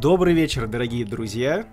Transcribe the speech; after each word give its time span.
Добрый 0.00 0.32
вечер, 0.34 0.66
дорогие 0.66 1.04
друзья. 1.04 1.66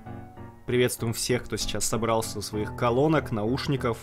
Приветствуем 0.67 1.13
всех, 1.13 1.45
кто 1.45 1.57
сейчас 1.57 1.85
собрался 1.85 2.39
у 2.39 2.41
своих 2.41 2.75
колонок, 2.75 3.31
наушников, 3.31 3.97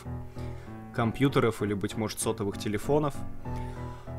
компьютеров 0.95 1.63
или, 1.63 1.75
быть 1.75 1.97
может, 1.97 2.19
сотовых 2.19 2.59
телефонов. 2.59 3.15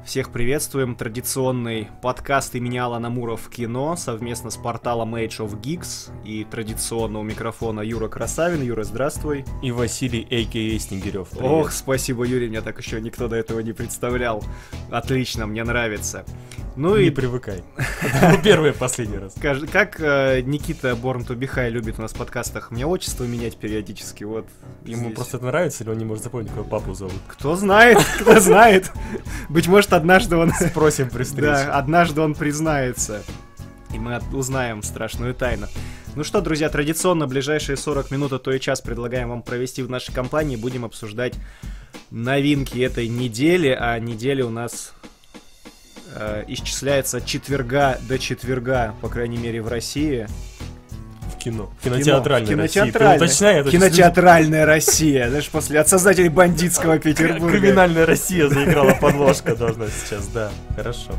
Всех 0.05 0.31
приветствуем. 0.31 0.96
Традиционный 0.96 1.89
подкаст 2.02 2.55
имени 2.55 2.78
Алана 2.78 3.10
Мура 3.10 3.36
в 3.36 3.49
кино 3.49 3.97
совместно 3.97 4.49
с 4.49 4.55
порталом 4.55 5.15
Age 5.15 5.39
of 5.39 5.60
Geeks 5.60 6.11
и 6.23 6.45
традиционного 6.45 7.23
микрофона 7.23 7.81
Юра 7.81 8.07
Красавин. 8.07 8.61
Юра, 8.61 8.83
здравствуй. 8.83 9.43
И 9.61 9.71
Василий, 9.71 10.21
а.к.а. 10.21 10.79
Снегирев. 10.79 11.29
Привет. 11.31 11.45
Ох, 11.45 11.71
спасибо, 11.71 12.23
Юрий, 12.23 12.47
меня 12.47 12.61
так 12.61 12.77
еще 12.77 13.01
никто 13.01 13.27
до 13.27 13.35
этого 13.35 13.59
не 13.59 13.73
представлял. 13.73 14.41
Отлично, 14.89 15.47
мне 15.47 15.65
нравится. 15.65 16.23
Ну 16.77 16.95
не 16.95 17.07
и... 17.07 17.09
привыкай. 17.09 17.63
Первый 18.43 18.70
и 18.70 18.73
последний 18.73 19.17
раз. 19.17 19.34
Как 19.71 19.99
э, 19.99 20.41
Никита 20.41 20.95
Борн 20.95 21.25
Тубихай 21.25 21.71
любит 21.71 21.95
у 21.97 22.03
нас 22.03 22.13
в 22.13 22.15
подкастах 22.15 22.69
мне 22.69 22.85
отчество 22.85 23.23
менять 23.23 23.57
периодически, 23.57 24.23
вот. 24.23 24.47
Ему 24.85 25.09
просто 25.09 25.38
это 25.38 25.47
нравится, 25.47 25.83
или 25.83 25.89
он 25.89 25.97
не 25.97 26.05
может 26.05 26.23
запомнить, 26.23 26.49
какой 26.49 26.66
папу 26.66 26.93
зовут? 26.93 27.16
Кто 27.27 27.55
знает, 27.55 27.97
кто 28.21 28.39
знает. 28.39 28.91
Быть 29.49 29.67
может, 29.67 29.91
однажды 29.91 30.35
он... 30.35 30.52
Спросим 30.69 31.09
при 31.09 31.23
встрече. 31.23 31.66
Да, 31.66 31.77
однажды 31.79 32.21
он 32.21 32.35
признается. 32.35 33.23
И 33.91 33.97
мы 33.97 34.19
узнаем 34.31 34.83
страшную 34.83 35.33
тайну. 35.33 35.66
Ну 36.16 36.23
что, 36.23 36.41
друзья, 36.41 36.69
традиционно 36.69 37.25
ближайшие 37.25 37.75
40 37.75 38.11
минут, 38.11 38.33
а 38.33 38.39
то 38.39 38.52
и 38.52 38.59
час 38.59 38.81
предлагаем 38.81 39.30
вам 39.30 39.41
провести 39.41 39.81
в 39.81 39.89
нашей 39.89 40.13
компании. 40.13 40.55
Будем 40.55 40.85
обсуждать 40.85 41.33
новинки 42.11 42.80
этой 42.80 43.07
недели, 43.07 43.69
а 43.69 43.97
неделя 43.97 44.45
у 44.45 44.49
нас 44.52 44.94
э, 46.20 46.44
исчисляется 46.48 47.17
от 47.17 47.26
четверга 47.26 47.98
до 48.07 48.20
четверга, 48.20 48.94
по 49.02 49.09
крайней 49.09 49.38
мере, 49.38 49.62
в 49.62 49.67
России. 49.67 50.27
В 51.34 51.38
кино. 51.38 51.69
Кинотеатральная 51.83 52.47
кино. 52.47 52.67
Кинотеатральная. 52.67 53.19
Россия. 53.19 53.64
Ты 53.64 53.72
Кинотеатральная 53.72 54.66
Россия. 54.66 55.30
Знаешь, 55.30 55.50
после 55.50 55.80
от 55.80 55.88
создателей 55.88 56.30
бандитского 56.30 57.00
Петербурга. 57.00 57.59
Криминальная 57.59 58.06
Россия 58.06 58.47
заиграла 58.50 58.94
подложка 58.94 59.56
должна 59.56 59.88
сейчас, 59.88 60.28
да. 60.28 60.50
Хорошо. 60.75 61.11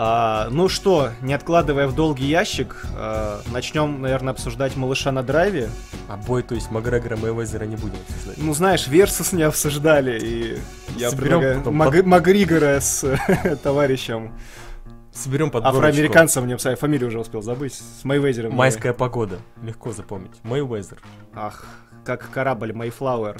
А, 0.00 0.46
ну 0.52 0.68
что, 0.68 1.10
не 1.22 1.34
откладывая 1.34 1.88
в 1.88 1.94
долгий 1.94 2.26
ящик, 2.26 2.86
а, 2.94 3.40
начнем, 3.50 4.00
наверное, 4.00 4.32
обсуждать 4.32 4.76
малыша 4.76 5.10
на 5.10 5.24
драйве. 5.24 5.70
А 6.08 6.16
бой, 6.16 6.44
то 6.44 6.54
есть 6.54 6.70
Макгрегора 6.70 7.16
Мэйвезера 7.16 7.64
не 7.64 7.74
будем 7.74 7.96
обсуждать? 8.08 8.38
Ну, 8.38 8.54
знаешь, 8.54 8.86
Versus 8.86 9.32
не 9.32 9.42
обсуждали, 9.42 10.16
и 10.20 10.58
я 10.96 11.10
Соберем 11.10 11.40
предлагаю 11.40 11.72
Маг... 11.72 11.92
под... 11.92 12.06
Макгригора 12.06 12.78
с 12.78 13.04
товарищем. 13.64 14.38
Соберем 15.12 15.50
под 15.50 15.64
Афроамериканцем 15.64 16.46
не 16.46 16.52
обсуждали, 16.52 16.76
фамилию 16.76 17.08
уже 17.08 17.18
успел 17.18 17.42
забыть, 17.42 17.74
с 17.74 18.04
Мэйвезером. 18.04 18.54
Майская 18.54 18.92
погода, 18.92 19.40
легко 19.64 19.90
запомнить. 19.90 20.36
Мэйвезер. 20.44 20.98
Ах, 21.34 21.64
как 22.04 22.30
корабль 22.30 22.72
Мэйфлауэр. 22.72 23.36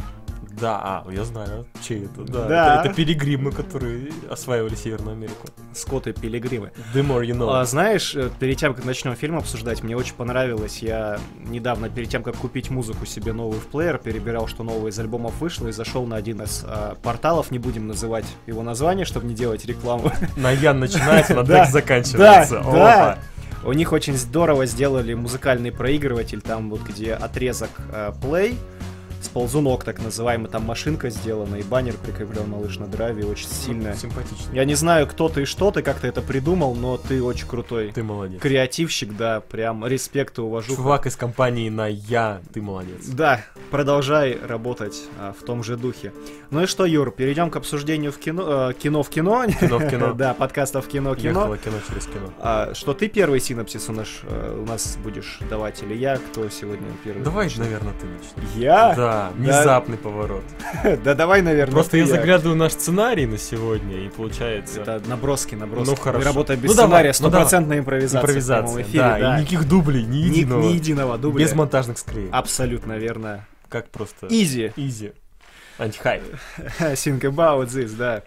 Да, 0.61 1.05
а, 1.07 1.11
я 1.11 1.25
знаю, 1.25 1.67
чей 1.87 2.05
это, 2.07 2.23
да. 2.23 2.49
да. 2.49 2.81
Это, 2.81 2.89
это 2.89 2.97
пилигримы, 2.97 3.53
которые 3.53 4.11
осваивали 4.31 4.75
Северную 4.75 5.13
Америку. 5.13 5.49
Скоты 5.75 6.13
пилигримы. 6.13 6.73
The 6.95 7.03
more 7.03 7.25
you 7.25 7.37
know. 7.37 7.49
А, 7.53 7.65
знаешь, 7.65 8.15
э, 8.15 8.31
перед 8.39 8.59
тем, 8.59 8.75
как 8.75 8.85
начнем 8.85 9.15
фильм 9.15 9.39
обсуждать, 9.39 9.83
мне 9.83 9.97
очень 9.97 10.15
понравилось, 10.15 10.79
я 10.79 11.19
недавно, 11.45 11.89
перед 11.89 12.09
тем, 12.09 12.23
как 12.23 12.37
купить 12.37 12.71
музыку 12.71 13.07
себе 13.07 13.33
новую 13.33 13.61
в 13.61 13.67
плеер, 13.67 13.99
перебирал, 13.99 14.47
что 14.47 14.63
новое 14.63 14.91
из 14.91 14.99
альбомов 14.99 15.39
вышло, 15.41 15.69
и 15.69 15.73
зашел 15.73 16.07
на 16.07 16.17
один 16.17 16.43
из 16.43 16.65
а, 16.67 16.97
порталов, 17.03 17.51
не 17.51 17.59
будем 17.59 17.87
называть 17.87 18.27
его 18.47 18.63
название, 18.63 19.05
чтобы 19.05 19.27
не 19.27 19.35
делать 19.35 19.65
рекламу. 19.65 20.13
На 20.37 20.51
Ян 20.51 20.81
начинается, 20.81 21.35
на 21.35 21.43
Дек 21.45 21.69
заканчивается. 21.69 22.61
Да, 22.65 22.73
да. 22.73 23.19
У 23.65 23.73
них 23.73 23.93
очень 23.93 24.17
здорово 24.17 24.67
сделали 24.67 25.15
музыкальный 25.15 25.73
проигрыватель, 25.73 26.41
там 26.41 26.71
вот 26.71 26.81
где 26.83 27.15
отрезок 27.15 27.71
э, 27.93 28.13
play, 28.23 28.57
с 29.21 29.29
ползунок, 29.29 29.85
так 29.85 30.01
называемый, 30.01 30.51
там 30.51 30.65
машинка 30.65 31.11
сделана, 31.11 31.57
и 31.57 31.63
баннер 31.63 31.95
прикреплен 31.95 32.49
малыш 32.49 32.79
на 32.79 32.87
драйве, 32.87 33.25
очень 33.25 33.49
сильно. 33.49 33.95
Симпатично. 33.95 34.53
Я 34.53 34.65
не 34.65 34.75
знаю, 34.75 35.07
кто 35.07 35.29
ты 35.29 35.43
и 35.43 35.45
что 35.45 35.71
ты, 35.71 35.83
как 35.83 36.01
ты 36.01 36.09
это 36.09 36.23
придумал, 36.23 36.75
но 36.75 36.97
ты 36.97 37.23
очень 37.23 37.47
крутой. 37.47 37.93
Ты 37.93 38.03
молодец. 38.03 38.41
Креативщик, 38.41 39.17
да, 39.17 39.41
прям 39.41 39.87
респект 39.87 40.39
и 40.39 40.41
уважу. 40.41 40.75
Чувак 40.77 41.07
из 41.07 41.17
компании 41.17 41.69
на 41.69 41.87
Я, 41.87 42.41
ты 42.53 42.63
молодец. 42.63 43.07
Да, 43.07 43.41
продолжай 43.71 44.39
работать 44.41 45.03
а, 45.19 45.35
в 45.39 45.45
том 45.45 45.63
же 45.63 45.77
духе. 45.77 46.13
Ну 46.51 46.63
и 46.63 46.67
что, 46.67 46.87
Юр, 46.87 47.11
перейдем 47.11 47.51
к 47.51 47.57
обсуждению 47.57 48.13
в 48.13 48.19
кино, 48.19 48.71
э, 48.71 48.73
кино 48.75 49.03
в 49.03 49.09
кино. 49.11 49.45
Кино 49.61 49.79
в 49.79 49.89
кино. 49.89 50.13
да, 50.15 50.35
подкастов 50.35 50.87
кино 50.87 51.15
кино. 51.15 51.41
Ехало 51.41 51.59
кино 51.59 51.77
через 51.89 52.07
кино. 52.07 52.33
А, 52.39 52.73
что 52.75 52.95
ты 52.95 53.09
первый 53.09 53.41
синапсис 53.41 53.89
у 53.89 53.93
нас, 53.93 54.09
э, 54.23 54.61
у 54.63 54.67
нас 54.67 54.97
будешь 55.03 55.39
давать, 55.51 55.83
или 55.83 55.95
я, 55.95 56.17
кто 56.17 56.49
сегодня 56.49 56.87
первый? 57.05 57.23
Давай, 57.23 57.49
наверное, 57.57 57.95
ты 57.95 58.07
начнешь. 58.07 58.55
Я? 58.55 58.95
Да. 58.95 59.08
Да, 59.09 59.31
внезапный 59.35 59.97
да. 59.97 60.03
поворот. 60.03 60.45
Да 61.05 61.15
давай, 61.15 61.43
наверное. 61.43 61.73
Просто 61.73 61.97
я 61.97 62.07
заглядываю 62.07 62.57
наш 62.57 62.73
сценарий 62.73 63.27
на 63.27 63.39
сегодня, 63.39 64.07
и 64.07 64.09
получается... 64.09 64.83
Это 64.83 65.03
наброски, 65.07 65.55
наброски. 65.55 65.91
Ну 65.91 65.97
хорошо. 65.97 66.25
Работа 66.25 66.57
без 66.57 66.71
ну, 66.71 66.75
сценария, 66.75 67.09
ну 67.09 67.15
стопроцентная 67.15 67.79
импровизация. 67.79 68.21
Импровизация, 68.21 68.87
да, 68.93 69.41
никаких 69.41 69.69
дублей, 69.69 70.05
ни 70.05 70.19
единого. 70.19 70.63
Ни, 70.63 70.75
единого 70.75 71.19
дубля. 71.19 71.45
Без 71.45 71.55
монтажных 71.55 71.99
склеек. 71.99 72.31
Абсолютно 72.33 72.95
верно. 72.99 73.47
Как 73.69 73.89
просто... 73.91 74.27
Изи. 74.31 74.73
Изи. 74.77 75.13
Антихайп. 75.79 76.23
Think 76.81 77.21
about 77.21 77.67
this, 77.67 77.97
да. 77.97 78.23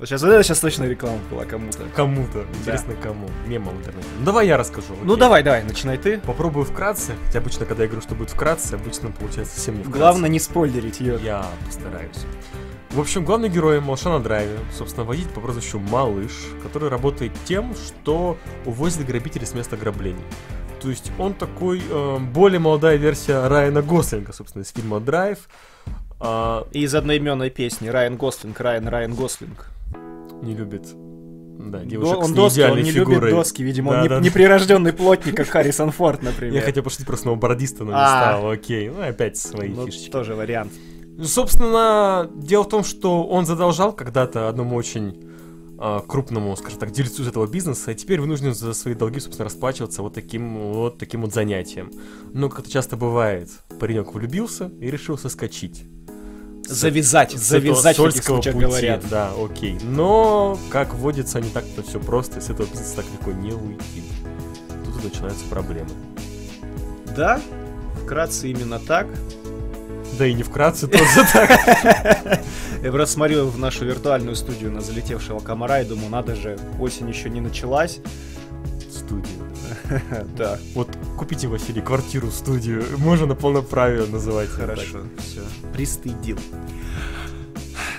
Сейчас, 0.00 0.22
вот 0.22 0.30
это 0.30 0.44
сейчас 0.44 0.60
точно 0.60 0.84
реклама 0.84 1.18
была 1.28 1.44
кому-то. 1.44 1.84
Кому-то. 1.96 2.44
Интересно, 2.60 2.94
да. 2.94 3.02
кому. 3.08 3.28
Мемом 3.46 3.74
в 3.74 3.78
интернете. 3.78 4.06
Ну 4.20 4.24
давай 4.24 4.46
я 4.46 4.56
расскажу. 4.56 4.92
Окей. 4.92 5.04
Ну 5.04 5.16
давай, 5.16 5.42
давай, 5.42 5.64
начинай 5.64 5.98
ты. 5.98 6.18
Попробую 6.18 6.64
вкратце. 6.64 7.14
Хотя 7.26 7.40
обычно, 7.40 7.66
когда 7.66 7.82
я 7.82 7.88
говорю, 7.88 8.02
что 8.02 8.14
будет 8.14 8.30
вкратце, 8.30 8.74
обычно 8.74 9.10
получается 9.10 9.56
совсем 9.56 9.74
не 9.74 9.80
вкратце. 9.82 9.98
Главное 9.98 10.30
не 10.30 10.38
спойлерить 10.38 11.00
ее. 11.00 11.18
Я 11.20 11.44
постараюсь. 11.66 12.24
В 12.90 13.00
общем, 13.00 13.24
главный 13.24 13.48
герой 13.48 13.80
Малыша 13.80 14.10
на 14.10 14.20
драйве, 14.20 14.58
собственно, 14.72 15.04
водитель 15.04 15.30
по 15.30 15.40
прозвищу 15.40 15.80
Малыш, 15.80 16.32
который 16.62 16.88
работает 16.88 17.32
тем, 17.44 17.74
что 17.74 18.38
увозит 18.66 19.04
грабителей 19.04 19.46
с 19.46 19.52
места 19.52 19.76
граблений. 19.76 20.24
То 20.80 20.90
есть 20.90 21.10
он 21.18 21.34
такой 21.34 21.82
э, 21.88 22.18
более 22.18 22.60
молодая 22.60 22.96
версия 22.96 23.46
Райана 23.48 23.82
Гослинга, 23.82 24.32
собственно, 24.32 24.62
из 24.62 24.70
фильма 24.70 25.00
«Драйв». 25.00 25.38
А... 26.20 26.66
Из 26.72 26.94
одноименной 26.94 27.50
песни 27.50 27.88
Райан 27.88 28.16
Гослинг, 28.16 28.60
Райан, 28.60 28.88
Райан 28.88 29.14
Гослинг 29.14 29.66
не 30.42 30.54
любит 30.54 30.86
да, 31.58 31.80
девушек 31.80 32.18
он 32.18 32.26
с 32.26 32.30
доски, 32.30 32.60
он 32.60 32.80
не 32.80 32.90
фигурой. 32.90 33.16
любит 33.16 33.30
доски, 33.30 33.62
видимо, 33.62 33.92
да, 33.92 34.02
он 34.02 34.08
да, 34.08 34.20
не, 34.20 34.26
неприрожденный 34.26 34.92
плотник, 34.92 35.36
как 35.36 35.48
Харрисон 35.48 35.90
Форд, 35.90 36.22
например. 36.22 36.54
Я 36.54 36.60
хотел 36.60 36.84
пошутить 36.84 37.06
про 37.06 37.16
сноубордиста, 37.16 37.84
но 37.84 37.90
не 37.90 37.98
а. 37.98 38.36
стал, 38.36 38.50
окей. 38.50 38.88
Ну, 38.88 39.02
опять 39.02 39.36
свои 39.36 39.70
ну, 39.70 39.86
фишечки. 39.86 40.10
Тоже 40.10 40.34
вариант. 40.34 40.72
Собственно, 41.22 42.30
дело 42.36 42.62
в 42.62 42.68
том, 42.68 42.84
что 42.84 43.24
он 43.24 43.44
задолжал 43.44 43.92
когда-то 43.92 44.48
одному 44.48 44.76
очень 44.76 45.28
э, 45.80 46.00
крупному, 46.06 46.56
скажем 46.56 46.78
так, 46.78 46.92
дельцу 46.92 47.22
из 47.22 47.28
этого 47.28 47.48
бизнеса, 47.48 47.90
и 47.90 47.96
теперь 47.96 48.20
вынужден 48.20 48.54
за 48.54 48.72
свои 48.72 48.94
долги, 48.94 49.18
собственно, 49.18 49.46
расплачиваться 49.46 50.02
вот 50.02 50.14
таким 50.14 50.72
вот 50.72 50.98
таким 50.98 51.22
вот 51.22 51.34
занятием. 51.34 51.90
Но, 52.32 52.48
как 52.48 52.60
это 52.60 52.70
часто 52.70 52.96
бывает, 52.96 53.50
паренек 53.80 54.14
влюбился 54.14 54.70
и 54.80 54.92
решил 54.92 55.18
соскочить 55.18 55.86
завязать, 56.68 57.32
с 57.32 57.40
завязать, 57.40 57.96
как 57.96 58.36
пути, 58.36 58.50
говорят. 58.50 59.08
Да, 59.08 59.30
окей. 59.42 59.78
Но, 59.82 60.58
как 60.70 60.94
водится, 60.94 61.40
не 61.40 61.50
так-то 61.50 61.82
все 61.82 61.98
просто, 61.98 62.38
и 62.38 62.42
с 62.42 62.50
этого 62.50 62.66
бизнеса 62.66 62.96
так 62.96 63.06
легко 63.12 63.32
не 63.32 63.52
уйти. 63.52 64.02
Тут 64.84 65.02
и 65.02 65.08
начинаются 65.08 65.44
проблемы. 65.46 65.90
Да, 67.16 67.40
вкратце 68.04 68.50
именно 68.50 68.78
так. 68.78 69.06
Да 70.18 70.26
и 70.26 70.34
не 70.34 70.42
вкратце 70.42 70.88
тоже 70.88 71.24
так. 71.32 72.40
Я 72.82 72.92
просто 72.92 73.14
смотрю 73.14 73.46
в 73.48 73.58
нашу 73.58 73.84
виртуальную 73.84 74.36
студию 74.36 74.70
на 74.70 74.80
залетевшего 74.80 75.40
комара 75.40 75.80
и 75.80 75.84
думаю, 75.84 76.10
надо 76.10 76.34
же, 76.34 76.58
осень 76.78 77.08
еще 77.08 77.30
не 77.30 77.40
началась. 77.40 77.98
Студию. 78.90 79.47
Да. 80.36 80.58
Вот 80.74 80.88
купите, 81.16 81.48
Василий, 81.48 81.80
квартиру, 81.80 82.30
студию. 82.30 82.84
Можно 82.98 83.26
на 83.26 83.34
полноправие 83.34 84.06
называть. 84.06 84.48
Хорошо, 84.50 85.02
все. 85.18 85.40
Пристыдил. 85.72 86.38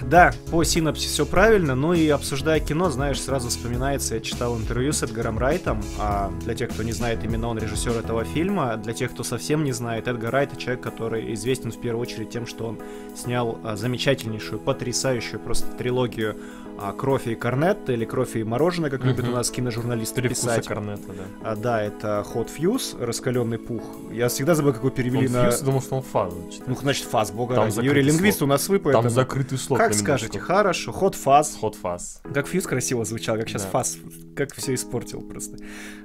Да, 0.02 0.34
по 0.52 0.64
синапсе 0.64 1.08
все 1.08 1.26
правильно, 1.26 1.76
ну 1.76 1.94
и 1.94 2.10
обсуждая 2.10 2.60
кино, 2.60 2.90
знаешь, 2.90 3.22
сразу 3.22 3.50
вспоминается, 3.50 4.16
я 4.16 4.22
читал 4.22 4.58
интервью 4.58 4.92
с 4.92 5.04
Эдгаром 5.04 5.38
Райтом, 5.40 5.82
а 6.00 6.32
для 6.44 6.56
тех, 6.56 6.70
кто 6.70 6.84
не 6.84 6.92
знает, 6.92 7.24
именно 7.24 7.48
он 7.48 7.58
режиссер 7.58 7.92
этого 7.92 8.26
фильма, 8.26 8.76
для 8.78 8.94
тех, 8.94 9.12
кто 9.12 9.24
совсем 9.24 9.64
не 9.64 9.72
знает, 9.72 10.08
Эдгар 10.08 10.32
Райт 10.32 10.50
это 10.50 10.60
человек, 10.60 10.82
который 10.82 11.34
известен 11.36 11.72
в 11.72 11.80
первую 11.80 12.02
очередь 12.02 12.30
тем, 12.32 12.48
что 12.48 12.66
он 12.66 12.80
снял 13.16 13.60
а, 13.64 13.76
замечательнейшую, 13.76 14.60
потрясающую 14.60 15.40
просто 15.40 15.68
трилогию 15.74 16.36
а, 16.82 16.94
«Кровь 16.94 17.28
и 17.28 17.36
корнет» 17.36 17.90
или 17.90 18.06
«Кровь 18.06 18.36
и 18.36 18.44
мороженое», 18.44 18.90
как 18.90 19.04
любят 19.04 19.28
у 19.28 19.32
нас 19.32 19.52
киножурналисты 19.52 20.22
Три 20.22 20.30
писать. 20.30 20.66
корнета, 20.66 21.04
да. 21.10 21.52
А, 21.52 21.56
да, 21.56 21.84
это 21.84 22.26
Hot 22.34 22.50
Fuse, 22.58 23.04
раскаленный 23.04 23.60
пух. 23.60 23.84
Я 24.12 24.30
всегда 24.30 24.56
забыл, 24.56 24.72
как 24.72 24.82
его 24.82 24.90
перевели 24.90 25.28
Hot 25.28 25.32
на... 25.32 25.48
Fuse, 25.50 25.64
думал, 25.64 25.82
что 25.82 25.98
он 25.98 26.04
фаз. 26.04 26.34
Ну, 26.66 26.76
значит, 26.76 27.06
фаз, 27.06 27.32
бога 27.32 27.56
там 27.56 27.66
ради. 27.66 27.86
Юрий 27.86 28.02
Лингвист 28.02 28.42
у 28.42 28.48
нас 28.48 28.68
вы, 28.70 28.80
поэтому... 28.80 29.04
Там 29.04 29.12
закрытый 29.12 29.58
слог. 29.58 29.78
Как 29.78 29.89
как 29.92 30.00
скажете, 30.00 30.40
хорошо. 30.40 30.92
Ход 30.92 31.16
фаз. 31.16 31.56
Ход 31.60 31.76
фаз. 31.76 32.22
Как 32.34 32.48
фьюз 32.48 32.66
красиво 32.66 33.06
звучал, 33.06 33.38
как 33.38 33.48
сейчас 33.50 33.64
Да. 33.64 33.70
фаз. 33.70 33.98
Как 34.36 34.54
все 34.56 34.74
испортил 34.74 35.22
просто. 35.22 35.58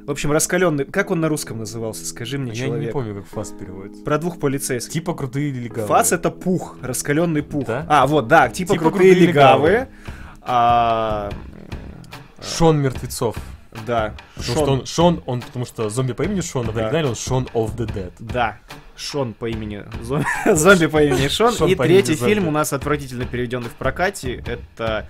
В 0.07 0.11
общем, 0.11 0.33
раскаленный. 0.33 0.85
Как 0.85 1.11
он 1.11 1.21
на 1.21 1.29
русском 1.29 1.59
назывался? 1.59 2.05
Скажи 2.05 2.39
мне, 2.39 2.53
Я 2.53 2.67
человек. 2.67 2.87
не 2.87 2.93
помню, 2.93 3.15
как 3.17 3.27
фаз 3.27 3.51
переводится. 3.53 4.03
Про 4.05 4.19
двух 4.19 4.39
полицейских. 4.41 4.93
Типа 4.93 5.15
крутые 5.15 5.53
легавые. 5.53 5.87
Фас 5.87 6.13
это 6.13 6.31
пух, 6.31 6.77
раскаленный 6.83 7.43
пух. 7.43 7.67
Да? 7.67 7.87
А, 7.89 8.07
вот, 8.07 8.29
да, 8.29 8.49
типа, 8.49 8.75
Типа 8.75 8.91
крутые 8.91 9.13
крутые 9.15 9.27
легавые. 9.29 9.89
А, 10.43 11.31
Шон 12.43 12.79
мертвецов. 12.81 13.37
да. 13.87 14.15
Потому 14.37 14.55
Шон. 14.55 14.55
что 14.65 14.73
он, 14.73 14.87
Шон, 14.87 15.23
он, 15.27 15.41
потому 15.43 15.65
что 15.65 15.89
зомби 15.91 16.13
по 16.13 16.23
имени 16.23 16.41
Шон, 16.41 16.69
а 16.69 16.73
в 16.73 16.75
Да. 16.75 16.83
оригинале 16.83 17.09
он 17.09 17.15
Шон 17.15 17.45
of 17.55 17.77
the 17.77 17.87
Dead. 17.87 18.13
Да. 18.19 18.59
Шон 18.97 19.35
по 19.35 19.49
имени 19.49 19.85
зомби, 20.03 20.27
зомби 20.55 20.87
по 20.87 21.03
имени 21.03 21.29
Шон. 21.29 21.53
Шон 21.53 21.69
И 21.69 21.75
третий 21.75 22.15
зомби. 22.15 22.33
фильм 22.35 22.49
у 22.49 22.51
нас 22.51 22.73
отвратительно 22.73 23.25
переведенный 23.27 23.69
в 23.69 23.75
прокате. 23.75 24.43
Это 24.47 25.09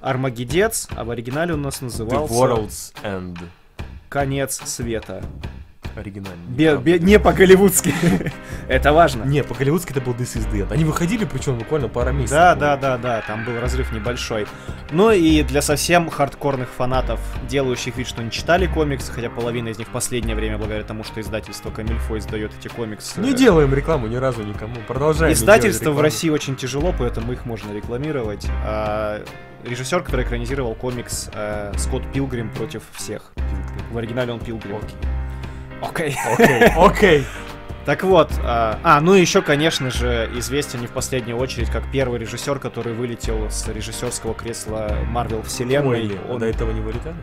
Армагеддец, 0.00 0.88
а 0.94 1.04
в 1.04 1.10
оригинале 1.10 1.54
у 1.54 1.56
нас 1.56 1.80
The 1.80 1.84
назывался 1.84 2.34
World's 2.34 2.94
End. 3.02 3.38
Конец 4.08 4.60
света. 4.64 5.24
Оригинальный. 5.96 6.44
Бе- 6.48 6.76
бе- 6.76 6.98
не 6.98 7.18
по-голливудски. 7.18 7.94
Это 8.68 8.92
важно. 8.92 9.24
Не, 9.24 9.42
по-голливудски 9.44 9.92
это 9.92 10.00
был 10.00 10.12
This 10.14 10.36
is 10.36 10.50
End. 10.52 10.72
Они 10.72 10.84
выходили, 10.84 11.24
причем 11.24 11.58
буквально 11.58 11.88
пара 11.88 12.10
месяцев. 12.10 12.36
Да, 12.36 12.54
да, 12.54 12.76
да, 12.76 12.98
да, 12.98 13.22
там 13.26 13.44
был 13.44 13.60
разрыв 13.60 13.92
небольшой. 13.92 14.46
Ну 14.90 15.10
и 15.10 15.42
для 15.42 15.62
совсем 15.62 16.10
хардкорных 16.10 16.68
фанатов, 16.70 17.20
делающих 17.48 17.96
вид, 17.96 18.08
что 18.08 18.22
не 18.22 18.30
читали 18.30 18.66
комиксы, 18.66 19.12
хотя 19.12 19.30
половина 19.30 19.68
из 19.68 19.78
них 19.78 19.88
в 19.88 19.90
последнее 19.90 20.34
время, 20.34 20.58
благодаря 20.58 20.84
тому, 20.84 21.04
что 21.04 21.20
издательство 21.20 21.70
Камильфо 21.70 22.18
издает 22.18 22.52
эти 22.58 22.68
комиксы. 22.68 23.20
Не 23.20 23.34
делаем 23.34 23.72
рекламу 23.74 24.06
ни 24.06 24.16
разу 24.16 24.42
никому. 24.42 24.76
Продолжаем. 24.88 25.32
Издательство 25.32 25.90
в. 25.90 26.00
России 26.00 26.28
очень 26.28 26.56
тяжело, 26.56 26.94
поэтому 26.98 27.32
их 27.32 27.46
можно 27.46 27.72
рекламировать. 27.72 28.46
А, 28.64 29.24
режиссер, 29.64 30.02
который 30.02 30.24
экранизировал 30.24 30.74
комикс 30.74 31.30
э, 31.32 31.72
Скотт 31.76 32.02
Пилгрим 32.12 32.50
против 32.50 32.82
всех. 32.92 33.32
В 33.90 33.98
оригинале 33.98 34.32
он 34.32 34.40
Пилгрим. 34.40 34.78
Окей. 35.88 36.16
Окей, 36.32 36.62
окей. 36.76 37.24
Так 37.84 38.02
вот, 38.02 38.30
а, 38.42 38.78
а, 38.82 39.00
ну 39.02 39.12
еще, 39.12 39.42
конечно 39.42 39.90
же, 39.90 40.30
известен 40.36 40.80
не 40.80 40.86
в 40.86 40.90
последнюю 40.90 41.36
очередь 41.36 41.70
как 41.70 41.82
первый 41.92 42.18
режиссер, 42.18 42.58
который 42.58 42.94
вылетел 42.94 43.50
с 43.50 43.68
режиссерского 43.68 44.32
кресла 44.34 44.96
Марвел 45.10 45.42
Вселенной. 45.42 46.02
Ой, 46.12 46.18
Он- 46.30 46.38
до 46.38 46.46
этого 46.46 46.70
не 46.70 46.80
вылетали? 46.80 47.14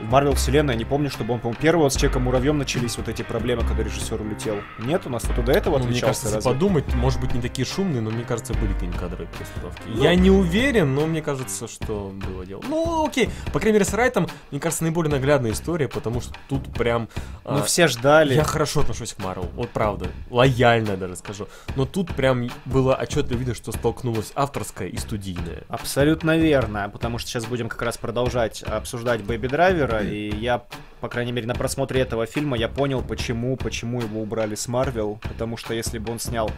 В 0.00 0.10
Марвел 0.10 0.34
Вселенной, 0.34 0.74
я 0.74 0.78
не 0.78 0.84
помню, 0.84 1.10
чтобы 1.10 1.34
он, 1.34 1.40
по-моему, 1.40 1.60
первый 1.60 1.82
вот 1.82 1.92
с 1.92 1.96
Человеком 1.96 2.22
Муравьем 2.22 2.56
начались 2.56 2.96
вот 2.96 3.08
эти 3.08 3.22
проблемы, 3.22 3.64
когда 3.66 3.82
режиссер 3.82 4.20
улетел. 4.20 4.56
Нет, 4.78 5.02
у 5.06 5.10
нас 5.10 5.24
вот 5.24 5.44
до 5.44 5.50
этого 5.50 5.78
Ну, 5.78 5.86
мне 5.86 6.00
кажется, 6.00 6.32
разве? 6.32 6.48
подумать, 6.52 6.94
может 6.94 7.20
быть, 7.20 7.34
не 7.34 7.40
такие 7.40 7.66
шумные, 7.66 8.00
но 8.00 8.10
мне 8.10 8.22
кажется, 8.22 8.54
были 8.54 8.72
какие-нибудь 8.74 9.00
кадровые 9.00 9.28
перестановки. 9.36 9.82
Ну- 9.86 10.02
Я 10.02 10.14
не 10.14 10.30
уверен, 10.30 10.94
но 10.94 11.06
мне 11.06 11.20
кажется, 11.20 11.66
что 11.66 12.12
было 12.14 12.46
дело. 12.46 12.62
Ну, 12.68 13.06
окей. 13.08 13.28
По 13.52 13.58
крайней 13.58 13.74
мере, 13.80 13.84
с 13.84 13.92
Райтом, 13.92 14.28
мне 14.52 14.60
кажется, 14.60 14.84
наиболее 14.84 15.10
наглядная 15.10 15.50
история, 15.50 15.88
потому 15.88 16.20
что 16.20 16.32
тут 16.48 16.72
прям... 16.74 17.08
Ну, 17.44 17.58
а, 17.58 17.62
все 17.62 17.88
ждали. 17.88 18.34
Я 18.34 18.44
хорошо 18.44 18.80
отношусь 18.82 19.14
к 19.14 19.18
Марвел, 19.18 19.48
вот 19.56 19.70
правда, 19.70 20.06
лояльно 20.30 20.96
даже 20.96 21.16
скажу. 21.16 21.48
Но 21.74 21.86
тут 21.86 22.14
прям 22.14 22.48
было 22.66 22.94
отчетливо 22.94 23.38
видно, 23.38 23.54
что 23.54 23.72
столкнулось 23.72 24.30
авторское 24.36 24.86
и 24.86 24.96
студийное. 24.96 25.64
Абсолютно 25.68 26.36
верно, 26.38 26.88
потому 26.88 27.18
что 27.18 27.28
сейчас 27.30 27.46
будем 27.46 27.68
как 27.68 27.82
раз 27.82 27.96
продолжать 27.98 28.62
обсуждать 28.62 29.22
Бэби 29.24 29.48
Драйвера, 29.88 30.14
и 30.14 30.36
я, 30.36 30.62
по 31.00 31.08
крайней 31.08 31.32
мере, 31.32 31.46
на 31.46 31.54
просмотре 31.54 32.00
этого 32.00 32.26
фильма 32.26 32.56
я 32.56 32.68
понял, 32.68 33.02
почему, 33.02 33.56
почему 33.56 34.00
его 34.00 34.20
убрали 34.22 34.54
с 34.54 34.68
Марвел, 34.68 35.18
потому 35.22 35.56
что 35.56 35.74
если 35.74 35.98
бы 35.98 36.12
он 36.12 36.18
снял 36.18 36.50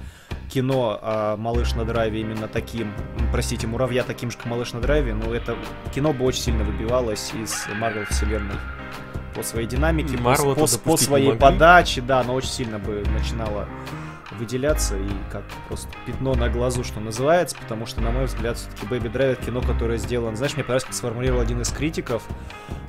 кино 0.52 0.98
а, 1.00 1.36
«Малыш 1.36 1.74
на 1.74 1.84
драйве» 1.84 2.20
именно 2.22 2.48
таким, 2.48 2.92
простите, 3.32 3.66
«Муравья» 3.66 4.02
таким 4.02 4.30
же, 4.30 4.36
как 4.36 4.46
«Малыш 4.46 4.72
на 4.72 4.80
драйве», 4.80 5.14
ну, 5.14 5.32
это 5.32 5.56
кино 5.94 6.12
бы 6.12 6.24
очень 6.24 6.42
сильно 6.42 6.64
выбивалось 6.64 7.32
из 7.34 7.66
Марвел 7.78 8.04
вселенной 8.06 8.56
по 9.34 9.42
своей 9.44 9.68
динамике, 9.68 10.16
по- 10.16 10.22
Марвел 10.24 10.54
по, 10.56 10.66
по 10.66 10.90
не 10.90 10.96
своей 10.96 11.26
могли. 11.28 11.40
подаче, 11.40 12.00
да, 12.00 12.20
оно 12.20 12.34
очень 12.34 12.50
сильно 12.50 12.78
бы 12.80 13.04
начинало 13.16 13.68
выделяться 14.40 14.96
и 14.96 15.08
как 15.30 15.42
просто 15.68 15.88
пятно 16.06 16.34
на 16.34 16.48
глазу, 16.48 16.82
что 16.82 16.98
называется, 16.98 17.56
потому 17.60 17.86
что, 17.86 18.00
на 18.00 18.10
мой 18.10 18.24
взгляд, 18.24 18.56
все-таки 18.56 18.86
Бэби 18.86 19.08
Драйвер 19.08 19.36
кино, 19.36 19.60
которое 19.60 19.98
сделано, 19.98 20.34
знаешь, 20.36 20.54
мне 20.54 20.64
понравилось, 20.64 20.84
как 20.84 20.94
сформулировал 20.94 21.40
один 21.42 21.60
из 21.60 21.68
критиков, 21.70 22.22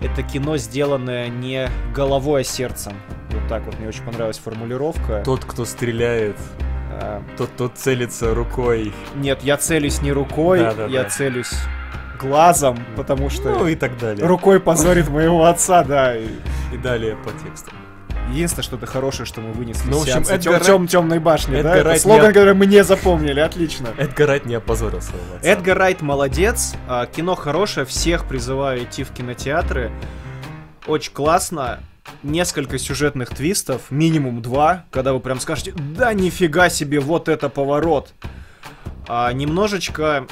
это 0.01 0.23
кино, 0.23 0.57
сделанное 0.57 1.27
не 1.27 1.69
головой, 1.93 2.41
а 2.41 2.43
сердцем. 2.43 2.93
Вот 3.31 3.47
так 3.47 3.63
вот, 3.65 3.77
мне 3.79 3.87
очень 3.89 4.03
понравилась 4.03 4.39
формулировка. 4.39 5.21
Тот, 5.23 5.45
кто 5.45 5.65
стреляет, 5.65 6.37
А, 6.93 7.21
тот, 7.37 7.49
тот 7.55 7.77
целится 7.77 8.33
рукой. 8.33 8.93
нет, 9.15 9.43
я 9.43 9.57
целюсь 9.57 10.01
не 10.01 10.11
рукой, 10.11 10.59
Да-да-да. 10.59 10.87
я 10.91 11.03
целюсь 11.05 11.51
глазом, 12.19 12.77
потому 12.95 13.29
что 13.29 13.49
Ну 13.49 13.67
и 13.67 13.75
так 13.75 13.97
далее. 13.97 14.25
рукой 14.25 14.59
позорит 14.59 15.09
моего 15.09 15.45
отца, 15.45 15.83
да. 15.83 16.15
и- 16.17 16.27
И 16.73 16.77
далее 16.77 17.17
по 17.17 17.31
тексту. 17.43 17.71
Единственное, 18.29 18.63
что-то 18.63 18.85
хорошее, 18.85 19.25
что 19.25 19.41
мы 19.41 19.51
вынесли 19.51 19.89
Ну, 19.89 19.99
в 19.99 20.01
общем, 20.03 20.23
Эдгар 20.29 20.63
тем, 20.63 20.87
темной 20.87 21.19
башни, 21.19 21.53
да? 21.53 21.59
Эдгар 21.59 21.75
Это 21.77 21.89
Райт 21.89 22.01
слоган, 22.01 22.27
не- 22.27 22.33
который 22.33 22.53
мы 22.53 22.65
не 22.65 22.83
запомнили, 22.83 23.39
отлично. 23.39 23.89
Эдгар 23.97 24.27
Райт 24.29 24.45
не 24.45 24.55
опозорил 24.55 25.01
своего 25.01 25.35
отца. 25.35 25.47
Эдгар 25.47 25.77
Райт 25.77 26.01
молодец, 26.01 26.75
а, 26.87 27.05
кино 27.07 27.35
хорошее, 27.35 27.85
всех 27.85 28.25
призываю 28.25 28.83
идти 28.83 29.03
в 29.03 29.11
кинотеатры. 29.11 29.91
Очень 30.87 31.13
классно. 31.13 31.79
Несколько 32.23 32.77
сюжетных 32.79 33.29
твистов, 33.29 33.83
минимум 33.91 34.41
два, 34.41 34.85
когда 34.91 35.13
вы 35.13 35.19
прям 35.19 35.39
скажете, 35.39 35.73
да 35.75 36.13
нифига 36.13 36.69
себе, 36.69 36.99
вот 36.99 37.29
это 37.29 37.49
поворот. 37.49 38.13
А, 39.07 39.31
немножечко 39.33 40.25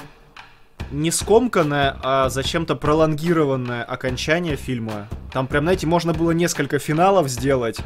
не 0.91 1.11
скомканное, 1.11 1.97
а 2.03 2.29
зачем-то 2.29 2.75
пролонгированное 2.75 3.83
окончание 3.83 4.55
фильма. 4.55 5.07
Там 5.31 5.47
прям, 5.47 5.63
знаете, 5.65 5.87
можно 5.87 6.13
было 6.13 6.31
несколько 6.31 6.79
финалов 6.79 7.29
сделать, 7.29 7.79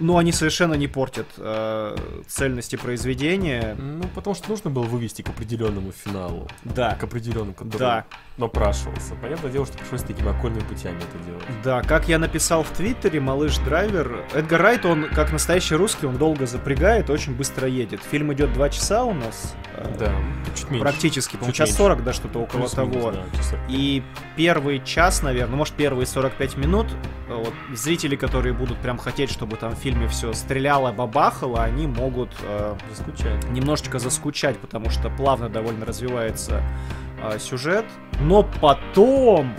но 0.00 0.16
они 0.18 0.32
совершенно 0.32 0.74
не 0.74 0.88
портят 0.88 1.26
э, 1.36 1.96
цельности 2.26 2.76
произведения. 2.76 3.76
Ну, 3.78 4.04
потому 4.14 4.34
что 4.34 4.50
нужно 4.50 4.70
было 4.70 4.84
вывести 4.84 5.22
к 5.22 5.28
определенному 5.28 5.92
финалу. 5.92 6.48
Да. 6.64 6.94
К 6.96 7.04
определенному, 7.04 7.52
который 7.54 7.78
Да. 7.78 8.04
напрашивался. 8.36 9.14
Понятное 9.16 9.50
дело, 9.50 9.66
что 9.66 9.78
пришлось 9.78 10.02
такими 10.02 10.28
окольными 10.30 10.64
путями 10.64 10.96
это 10.98 11.24
делать. 11.24 11.44
Да, 11.62 11.82
как 11.82 12.08
я 12.08 12.18
написал 12.18 12.62
в 12.64 12.70
Твиттере, 12.70 13.20
малыш 13.20 13.58
Драйвер, 13.58 14.24
Эдгар 14.34 14.60
Райт, 14.62 14.84
он, 14.86 15.08
как 15.14 15.32
настоящий 15.32 15.74
русский, 15.76 16.06
он 16.06 16.16
долго 16.16 16.46
запрягает, 16.46 17.10
очень 17.10 17.34
быстро 17.34 17.68
едет. 17.68 18.00
Фильм 18.10 18.32
идет 18.32 18.52
два 18.52 18.68
часа 18.70 19.04
у 19.04 19.12
нас. 19.14 19.54
э, 19.76 19.94
Да, 19.98 20.12
чуть 20.56 20.70
меньше. 20.70 20.80
Практически, 20.82 21.32
по-моему, 21.36 21.52
час 21.52 21.68
меньше. 21.68 21.78
40, 21.78 22.04
да, 22.04 22.12
что-то 22.12 22.38
около 22.40 22.60
Плюс-минус, 22.62 22.92
того. 22.92 23.12
да, 23.12 23.36
часа. 23.38 23.56
И 23.68 24.02
первый 24.36 24.82
час, 24.84 25.22
наверное, 25.22 25.56
может, 25.56 25.74
первые 25.74 26.06
45 26.06 26.56
минут, 26.56 26.86
э, 27.28 27.34
вот, 27.34 27.52
зрители, 27.74 28.16
которые 28.16 28.52
будут 28.52 28.78
прям 28.78 28.98
хотеть, 28.98 29.30
чтобы 29.30 29.56
там 29.56 29.74
в 29.74 29.78
фильме 29.90 30.06
все 30.06 30.32
стреляло, 30.32 30.92
бабахало, 30.92 31.64
они 31.64 31.86
могут 31.88 32.30
э, 32.42 32.76
Заскучать. 32.94 33.50
немножечко 33.50 33.98
заскучать, 33.98 34.56
потому 34.58 34.88
что 34.88 35.10
плавно 35.10 35.48
довольно 35.48 35.84
развивается 35.84 36.62
а, 37.20 37.38
сюжет. 37.40 37.84
Но 38.20 38.48
потом 38.60 39.52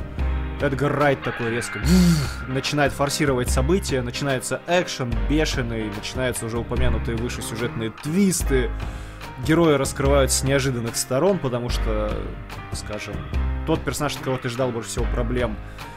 Эдгар 0.61 0.93
Райт 0.93 1.21
такой 1.21 1.50
резко 1.50 1.79
начинает 2.47 2.93
форсировать 2.93 3.50
события, 3.50 4.01
начинается 4.01 4.61
экшен 4.67 5.13
бешеный, 5.29 5.91
начинаются 5.93 6.45
уже 6.45 6.59
упомянутые 6.59 7.17
выше 7.17 7.41
сюжетные 7.41 7.89
твисты. 7.89 8.69
Герои 9.45 9.73
раскрываются 9.73 10.39
с 10.39 10.43
неожиданных 10.43 10.95
сторон, 10.95 11.39
потому 11.39 11.67
что, 11.69 12.13
скажем, 12.71 13.15
тот 13.67 13.81
персонаж, 13.81 14.13
от 14.13 14.19
которого 14.19 14.39
ты 14.39 14.50
ждал 14.50 14.71
больше 14.71 14.89
всего 14.89 15.05
проблем, 15.13 15.57
э, 15.57 15.90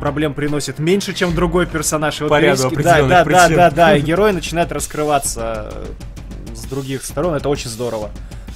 проблем 0.00 0.34
приносит 0.34 0.78
меньше, 0.78 1.14
чем 1.14 1.34
другой 1.34 1.66
персонаж. 1.66 2.20
И 2.20 2.24
вот 2.24 2.28
По 2.30 2.40
ряду 2.40 2.68
периодически- 2.70 2.82
да, 2.82 3.02
да, 3.02 3.24
да, 3.24 3.48
да, 3.48 3.70
да, 3.70 3.96
и 3.96 4.00
герой 4.00 4.32
начинает 4.32 4.70
раскрываться 4.72 5.72
э, 5.72 6.54
с 6.54 6.64
других 6.64 7.04
сторон. 7.04 7.34
Это 7.34 7.48
очень 7.48 7.70
здорово. 7.70 8.10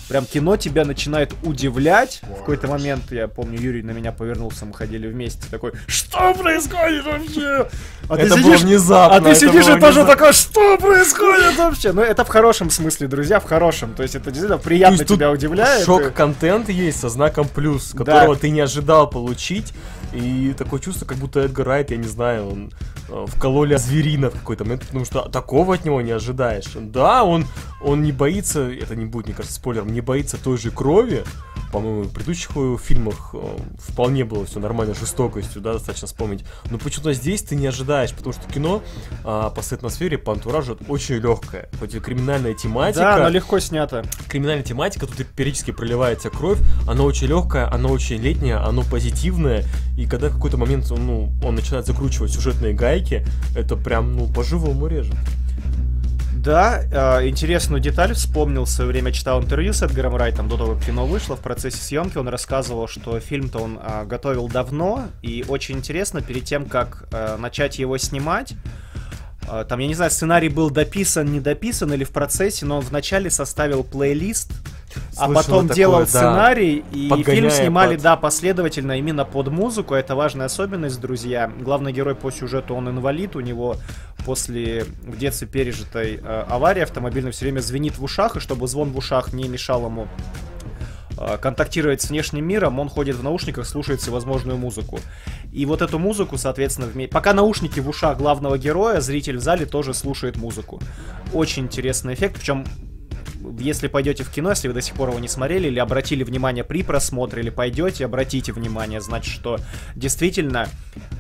Прям 0.08 0.24
кино 0.24 0.56
тебя 0.56 0.84
начинает 0.84 1.34
удивлять. 1.42 2.20
В 2.22 2.38
какой-то 2.38 2.66
момент, 2.66 3.12
я 3.12 3.28
помню, 3.28 3.60
Юрий 3.60 3.82
на 3.82 3.90
меня 3.90 4.10
повернулся, 4.10 4.64
мы 4.64 4.72
ходили 4.72 5.06
вместе, 5.06 5.42
такой, 5.50 5.72
что 5.86 6.32
происходит 6.34 7.04
вообще? 7.04 7.68
А 8.08 8.16
это 8.16 8.36
было 8.36 8.56
сидишь, 8.56 8.60
внезапно. 8.62 9.16
а 9.16 9.20
ты 9.20 9.34
сидишь 9.34 9.68
и 9.68 9.78
тоже 9.78 10.06
такой, 10.06 10.32
что 10.32 10.78
происходит 10.78 11.56
вообще? 11.58 11.92
Ну, 11.92 12.00
это 12.00 12.24
в 12.24 12.28
хорошем 12.28 12.70
смысле, 12.70 13.06
друзья, 13.06 13.38
в 13.38 13.44
хорошем. 13.44 13.94
То 13.94 14.02
есть 14.02 14.14
это 14.14 14.30
действительно 14.30 14.58
приятно 14.58 15.04
тебя 15.04 15.30
удивляет. 15.30 15.84
Шок-контент 15.84 16.70
есть 16.70 17.00
со 17.00 17.10
знаком 17.10 17.46
плюс, 17.46 17.92
которого 17.92 18.34
ты 18.36 18.48
не 18.48 18.60
ожидал 18.60 19.10
получить. 19.10 19.74
И 20.14 20.54
такое 20.56 20.80
чувство, 20.80 21.04
как 21.04 21.18
будто 21.18 21.40
Эдгар 21.40 21.66
Райт, 21.66 21.90
я 21.90 21.98
не 21.98 22.08
знаю, 22.08 22.48
он 22.48 22.72
вкололи 23.26 23.76
зверина 23.76 24.30
в 24.30 24.34
какой-то 24.34 24.64
момент, 24.64 24.86
потому 24.86 25.04
что 25.04 25.28
такого 25.28 25.74
от 25.74 25.84
него 25.84 26.00
не 26.00 26.12
ожидаешь. 26.12 26.66
Да, 26.74 27.24
он, 27.24 27.46
он 27.82 28.02
не 28.02 28.12
боится, 28.12 28.70
это 28.70 28.96
не 28.96 29.06
будет, 29.06 29.26
мне 29.26 29.34
кажется, 29.34 29.56
спойлером, 29.56 29.92
не 29.92 30.00
боится 30.00 30.36
той 30.36 30.58
же 30.58 30.70
крови, 30.70 31.24
по-моему, 31.72 32.04
в 32.04 32.12
предыдущих 32.12 32.50
фильмах 32.80 33.34
э, 33.34 33.56
вполне 33.78 34.24
было 34.24 34.46
все 34.46 34.58
нормально, 34.58 34.94
жестокостью, 34.94 35.60
да, 35.60 35.74
достаточно 35.74 36.06
вспомнить. 36.06 36.44
Но 36.70 36.78
почему-то 36.78 37.12
здесь 37.12 37.42
ты 37.42 37.56
не 37.56 37.66
ожидаешь, 37.66 38.12
потому 38.12 38.32
что 38.32 38.50
кино 38.50 38.82
а, 39.24 39.50
по 39.50 39.60
своей 39.60 39.78
атмосфере, 39.78 40.18
по 40.18 40.32
антуражу 40.32 40.78
очень 40.88 41.16
легкое. 41.16 41.68
Хоть 41.78 41.94
и 41.94 42.00
криминальная 42.00 42.54
тематика. 42.54 43.00
Да, 43.00 43.16
она 43.16 43.28
легко 43.28 43.58
снята. 43.58 44.02
Криминальная 44.28 44.64
тематика, 44.64 45.06
тут 45.06 45.26
периодически 45.26 45.70
проливается 45.70 46.30
кровь, 46.30 46.58
она 46.88 47.02
очень 47.02 47.26
легкая, 47.26 47.70
она 47.70 47.88
очень 47.88 48.16
летняя, 48.16 48.64
она 48.66 48.82
позитивная, 48.82 49.64
и 49.96 50.06
когда 50.06 50.28
в 50.28 50.34
какой-то 50.34 50.56
момент 50.56 50.90
ну, 50.90 51.32
он 51.42 51.54
начинает 51.54 51.86
закручивать 51.86 52.32
сюжетные 52.32 52.72
гайки, 52.72 52.97
это 53.54 53.76
прям, 53.76 54.16
ну, 54.16 54.26
по-живому 54.26 54.86
режет. 54.86 55.16
Да, 56.38 56.82
э, 57.20 57.28
интересную 57.28 57.80
деталь 57.80 58.14
вспомнил 58.14 58.64
в 58.64 58.70
свое 58.70 58.88
время, 58.88 59.10
читал 59.10 59.42
интервью 59.42 59.72
с 59.72 59.82
Эдгаром 59.82 60.14
Райтом 60.14 60.48
до 60.48 60.56
того, 60.56 60.74
как 60.76 60.84
кино 60.84 61.04
вышло. 61.04 61.36
В 61.36 61.40
процессе 61.40 61.78
съемки 61.78 62.16
он 62.16 62.28
рассказывал, 62.28 62.86
что 62.86 63.18
фильм-то 63.18 63.58
он 63.58 63.78
э, 63.82 64.04
готовил 64.06 64.48
давно, 64.48 65.08
и 65.20 65.44
очень 65.48 65.78
интересно, 65.78 66.22
перед 66.22 66.44
тем, 66.44 66.66
как 66.66 67.08
э, 67.10 67.36
начать 67.38 67.80
его 67.80 67.98
снимать, 67.98 68.54
э, 69.48 69.64
там, 69.68 69.80
я 69.80 69.88
не 69.88 69.94
знаю, 69.94 70.12
сценарий 70.12 70.48
был 70.48 70.70
дописан, 70.70 71.26
не 71.26 71.40
дописан 71.40 71.92
или 71.92 72.04
в 72.04 72.10
процессе, 72.10 72.64
но 72.66 72.78
он 72.78 72.84
вначале 72.84 73.30
составил 73.30 73.82
плейлист 73.82 74.52
а 75.16 75.28
потом 75.28 75.68
такое, 75.68 75.76
делал 75.76 76.00
да. 76.00 76.06
сценарий, 76.06 76.84
и 76.92 77.08
фильм 77.22 77.50
снимали, 77.50 77.94
под... 77.94 78.02
да, 78.02 78.16
последовательно 78.16 78.98
именно 78.98 79.24
под 79.24 79.48
музыку. 79.48 79.94
Это 79.94 80.14
важная 80.14 80.46
особенность, 80.46 81.00
друзья. 81.00 81.50
Главный 81.60 81.92
герой 81.92 82.14
по 82.14 82.30
сюжету, 82.30 82.74
он 82.74 82.88
инвалид, 82.88 83.36
у 83.36 83.40
него 83.40 83.76
после 84.24 84.84
в 85.02 85.16
детстве 85.16 85.46
пережитой 85.46 86.20
э, 86.22 86.44
аварии 86.48 86.82
автомобильной 86.82 87.32
все 87.32 87.44
время 87.44 87.60
звенит 87.60 87.98
в 87.98 88.04
ушах, 88.04 88.36
и 88.36 88.40
чтобы 88.40 88.66
звон 88.68 88.92
в 88.92 88.96
ушах 88.96 89.32
не 89.32 89.48
мешал 89.48 89.86
ему 89.86 90.08
э, 91.18 91.38
контактировать 91.40 92.02
с 92.02 92.10
внешним 92.10 92.46
миром, 92.46 92.78
он 92.78 92.88
ходит 92.88 93.16
в 93.16 93.22
наушниках, 93.22 93.66
слушает 93.66 94.00
всевозможную 94.00 94.58
музыку. 94.58 95.00
И 95.52 95.66
вот 95.66 95.82
эту 95.82 95.98
музыку, 95.98 96.36
соответственно, 96.38 96.88
вме... 96.88 97.08
пока 97.08 97.32
наушники 97.32 97.80
в 97.80 97.88
ушах 97.88 98.18
главного 98.18 98.58
героя, 98.58 99.00
зритель 99.00 99.38
в 99.38 99.40
зале 99.40 99.66
тоже 99.66 99.94
слушает 99.94 100.36
музыку. 100.36 100.80
Очень 101.32 101.64
интересный 101.64 102.14
эффект, 102.14 102.36
причем 102.38 102.64
если 103.58 103.88
пойдете 103.88 104.24
в 104.24 104.30
кино, 104.30 104.50
если 104.50 104.68
вы 104.68 104.74
до 104.74 104.80
сих 104.80 104.94
пор 104.94 105.10
его 105.10 105.18
не 105.18 105.28
смотрели 105.28 105.68
или 105.68 105.78
обратили 105.78 106.24
внимание 106.24 106.64
при 106.64 106.82
просмотре, 106.82 107.42
или 107.42 107.50
пойдете, 107.50 108.04
обратите 108.04 108.52
внимание, 108.52 109.00
значит, 109.00 109.32
что 109.32 109.58
действительно, 109.94 110.68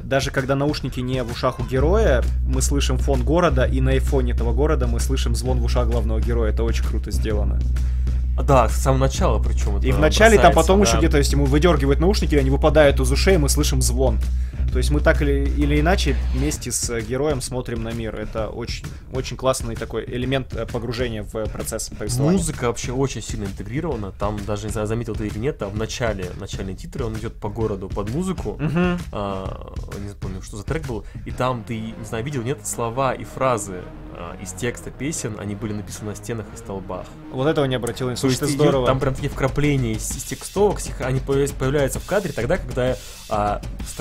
даже 0.02 0.30
когда 0.30 0.54
наушники 0.54 1.00
не 1.00 1.22
в 1.22 1.32
ушах 1.32 1.60
у 1.60 1.64
героя, 1.64 2.22
мы 2.46 2.62
слышим 2.62 2.98
фон 2.98 3.22
города, 3.22 3.64
и 3.64 3.80
на 3.80 3.98
фоне 4.00 4.32
этого 4.32 4.52
города 4.52 4.86
мы 4.86 5.00
слышим 5.00 5.34
звон 5.34 5.60
в 5.60 5.64
ушах 5.64 5.88
главного 5.88 6.20
героя. 6.20 6.52
Это 6.52 6.64
очень 6.64 6.84
круто 6.84 7.10
сделано. 7.10 7.60
Да, 8.42 8.68
с 8.68 8.76
самого 8.76 9.00
начала 9.00 9.42
причем. 9.42 9.78
И 9.78 9.92
в 9.92 9.98
начале 9.98 10.38
там 10.38 10.52
потом 10.52 10.80
да. 10.80 10.88
еще 10.88 10.98
где-то, 10.98 11.18
если 11.18 11.34
ему 11.34 11.44
выдергивают 11.44 12.00
наушники, 12.00 12.34
они 12.34 12.50
выпадают 12.50 13.00
из 13.00 13.10
ушей, 13.10 13.34
и 13.34 13.38
мы 13.38 13.48
слышим 13.48 13.82
звон. 13.82 14.18
То 14.72 14.78
есть 14.78 14.90
мы 14.90 15.00
так 15.00 15.22
или, 15.22 15.48
или 15.48 15.80
иначе 15.80 16.14
вместе 16.34 16.70
с 16.70 17.00
героем 17.00 17.40
смотрим 17.40 17.82
на 17.82 17.90
мир. 17.90 18.14
Это 18.14 18.48
очень, 18.48 18.84
очень 19.12 19.36
классный 19.36 19.76
такой 19.76 20.04
элемент 20.04 20.54
э, 20.54 20.66
погружения 20.66 21.22
в 21.22 21.46
процесс 21.46 21.88
повествования. 21.88 22.38
Музыка 22.38 22.66
вообще 22.66 22.92
очень 22.92 23.22
сильно 23.22 23.44
интегрирована. 23.44 24.12
Там 24.12 24.38
даже, 24.44 24.66
не 24.66 24.72
знаю, 24.72 24.86
заметил 24.86 25.14
ты 25.14 25.26
или 25.26 25.38
нет, 25.38 25.62
а 25.62 25.68
в 25.68 25.76
начале, 25.76 26.30
начальные 26.38 26.76
титры 26.76 27.04
он 27.04 27.16
идет 27.16 27.34
по 27.34 27.48
городу 27.48 27.88
под 27.88 28.10
музыку. 28.10 28.50
Угу. 28.50 28.98
А, 29.12 29.72
не 29.98 30.14
помню, 30.14 30.42
что 30.42 30.56
за 30.58 30.64
трек 30.64 30.86
был. 30.86 31.04
И 31.24 31.30
там 31.30 31.64
ты, 31.66 31.78
не 31.78 32.04
знаю, 32.04 32.24
видел, 32.24 32.42
нет, 32.42 32.66
слова 32.66 33.14
и 33.14 33.24
фразы 33.24 33.82
а, 34.12 34.36
из 34.42 34.52
текста 34.52 34.90
песен, 34.90 35.36
они 35.38 35.54
были 35.54 35.72
написаны 35.72 36.10
на 36.10 36.16
стенах 36.16 36.46
и 36.52 36.56
столбах. 36.56 37.06
Вот 37.32 37.46
этого 37.46 37.64
не 37.66 37.76
обратил 37.76 38.10
Слушай, 38.36 38.52
это 38.52 38.62
здорово. 38.62 38.86
Там 38.86 39.00
прям 39.00 39.14
такие 39.14 39.30
вкрапления 39.30 39.92
из, 39.92 40.10
из 40.16 40.24
текстовок, 40.24 40.80
они 41.00 41.20
появляются 41.20 42.00
в 42.00 42.06
кадре 42.06 42.32
тогда, 42.32 42.58
когда 42.58 42.96
а, 43.30 43.60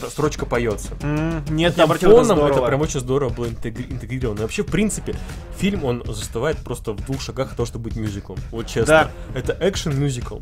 строчка 0.10 0.46
поется. 0.46 0.94
Mm, 1.02 1.52
нет, 1.52 1.78
не 1.78 1.84
обратил 1.84 2.12
это, 2.18 2.34
это 2.34 2.62
прям 2.62 2.82
очень 2.82 3.00
здорово 3.00 3.30
было 3.30 3.48
интегрировано. 3.48 4.40
И 4.40 4.42
вообще, 4.44 4.64
в 4.64 4.68
принципе, 4.68 5.16
фильм, 5.58 5.84
он 5.84 6.04
застывает 6.06 6.58
просто 6.58 6.94
в 6.94 7.06
двух 7.06 7.22
шагах 7.22 7.52
от 7.52 7.58
того, 7.58 7.66
чтобы 7.66 7.86
быть 7.86 7.96
мюзиклом. 7.96 8.38
Вот 8.52 8.68
честно. 8.68 9.12
Да. 9.34 9.40
Это 9.40 9.58
экшен-мюзикл. 9.60 10.40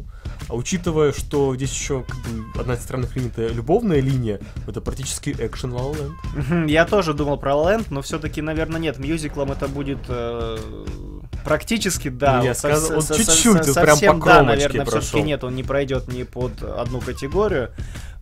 А 0.47 0.55
учитывая, 0.55 1.11
что 1.11 1.55
здесь 1.55 1.71
еще 1.71 2.03
как 2.03 2.17
бы, 2.17 2.59
одна 2.59 2.75
из 2.75 2.81
странных 2.81 3.15
линий 3.15 3.29
это 3.29 3.47
любовная 3.47 3.99
линия, 3.99 4.39
это 4.67 4.81
практически 4.81 5.35
экшен 5.37 5.73
La 5.73 5.95
La 5.95 6.69
Я 6.69 6.85
тоже 6.85 7.13
думал 7.13 7.37
про 7.37 7.53
La 7.53 7.85
но 7.89 8.01
все-таки, 8.01 8.41
наверное, 8.41 8.79
нет. 8.79 8.99
Мюзиклом 8.99 9.51
это 9.51 9.67
будет 9.67 9.99
э, 10.07 10.57
практически, 11.43 12.09
да. 12.09 12.41
Я 12.41 12.53
сказал, 12.53 12.99
он 12.99 13.03
чуть-чуть, 13.03 13.73
прям 13.73 14.19
по 14.19 14.25
да, 14.25 14.43
наверное, 14.43 14.85
все-таки 14.85 15.21
нет, 15.21 15.43
он 15.43 15.55
не 15.55 15.63
пройдет 15.63 16.07
ни 16.07 16.23
под 16.23 16.61
одну 16.61 17.01
категорию 17.01 17.71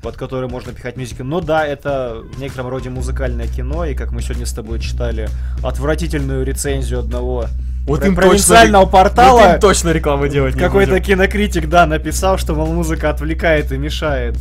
под 0.04 0.18
которую 0.18 0.50
можно 0.50 0.74
пихать 0.74 0.98
мюзикл. 0.98 1.24
Но 1.24 1.40
да, 1.40 1.66
это 1.66 2.22
в 2.22 2.40
некотором 2.40 2.68
роде 2.68 2.90
музыкальное 2.90 3.48
кино, 3.48 3.86
и 3.86 3.96
как 3.96 4.12
мы 4.12 4.22
сегодня 4.22 4.46
с 4.46 4.54
тобой 4.54 4.80
читали 4.80 5.30
отвратительную 5.64 6.46
рецензию 6.46 7.00
одного 7.00 7.46
вот 7.88 8.06
им 8.06 8.16
провинциального 8.16 8.86
точно, 8.86 8.98
портала. 8.98 9.40
Вот 9.40 9.54
им 9.56 9.60
точно 9.60 9.90
рекламу 9.90 10.28
делать 10.28 10.56
Какой-то 10.56 11.00
кинокритик, 11.00 11.68
да, 11.68 11.86
написал, 11.86 12.38
что, 12.38 12.54
мол, 12.54 12.68
музыка 12.68 13.10
отвлекает 13.10 13.72
и 13.72 13.78
мешает. 13.78 14.38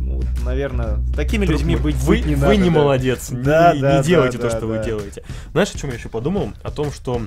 Ну, 0.00 0.22
наверное, 0.44 0.98
такими 1.16 1.46
Друг 1.46 1.60
людьми 1.60 1.76
быть, 1.76 1.96
вы, 1.96 2.20
не 2.20 2.34
вы 2.34 2.40
надо. 2.40 2.46
Вы 2.46 2.56
не 2.56 2.70
да. 2.70 2.78
молодец. 2.78 3.28
Да, 3.30 3.74
не, 3.74 3.80
да, 3.80 3.98
не 3.98 4.04
делайте 4.04 4.38
да, 4.38 4.42
то, 4.44 4.50
да, 4.50 4.56
что 4.56 4.66
да. 4.68 4.78
вы 4.78 4.84
делаете. 4.84 5.22
Знаешь, 5.52 5.70
о 5.74 5.78
чем 5.78 5.90
я 5.90 5.96
еще 5.96 6.08
подумал? 6.08 6.52
О 6.62 6.70
том, 6.70 6.92
что 6.92 7.22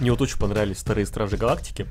мне 0.00 0.10
вот 0.10 0.20
очень 0.20 0.38
понравились 0.38 0.78
старые 0.78 1.06
Стражи 1.06 1.36
Галактики. 1.36 1.86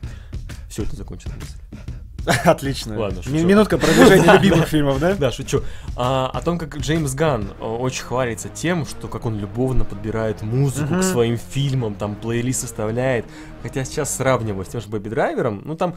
Все 0.70 0.84
это 0.84 0.96
закончено 0.96 1.34
мысль. 1.36 1.80
Отлично. 2.46 3.00
Ладно, 3.00 3.22
шучу. 3.22 3.36
Минутка 3.36 3.78
продвижения 3.78 4.34
любимых 4.42 4.68
фильмов, 4.68 5.00
да? 5.00 5.16
Да, 5.16 5.32
шучу. 5.32 5.62
А, 5.96 6.30
о 6.34 6.42
том, 6.42 6.58
как 6.58 6.78
Джеймс 6.78 7.14
Ганн 7.14 7.54
э, 7.60 7.64
очень 7.64 8.04
хвалится 8.04 8.50
тем, 8.50 8.86
что 8.86 9.08
как 9.08 9.26
он 9.26 9.40
любовно 9.40 9.86
подбирает 9.86 10.42
музыку 10.42 10.96
к 10.96 11.04
своим 11.04 11.38
фильмам, 11.38 11.96
там 11.96 12.16
плейлист 12.16 12.62
составляет. 12.62 13.26
Хотя 13.62 13.84
сейчас 13.84 14.16
сравнивать 14.16 14.68
с 14.68 14.72
тем 14.72 14.82
же 14.82 14.88
Бэби 14.88 15.10
Драйвером, 15.10 15.62
ну 15.66 15.76
там 15.76 15.96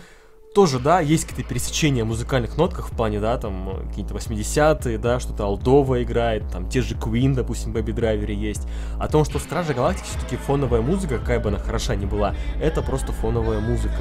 тоже, 0.55 0.79
да, 0.79 1.01
есть 1.01 1.25
какие-то 1.25 1.49
пересечения 1.49 2.05
в 2.05 2.09
музыкальных 2.09 2.57
нотках 2.57 2.91
в 2.91 2.97
плане, 2.97 3.21
да, 3.21 3.37
там 3.39 3.69
э, 3.69 3.89
какие-то 3.89 4.15
80-е, 4.15 4.99
да, 4.99 5.21
что-то 5.21 5.45
алдовое 5.45 6.03
играет, 6.03 6.51
там 6.51 6.69
те 6.69 6.81
же 6.81 6.95
Queen, 6.95 7.35
допустим, 7.35 7.73
в 7.73 7.77
Baby 7.77 7.93
Драйвере 7.93 8.35
есть. 8.35 8.67
О 8.99 9.09
том, 9.09 9.25
что 9.25 9.39
в 9.39 9.43
Страже 9.43 9.75
Галактики 9.75 10.07
все-таки 10.07 10.37
фоновая 10.37 10.81
музыка, 10.81 11.19
какая 11.19 11.41
бы 11.41 11.51
она 11.51 11.59
хороша 11.59 11.95
ни 11.95 12.07
была, 12.07 12.35
это 12.61 12.83
просто 12.83 13.13
фоновая 13.13 13.61
музыка. 13.61 13.97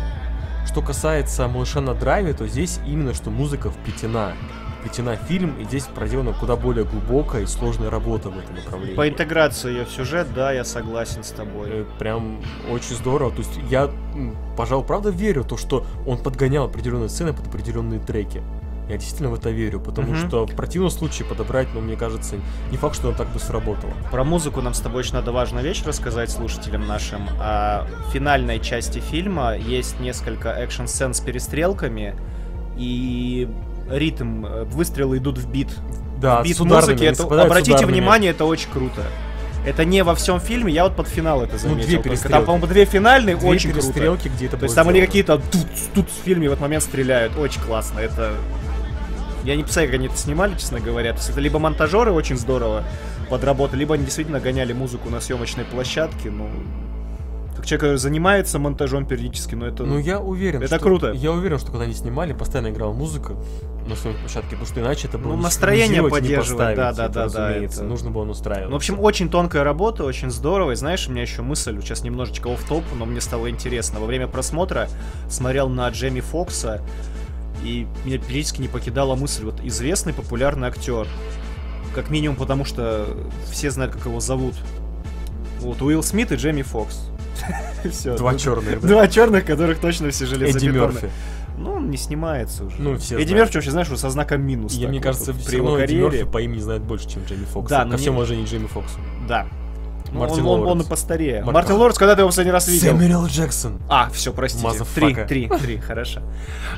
Что 0.68 0.82
касается 0.82 1.48
малыша 1.48 1.82
на 1.82 1.94
драйве, 1.94 2.34
то 2.34 2.46
здесь 2.48 2.80
именно 2.86 3.14
что 3.14 3.30
музыка 3.32 3.72
вплетена 3.72 4.34
вплетена 4.80 5.16
в 5.16 5.28
фильм, 5.28 5.60
и 5.60 5.64
здесь 5.64 5.84
проделана 5.84 6.34
куда 6.34 6.56
более 6.56 6.86
глубокая 6.86 7.44
и 7.44 7.46
сложная 7.46 7.90
работа 7.90 8.30
в 8.30 8.38
этом 8.38 8.56
направлении. 8.56 8.96
По 8.96 9.08
интеграции 9.08 9.72
ее 9.72 9.86
в 9.86 9.90
сюжет, 9.90 10.28
да, 10.36 10.52
я 10.52 10.64
согласен 10.64 11.24
с 11.24 11.32
тобой. 11.32 11.70
Э, 11.70 11.86
прям 11.98 12.42
очень 12.70 12.96
здорово. 12.96 13.32
То 13.32 13.40
есть 13.40 13.60
я, 13.70 13.90
пожалуй, 14.56 14.86
правда 14.86 15.10
верю, 15.10 15.44
то, 15.44 15.58
что 15.58 15.86
он 16.06 16.18
подгонял 16.18 16.66
определенные 16.66 17.10
сцены 17.10 17.34
под 17.34 17.48
определенные 17.48 18.00
треки. 18.00 18.42
Я 18.90 18.96
действительно 18.96 19.30
в 19.30 19.34
это 19.34 19.50
верю, 19.50 19.82
потому 19.82 20.14
mm-hmm. 20.14 20.28
что 20.28 20.46
в 20.46 20.56
противном 20.56 20.90
случае 20.92 21.28
подобрать, 21.28 21.68
ну, 21.74 21.82
мне 21.82 21.98
кажется, 21.98 22.36
не 22.72 22.78
факт, 22.78 22.96
что 22.96 23.10
он 23.10 23.16
так 23.16 23.28
бы 23.30 23.40
сработало. 23.40 23.92
Про 24.12 24.24
музыку 24.24 24.62
нам 24.62 24.74
с 24.74 24.80
тобой 24.80 25.04
еще 25.04 25.14
надо 25.14 25.34
важную 25.34 25.64
вещь 25.64 25.84
рассказать 25.86 26.32
слушателям 26.32 26.88
нашим. 26.88 27.28
А 27.40 27.86
в 28.08 28.12
финальной 28.12 28.60
части 28.62 29.00
фильма 29.00 29.58
есть 29.58 30.00
несколько 30.00 30.50
экшн-сцен 30.52 31.14
с 31.14 31.20
перестрелками, 31.20 32.16
и 32.78 33.50
ритм, 33.90 34.46
э, 34.46 34.64
выстрелы 34.66 35.18
идут 35.18 35.38
в 35.38 35.50
бит. 35.50 35.70
Да, 36.22 36.42
в 36.42 36.46
бит 36.46 36.60
музыки. 36.60 37.04
Это, 37.04 37.24
обратите 37.24 37.86
внимание, 37.86 38.32
это 38.32 38.46
очень 38.46 38.70
круто. 38.72 39.02
Это 39.66 39.84
не 39.84 40.02
во 40.02 40.16
всем 40.16 40.40
фильме, 40.40 40.72
я 40.72 40.86
вот 40.86 40.96
под 40.96 41.10
финал 41.10 41.42
это 41.42 41.58
заметил. 41.58 41.82
Ну, 41.82 41.88
две 41.88 41.98
перестрелки. 41.98 42.32
Там, 42.32 42.46
по-моему, 42.46 42.68
две 42.68 42.86
финальные, 42.86 43.36
две 43.36 43.50
очень 43.50 43.74
перестрелки, 43.74 44.22
круто. 44.22 44.38
где 44.38 44.46
это 44.46 44.56
То 44.56 44.64
есть 44.64 44.76
там 44.76 44.90
или 44.92 45.06
какие-то 45.06 45.40
тут, 45.40 45.68
тут 45.94 46.10
в 46.10 46.24
фильме 46.24 46.48
в 46.48 46.54
этот 46.54 46.62
момент 46.62 46.84
стреляют, 46.84 47.38
очень 47.38 47.60
классно. 47.60 48.00
Это 48.00 48.32
я 49.48 49.56
не 49.56 49.64
представляю, 49.64 49.92
как 49.92 50.00
они 50.00 50.08
это 50.08 50.18
снимали, 50.18 50.54
честно 50.56 50.80
говоря. 50.80 51.12
То 51.14 51.20
есть 51.20 51.30
это 51.30 51.40
либо 51.40 51.58
монтажеры 51.58 52.12
очень 52.12 52.38
здорово 52.38 52.84
подработали, 53.30 53.80
либо 53.80 53.96
они 53.96 54.04
действительно 54.04 54.40
гоняли 54.40 54.74
музыку 54.74 55.10
на 55.10 55.22
съемочной 55.22 55.64
площадке. 55.64 56.30
Ну, 56.30 56.50
как 57.56 57.66
человек, 57.66 57.82
который 57.82 57.98
занимается 57.98 58.60
монтажом 58.60 59.06
периодически, 59.06 59.56
но 59.56 59.66
это... 59.66 59.84
Ну, 59.84 60.00
я 60.00 60.20
уверен, 60.20 60.62
Это 60.62 60.76
что, 60.76 60.80
круто. 60.80 61.12
Я 61.14 61.32
уверен, 61.32 61.58
что 61.60 61.68
когда 61.72 61.86
они 61.86 61.94
снимали, 61.94 62.34
постоянно 62.34 62.72
играла 62.72 62.92
музыка 62.92 63.36
на 63.88 63.96
своей 63.96 64.18
площадке, 64.18 64.50
потому 64.50 64.66
что 64.66 64.82
иначе 64.82 65.08
это 65.08 65.18
было 65.18 65.36
ну, 65.36 65.42
настроение 65.42 66.04
поддерживать, 66.08 66.76
да, 66.76 66.92
да, 66.92 67.08
да, 67.08 67.30
да, 67.30 67.52
это... 67.52 67.84
нужно 67.84 68.12
было 68.12 68.26
настраивать. 68.26 68.68
Ну, 68.68 68.74
в 68.74 68.76
общем, 68.76 69.00
очень 69.00 69.30
тонкая 69.30 69.64
работа, 69.64 70.04
очень 70.04 70.30
здорово. 70.30 70.72
И 70.72 70.76
знаешь, 70.76 71.08
у 71.08 71.12
меня 71.12 71.22
еще 71.22 71.42
мысль, 71.42 71.80
сейчас 71.82 72.04
немножечко 72.04 72.54
в 72.54 72.64
топ 72.68 72.84
но 72.96 73.06
мне 73.06 73.22
стало 73.22 73.50
интересно. 73.50 74.02
Во 74.02 74.08
время 74.08 74.28
просмотра 74.28 74.90
смотрел 75.30 75.70
на 75.70 75.88
Джейми 75.90 76.20
Фокса, 76.20 76.82
и 77.68 77.88
меня 78.06 78.18
периодически 78.18 78.62
не 78.62 78.68
покидала 78.68 79.16
мысль, 79.16 79.44
вот 79.44 79.60
известный 79.62 80.14
популярный 80.14 80.68
актер, 80.70 81.08
Как 81.94 82.10
минимум 82.10 82.38
потому, 82.38 82.64
что 82.64 83.08
все 83.52 83.72
знают, 83.72 83.94
как 83.94 84.06
его 84.06 84.20
зовут. 84.20 84.56
Вот 85.60 85.82
Уилл 85.82 86.04
Смит 86.04 86.32
и 86.32 86.36
Джейми 86.36 86.62
Фокс. 86.62 87.10
Все. 87.92 88.16
Два 88.18 88.36
черных, 88.36 88.82
да? 88.82 88.88
Два 88.88 89.08
черных, 89.08 89.46
которых 89.46 89.80
точно 89.80 90.10
все 90.12 90.26
Эдди 90.26 90.36
железобетонные. 90.36 90.92
Мерфи. 90.92 91.10
Ну, 91.58 91.74
он 91.74 91.90
не 91.90 91.98
снимается 91.98 92.66
уже. 92.66 92.76
Ну, 92.80 92.98
все 92.98 93.16
Эдди 93.16 93.30
знают. 93.30 93.32
Мерфи 93.32 93.56
вообще, 93.56 93.72
знаешь, 93.72 93.88
со 93.88 94.10
знаком 94.10 94.42
минус. 94.42 94.74
Я, 94.74 94.88
мне 94.90 95.00
кажется, 95.00 95.34
вот 95.34 95.44
при 95.46 95.56
его 95.56 95.70
равно 95.70 95.84
Эдди 95.84 95.94
Мерфи 95.94 96.10
карьере. 96.10 96.26
по 96.32 96.42
имени 96.42 96.60
знает 96.60 96.82
больше, 96.84 97.10
чем 97.10 97.24
Джейми 97.26 97.46
Фокс. 97.46 97.70
Да, 97.70 97.86
Ко 97.86 97.98
всем 97.98 98.16
уважению 98.16 98.46
Джейми 98.48 98.68
Фоксу. 98.68 99.00
Да. 99.28 99.48
Ну, 100.12 100.20
Мартин 100.20 100.46
он, 100.46 100.62
он, 100.62 100.68
он 100.68 100.82
и 100.82 100.86
постарее. 100.86 101.42
Мартин- 101.42 101.54
Мартин 101.54 101.76
Лоуренс, 101.76 101.98
когда 101.98 102.16
ты 102.16 102.22
его 102.22 102.30
в 102.30 102.32
последний 102.32 102.52
раз 102.52 102.68
видел? 102.68 102.98
Сэмюэл 102.98 103.28
Джексон. 103.28 103.82
А, 103.90 104.10
все, 104.14 104.32
простите. 104.34 104.68
Три, 104.96 105.16
три, 105.16 105.48
три, 105.48 105.78
хорошо. 105.80 106.22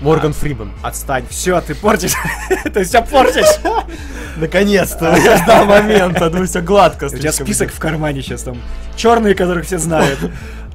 Морган 0.01 0.33
Фриман. 0.33 0.71
Отстань. 0.83 1.25
Все, 1.29 1.59
ты 1.61 1.75
портишь. 1.75 2.13
Ты 2.73 2.83
все 2.83 3.01
портишь. 3.01 3.59
Наконец-то! 4.37 5.15
Я 5.23 5.37
ждал 5.37 5.65
момента. 5.65 6.29
Ну, 6.29 6.45
все 6.45 6.61
гладко. 6.61 7.05
У 7.05 7.09
тебя 7.09 7.31
список 7.31 7.71
в 7.71 7.79
кармане 7.79 8.21
сейчас 8.21 8.43
там. 8.43 8.57
Черные, 8.95 9.35
которых 9.35 9.65
все 9.65 9.77
знают. 9.77 10.19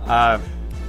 А 0.06 0.40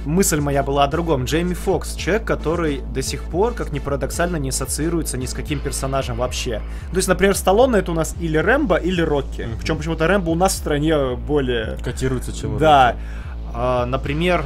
мысль 0.06 0.40
моя 0.40 0.62
была 0.62 0.84
о 0.84 0.88
другом. 0.88 1.24
Джейми 1.24 1.54
Фокс, 1.54 1.94
человек, 1.94 2.24
который 2.24 2.80
до 2.94 3.02
сих 3.02 3.22
пор, 3.24 3.52
как 3.54 3.72
ни 3.72 3.78
парадоксально, 3.78 4.36
не 4.36 4.50
ассоциируется 4.50 5.18
ни 5.18 5.26
с 5.26 5.34
каким 5.34 5.58
персонажем 5.58 6.18
вообще. 6.18 6.62
То 6.90 6.96
есть, 6.96 7.08
например, 7.08 7.36
Сталлоне 7.36 7.78
это 7.78 7.92
у 7.92 7.94
нас 7.94 8.14
или 8.20 8.38
Рэмбо, 8.38 8.76
или 8.76 9.02
Рокки. 9.02 9.42
Мгм. 9.42 9.58
Причем 9.58 9.76
почему-то 9.76 10.06
Рэмбо 10.06 10.30
у 10.30 10.34
нас 10.34 10.54
в 10.54 10.56
стране 10.56 11.16
более... 11.16 11.76
Котируется 11.82 12.32
чем 12.32 12.58
Да. 12.58 12.96
А, 13.52 13.86
например, 13.86 14.44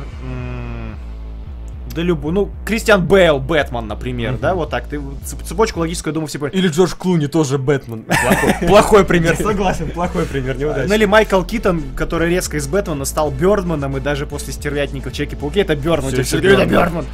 да 1.94 2.02
любой, 2.02 2.32
ну, 2.32 2.50
Кристиан 2.64 3.04
Бейл, 3.06 3.38
Бэтмен, 3.38 3.86
например, 3.86 4.38
да, 4.38 4.54
вот 4.54 4.70
так. 4.70 4.86
Ты 4.86 4.96
цеп- 4.96 5.44
цепочку 5.44 5.80
логическую, 5.80 6.12
думаю, 6.14 6.28
все 6.28 6.38
поняли. 6.38 6.56
Или 6.56 6.68
Джордж 6.68 6.94
Клуни 6.96 7.26
тоже 7.26 7.58
Бэтмен. 7.58 8.04
Плохой, 8.66 9.04
пример, 9.04 9.36
согласен, 9.36 9.90
плохой 9.90 10.24
пример, 10.26 10.54
Ну 10.54 10.60
неудачный. 10.60 10.96
или 10.96 11.04
Майкл 11.04 11.42
Китон, 11.42 11.82
который 11.96 12.28
резко 12.30 12.56
из 12.56 12.66
Бэтмена 12.68 13.04
стал 13.04 13.30
Бёрдманом, 13.30 13.96
и 13.96 14.00
даже 14.00 14.26
после 14.26 14.52
Стервятников 14.52 15.12
Человеки-пауки 15.12 15.60
это 15.60 15.74
Бёрдман. 15.76 16.12
Это. 16.14 16.66
Бёрдман. 16.66 17.04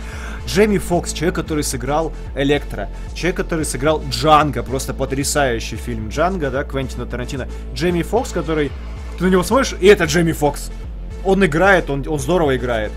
Джейми 0.47 0.78
Фокс, 0.78 1.12
человек, 1.12 1.35
который 1.35 1.64
сыграл 1.64 2.12
Электро, 2.37 2.88
человек, 3.14 3.37
который 3.37 3.64
сыграл 3.64 4.02
Джанго, 4.11 4.62
просто 4.62 4.95
потрясающий 4.95 5.75
фильм 5.76 6.09
Джанго, 6.09 6.50
да, 6.50 6.62
Квентина 6.62 7.04
Тарантино. 7.04 7.49
Джейми 7.75 8.02
Фокс, 8.02 8.30
который... 8.30 8.71
Ты 9.18 9.25
на 9.25 9.28
него 9.28 9.42
смотришь, 9.42 9.75
и 9.80 9.87
это 9.87 10.04
Джейми 10.04 10.33
Фокс. 10.33 10.71
Он 11.25 11.45
играет, 11.45 11.90
он, 11.90 12.04
он 12.06 12.21
здорово 12.21 12.56
играет. 12.56 12.92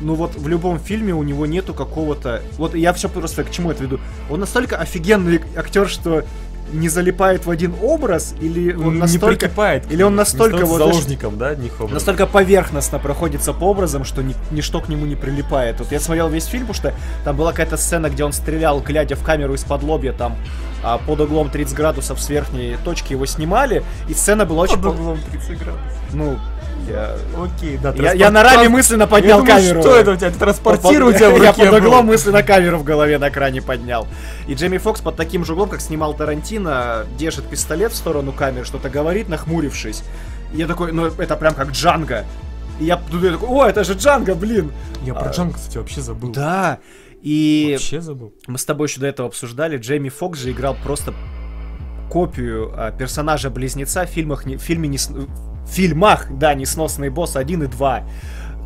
Ну 0.00 0.14
вот 0.14 0.34
в 0.34 0.48
любом 0.48 0.78
фильме 0.78 1.14
у 1.14 1.22
него 1.22 1.46
нету 1.46 1.74
какого-то... 1.74 2.42
Вот 2.58 2.74
я 2.74 2.92
все 2.92 3.08
просто 3.08 3.44
к 3.44 3.50
чему 3.50 3.70
это 3.70 3.82
веду. 3.84 4.00
Он 4.30 4.40
настолько 4.40 4.76
офигенный 4.76 5.40
актер, 5.56 5.88
что 5.88 6.24
не 6.72 6.88
залипает 6.88 7.46
в 7.46 7.50
один 7.50 7.74
образ, 7.82 8.34
или 8.40 8.72
он 8.72 8.94
не 8.94 9.00
настолько... 9.00 9.36
прикипает. 9.46 9.90
или 9.90 10.02
он 10.02 10.16
настолько 10.16 10.64
вот, 10.64 10.78
заложником, 10.78 11.38
да, 11.38 11.48
одних 11.48 11.74
образов. 11.74 11.92
настолько 11.92 12.26
поверхностно 12.26 12.98
проходится 12.98 13.52
по 13.52 13.64
образам, 13.64 14.04
что 14.04 14.22
ни- 14.22 14.34
ничто 14.50 14.80
к 14.80 14.88
нему 14.88 15.06
не 15.06 15.14
прилипает. 15.14 15.78
Вот 15.78 15.92
я 15.92 16.00
смотрел 16.00 16.28
весь 16.28 16.46
фильм, 16.46 16.66
потому 16.66 16.74
что 16.74 16.94
там 17.24 17.36
была 17.36 17.50
какая-то 17.50 17.76
сцена, 17.76 18.10
где 18.10 18.24
он 18.24 18.32
стрелял, 18.32 18.80
глядя 18.80 19.14
в 19.14 19.22
камеру 19.22 19.54
из-под 19.54 19.82
лобья, 19.82 20.12
там 20.12 20.36
а, 20.82 20.98
под 20.98 21.20
углом 21.20 21.50
30 21.50 21.74
градусов 21.74 22.20
с 22.20 22.28
верхней 22.28 22.76
точки 22.84 23.12
его 23.12 23.26
снимали, 23.26 23.84
и 24.08 24.14
сцена 24.14 24.44
была 24.44 24.62
очень... 24.62 24.76
Под 24.76 24.84
по- 24.84 24.88
углом 24.88 25.18
30 25.30 25.58
градусов. 25.58 25.98
Ну, 26.12 26.38
я... 26.88 27.16
Окей, 27.36 27.78
да. 27.78 27.92
Я, 27.94 28.12
я 28.12 28.30
на 28.30 28.42
раме 28.42 28.68
мысленно 28.68 29.06
поднял 29.06 29.40
Я 29.40 29.44
думаю, 29.44 29.56
камеру. 29.56 29.80
Что 29.82 29.96
это 29.96 30.12
у 30.12 30.16
тебя? 30.16 30.30
Ты 30.30 30.38
транспортируй 30.38 31.12
у 31.12 31.16
тебя 31.16 31.30
в 31.30 31.42
Я 31.42 31.52
руке 31.52 31.70
под 31.70 31.80
углом 31.80 32.06
мысленно 32.06 32.42
камеру 32.42 32.78
в 32.78 32.84
голове 32.84 33.18
на 33.18 33.30
кране 33.30 33.62
поднял. 33.62 34.06
И 34.46 34.54
Джейми 34.54 34.78
Фокс 34.78 35.00
под 35.00 35.16
таким 35.16 35.44
же 35.44 35.52
углом, 35.54 35.68
как 35.68 35.80
снимал 35.80 36.14
Тарантино, 36.14 37.06
держит 37.18 37.46
пистолет 37.46 37.92
в 37.92 37.96
сторону 37.96 38.32
камеры, 38.32 38.64
что-то 38.64 38.88
говорит, 38.90 39.28
нахмурившись. 39.28 40.02
И 40.52 40.58
я 40.58 40.66
такой, 40.66 40.92
ну 40.92 41.06
это 41.06 41.36
прям 41.36 41.54
как 41.54 41.70
Джанго. 41.70 42.24
И 42.80 42.84
я 42.84 42.96
туда 42.96 43.30
такой, 43.30 43.48
о, 43.48 43.66
это 43.66 43.84
же 43.84 43.94
Джанго, 43.94 44.34
блин. 44.34 44.72
Я 45.02 45.14
про 45.14 45.30
Джанго, 45.30 45.54
кстати, 45.54 45.78
вообще 45.78 46.00
забыл. 46.00 46.32
Да. 46.32 46.78
И 47.22 47.70
Вообще 47.72 48.02
забыл. 48.02 48.34
мы 48.46 48.58
с 48.58 48.66
тобой 48.66 48.86
еще 48.86 49.00
до 49.00 49.06
этого 49.06 49.28
обсуждали, 49.28 49.78
Джейми 49.78 50.10
Фокс 50.10 50.38
же 50.40 50.50
играл 50.50 50.76
просто 50.84 51.14
копию 52.10 52.70
а, 52.76 52.92
персонажа-близнеца 52.92 54.04
в 54.04 54.10
фильмах, 54.10 54.44
в 54.44 54.58
фильме 54.58 54.88
не, 54.88 54.98
в 55.64 55.70
фильмах, 55.70 56.26
да, 56.30 56.54
«Несносный 56.54 57.08
босс» 57.10 57.36
1 57.36 57.62
и 57.64 57.66
2. 57.66 58.04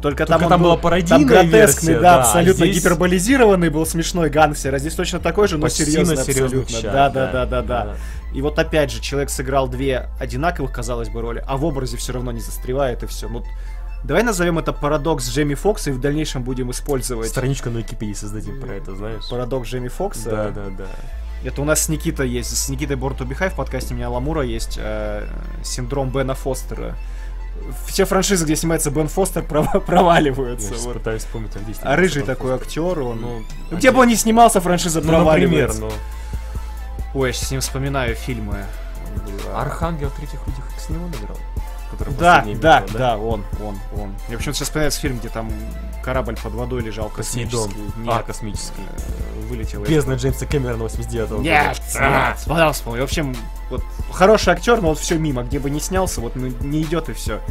Только, 0.01 0.27
там, 0.27 0.43
он 0.45 0.49
там 0.49 0.61
был, 0.63 0.71
была 0.71 0.77
пародийная 0.77 1.19
там 1.19 1.27
гротескный, 1.27 1.59
версия, 1.59 1.95
да, 1.95 2.01
да, 2.01 2.17
а 2.17 2.21
абсолютно 2.21 2.67
здесь- 2.67 2.77
гиперболизированный 2.77 3.69
был 3.69 3.85
смешной 3.85 4.31
гангстер, 4.31 4.73
а 4.75 4.79
здесь 4.79 4.95
точно 4.95 5.19
такой 5.19 5.49
же, 5.49 5.59
но 5.59 5.69
серьезный 5.69 6.17
серьезных 6.17 6.63
абсолютно. 6.67 6.77
щах, 6.77 6.93
да, 6.93 7.11
да, 7.11 7.33
да, 7.33 7.47
да, 7.47 7.63
да. 7.63 7.85
да. 7.85 7.97
И 8.33 8.41
вот 8.41 8.59
опять 8.59 8.93
же, 8.93 9.01
человек 9.01 9.31
сыграл 9.31 9.69
две 9.69 10.09
одинаковых, 10.21 10.73
казалось 10.73 11.09
бы, 11.09 11.21
роли, 11.21 11.43
а 11.47 11.57
в 11.57 11.65
образе 11.65 11.97
все 11.97 12.13
равно 12.13 12.31
не 12.31 12.41
застревает 12.41 13.03
и 13.03 13.07
все. 13.07 13.29
Ну, 13.29 13.43
давай 14.05 14.23
назовем 14.23 14.59
это 14.59 14.73
парадокс 14.73 15.29
Джейми 15.31 15.55
Фокса 15.55 15.91
и 15.91 15.93
в 15.93 16.01
дальнейшем 16.01 16.45
будем 16.45 16.71
использовать 16.71 17.29
Страничку 17.29 17.71
на 17.71 17.79
Википедии 17.79 18.13
создадим 18.13 18.61
про 18.61 18.75
это, 18.75 18.95
знаешь? 18.95 19.29
парадокс 19.29 19.69
Джейми 19.69 19.89
Фокса. 19.89 20.31
Да, 20.31 20.49
да, 20.51 20.65
да. 20.79 20.87
Это 21.45 21.63
у 21.63 21.65
нас 21.65 21.83
с 21.85 21.89
Никитой 21.89 22.29
есть, 22.29 22.57
с 22.57 22.69
Никитой 22.69 22.97
Бортубихай 22.97 23.49
в 23.51 23.55
подкасте 23.55 23.95
меня 23.95 24.11
Ламура 24.11 24.43
есть 24.43 24.77
э, 24.81 25.27
синдром 25.63 26.11
Бена 26.11 26.35
Фостера. 26.35 26.97
Все 27.87 28.05
франшизы, 28.05 28.45
где 28.45 28.55
снимается 28.57 28.91
Бен 28.91 29.09
Фостер, 29.09 29.43
пров- 29.49 29.69
Я 29.75 29.81
проваливаются. 29.81 30.69
сейчас 30.69 30.85
вот. 30.85 30.95
пытаюсь 30.95 31.23
вспомнить, 31.23 31.51
а 31.57 31.59
где 31.61 31.75
А 31.83 31.97
рыжий 31.97 32.23
снимался 32.23 32.35
такой 32.35 32.53
Бен 32.53 32.55
актер, 32.55 33.01
он... 33.01 33.21
Ну, 33.21 33.43
Ну, 33.71 33.77
где 33.77 33.91
бы 33.91 34.01
он 34.01 34.09
ни 34.09 34.15
снимался, 34.15 34.61
франшиза 34.61 35.01
Ну, 35.01 35.07
например, 35.07 35.25
проваливается. 35.25 35.81
ну. 35.81 35.91
Ой, 37.15 37.29
я 37.29 37.33
сейчас 37.33 37.49
с 37.49 37.51
ним 37.51 37.61
вспоминаю 37.61 38.15
фильмы. 38.15 38.65
Архангел 39.55 40.11
третьих 40.11 40.41
людях 40.47 40.65
с 40.79 40.89
него 40.91 41.07
набирал? 41.07 41.37
Который 41.91 42.15
Да, 42.15 42.45
да, 42.61 42.81
имел, 42.85 42.99
да, 42.99 43.17
он, 43.17 43.45
он, 43.65 43.79
он. 43.97 44.15
Мне 44.29 44.37
почему-то 44.37 44.59
сейчас 44.59 44.69
вспоминается 44.69 45.01
фильм, 45.01 45.19
где 45.19 45.29
там 45.29 45.51
корабль 46.09 46.37
под 46.43 46.55
водой 46.55 46.81
лежал 46.81 47.11
космический. 47.11 47.77
А, 47.97 48.01
Нет, 48.01 48.25
космический. 48.25 48.81
э, 48.81 49.41
вылетел. 49.51 49.85
из- 49.85 49.91
Бездна 49.91 50.15
Джеймса 50.15 50.47
Кэмерона 50.47 50.85
89-го 50.85 51.43
Нет, 51.43 51.77
года. 51.77 52.01
нет, 52.01 52.39
вспомнил, 52.39 52.73
вспомнил. 52.73 53.01
В 53.03 53.05
общем, 53.05 53.37
вот 53.69 53.85
хороший 54.11 54.55
актер, 54.55 54.81
но 54.81 54.89
вот 54.89 54.99
все 54.99 55.19
мимо, 55.19 55.43
где 55.43 55.59
бы 55.59 55.69
не 55.69 55.81
снялся, 55.81 56.23
вот 56.23 56.35
ну, 56.35 56.47
не 56.63 56.81
идет 56.81 57.11
и 57.11 57.13
все. 57.13 57.43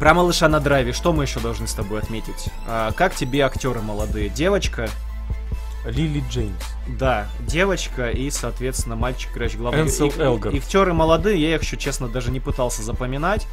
Про 0.00 0.12
малыша 0.14 0.48
на 0.48 0.58
драйве, 0.58 0.92
что 0.92 1.12
мы 1.12 1.22
еще 1.22 1.38
должны 1.38 1.68
с 1.68 1.74
тобой 1.74 2.00
отметить? 2.00 2.48
А, 2.66 2.90
как 2.90 3.14
тебе 3.14 3.42
актеры 3.42 3.80
молодые? 3.80 4.28
Девочка, 4.28 4.88
Лили 5.86 6.20
Джеймс. 6.28 6.64
да, 6.88 7.28
девочка 7.38 8.10
и, 8.10 8.28
соответственно, 8.30 8.96
мальчик, 8.96 9.30
играющий 9.30 9.58
главный. 9.58 9.82
Энсел 9.82 10.08
и 10.08 10.58
Актеры 10.58 10.92
молодые, 10.94 11.40
я 11.40 11.54
их 11.54 11.62
еще, 11.62 11.76
честно, 11.76 12.08
даже 12.08 12.32
не 12.32 12.40
пытался 12.40 12.82
запоминать. 12.82 13.46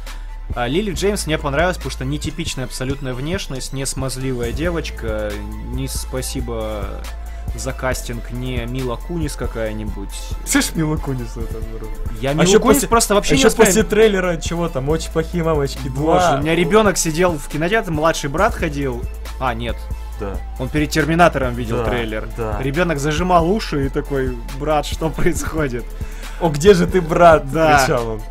А 0.54 0.66
Лили 0.68 0.92
Джеймс 0.92 1.26
мне 1.26 1.38
понравилась, 1.38 1.76
потому 1.76 1.90
что 1.92 2.04
нетипичная 2.04 2.66
абсолютная 2.66 3.14
внешность, 3.14 3.72
не 3.72 3.86
смазливая 3.86 4.52
девочка, 4.52 5.32
не 5.72 5.88
спасибо 5.88 6.84
за 7.56 7.72
кастинг, 7.72 8.30
не 8.30 8.64
Мила 8.66 8.96
Кунис 8.96 9.34
какая-нибудь. 9.34 10.10
Слышь, 10.46 10.74
Мила 10.74 10.96
Кунис 10.96 11.36
это 11.36 11.58
Я 12.20 12.30
А 12.30 12.34
Милу 12.34 12.46
еще 12.46 12.58
Кунис 12.60 12.76
после- 12.76 12.88
просто 12.88 13.14
вообще 13.14 13.32
не 13.32 13.38
Еще 13.38 13.46
воспринимаю. 13.48 13.74
после 13.76 13.90
трейлера 13.90 14.36
чего 14.36 14.68
там, 14.68 14.88
очень 14.88 15.10
плохие 15.10 15.42
мамочки 15.42 15.88
2. 15.88 16.14
Боже, 16.14 16.38
у 16.38 16.42
меня 16.42 16.54
ребенок 16.54 16.96
сидел 16.98 17.32
в 17.38 17.48
кинотеатре, 17.48 17.92
младший 17.92 18.28
брат 18.30 18.54
ходил. 18.54 19.02
А, 19.40 19.54
нет, 19.54 19.76
Да. 20.20 20.36
он 20.58 20.68
перед 20.68 20.90
Терминатором 20.90 21.54
видел 21.54 21.78
Да, 21.78 21.84
трейлер. 21.84 22.28
да. 22.36 22.60
Ребенок 22.62 22.98
зажимал 22.98 23.50
уши 23.50 23.86
и 23.86 23.88
такой, 23.88 24.36
брат, 24.58 24.86
что 24.86 25.08
происходит? 25.10 25.84
О, 26.40 26.48
где 26.48 26.74
же 26.74 26.86
ты, 26.86 27.00
брат? 27.00 27.50
Да. 27.52 27.78
кричал 27.84 28.08
он. 28.08 28.22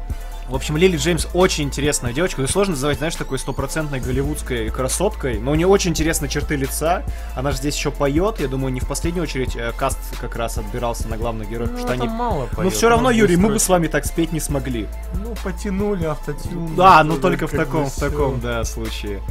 В 0.52 0.56
общем, 0.56 0.76
Лили 0.76 0.98
Джеймс 0.98 1.28
очень 1.34 1.64
интересная 1.64 2.12
девочка. 2.12 2.42
Ее 2.42 2.48
сложно 2.50 2.74
называть, 2.74 2.98
знаешь, 2.98 3.16
такой 3.16 3.40
стопроцентной 3.40 4.02
голливудской 4.02 4.70
красоткой. 4.70 5.40
Но 5.40 5.52
у 5.52 5.56
нее 5.56 5.66
очень 5.66 5.92
интересные 5.92 6.28
черты 6.28 6.58
лица. 6.58 7.04
Она 7.38 7.52
же 7.52 7.58
здесь 7.58 7.74
еще 7.78 7.90
поет. 7.90 8.42
Я 8.42 8.50
думаю, 8.50 8.74
не 8.74 8.82
в 8.82 8.86
последнюю 8.86 9.24
очередь 9.24 9.56
э, 9.56 9.72
каст 9.72 9.98
как 10.20 10.36
раз 10.36 10.58
отбирался 10.58 11.08
на 11.08 11.16
главных 11.16 11.50
героев. 11.50 11.72
Ну, 11.72 11.78
потому 11.78 11.96
что 11.96 12.04
они... 12.04 12.14
мало 12.14 12.50
Ну 12.52 12.58
поёт, 12.58 12.74
все 12.74 12.90
равно, 12.90 13.06
надо 13.06 13.16
Юрий, 13.16 13.38
мы 13.38 13.48
бы 13.48 13.60
с 13.60 13.70
вами 13.70 13.88
так 13.88 14.06
спеть 14.06 14.34
не 14.34 14.42
смогли. 14.42 14.90
Ну, 15.24 15.34
потянули 15.42 16.04
автотюн. 16.04 16.76
Да, 16.76 17.02
но 17.06 17.14
Это 17.14 17.22
только 17.22 17.48
в 17.48 17.52
таком, 17.52 17.86
в 17.86 17.96
таком, 17.96 18.42
да, 18.42 18.66
случае. 18.66 19.22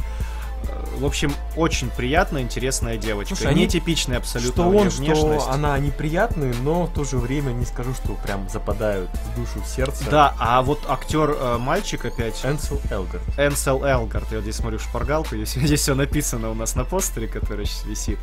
Э, 0.63 0.83
В 0.97 1.05
общем, 1.05 1.31
очень 1.55 1.89
приятная, 1.89 2.41
интересная 2.41 2.97
девочка. 2.97 3.35
Слушай, 3.35 3.51
они- 3.51 3.61
Нетипичная 3.63 4.17
абсолютно 4.17 4.51
Что 4.63 4.63
он, 4.69 4.89
внешность. 4.89 5.43
что 5.43 5.51
она 5.51 5.77
неприятные, 5.79 6.53
но 6.63 6.85
в 6.85 6.93
то 6.93 7.03
же 7.03 7.17
время 7.17 7.51
не 7.51 7.65
скажу, 7.65 7.93
что 7.93 8.13
прям 8.13 8.47
западают 8.49 9.09
в 9.09 9.39
душу, 9.39 9.61
в 9.63 9.67
сердце. 9.67 10.03
Да, 10.09 10.33
а 10.39 10.61
вот 10.61 10.79
актер 10.87 11.35
э, 11.37 11.57
мальчик 11.57 12.05
опять, 12.05 12.39
Энсел 12.43 12.81
Элгард. 12.89 13.21
Энсел 13.37 13.83
Элгард, 13.83 14.31
я 14.31 14.37
вот 14.37 14.43
здесь 14.43 14.55
смотрю 14.55 14.79
шпаргалку, 14.79 15.35
здесь, 15.35 15.53
здесь 15.55 15.81
все 15.81 15.95
написано 15.95 16.49
у 16.49 16.53
нас 16.53 16.75
на 16.75 16.83
постере, 16.85 17.27
который 17.27 17.65
сейчас 17.65 17.85
висит. 17.85 18.19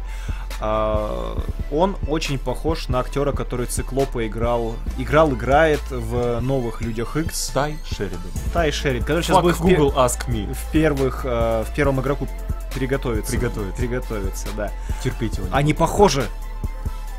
А, 0.60 1.40
он 1.70 1.96
очень 2.08 2.38
похож 2.38 2.88
на 2.88 3.00
актера, 3.00 3.32
который 3.32 3.66
Циклопа 3.66 4.26
играл, 4.26 4.74
играл, 4.96 5.32
играет 5.32 5.80
в 5.90 6.40
новых 6.40 6.80
Людях 6.80 7.16
X. 7.16 7.50
Тай 7.54 7.76
Шеридан. 7.84 8.20
Тай 8.52 8.72
Шерид, 8.72 9.04
который 9.04 9.22
сейчас 9.22 9.36
Fuck 9.36 9.42
будет 9.42 9.56
в, 9.56 9.60
Google 9.60 9.92
Ask 9.96 10.28
Me. 10.28 10.52
в 10.52 10.72
первых, 10.72 11.22
э, 11.24 11.64
в 11.68 11.74
первом 11.74 12.00
игроку 12.00 12.26
переготовиться. 12.74 13.33
Приготовиться. 13.33 13.76
Приготовиться, 13.76 14.46
да. 14.57 14.70
Терпеть 15.02 15.37
его. 15.38 15.46
Они 15.52 15.74
похожи. 15.74 16.26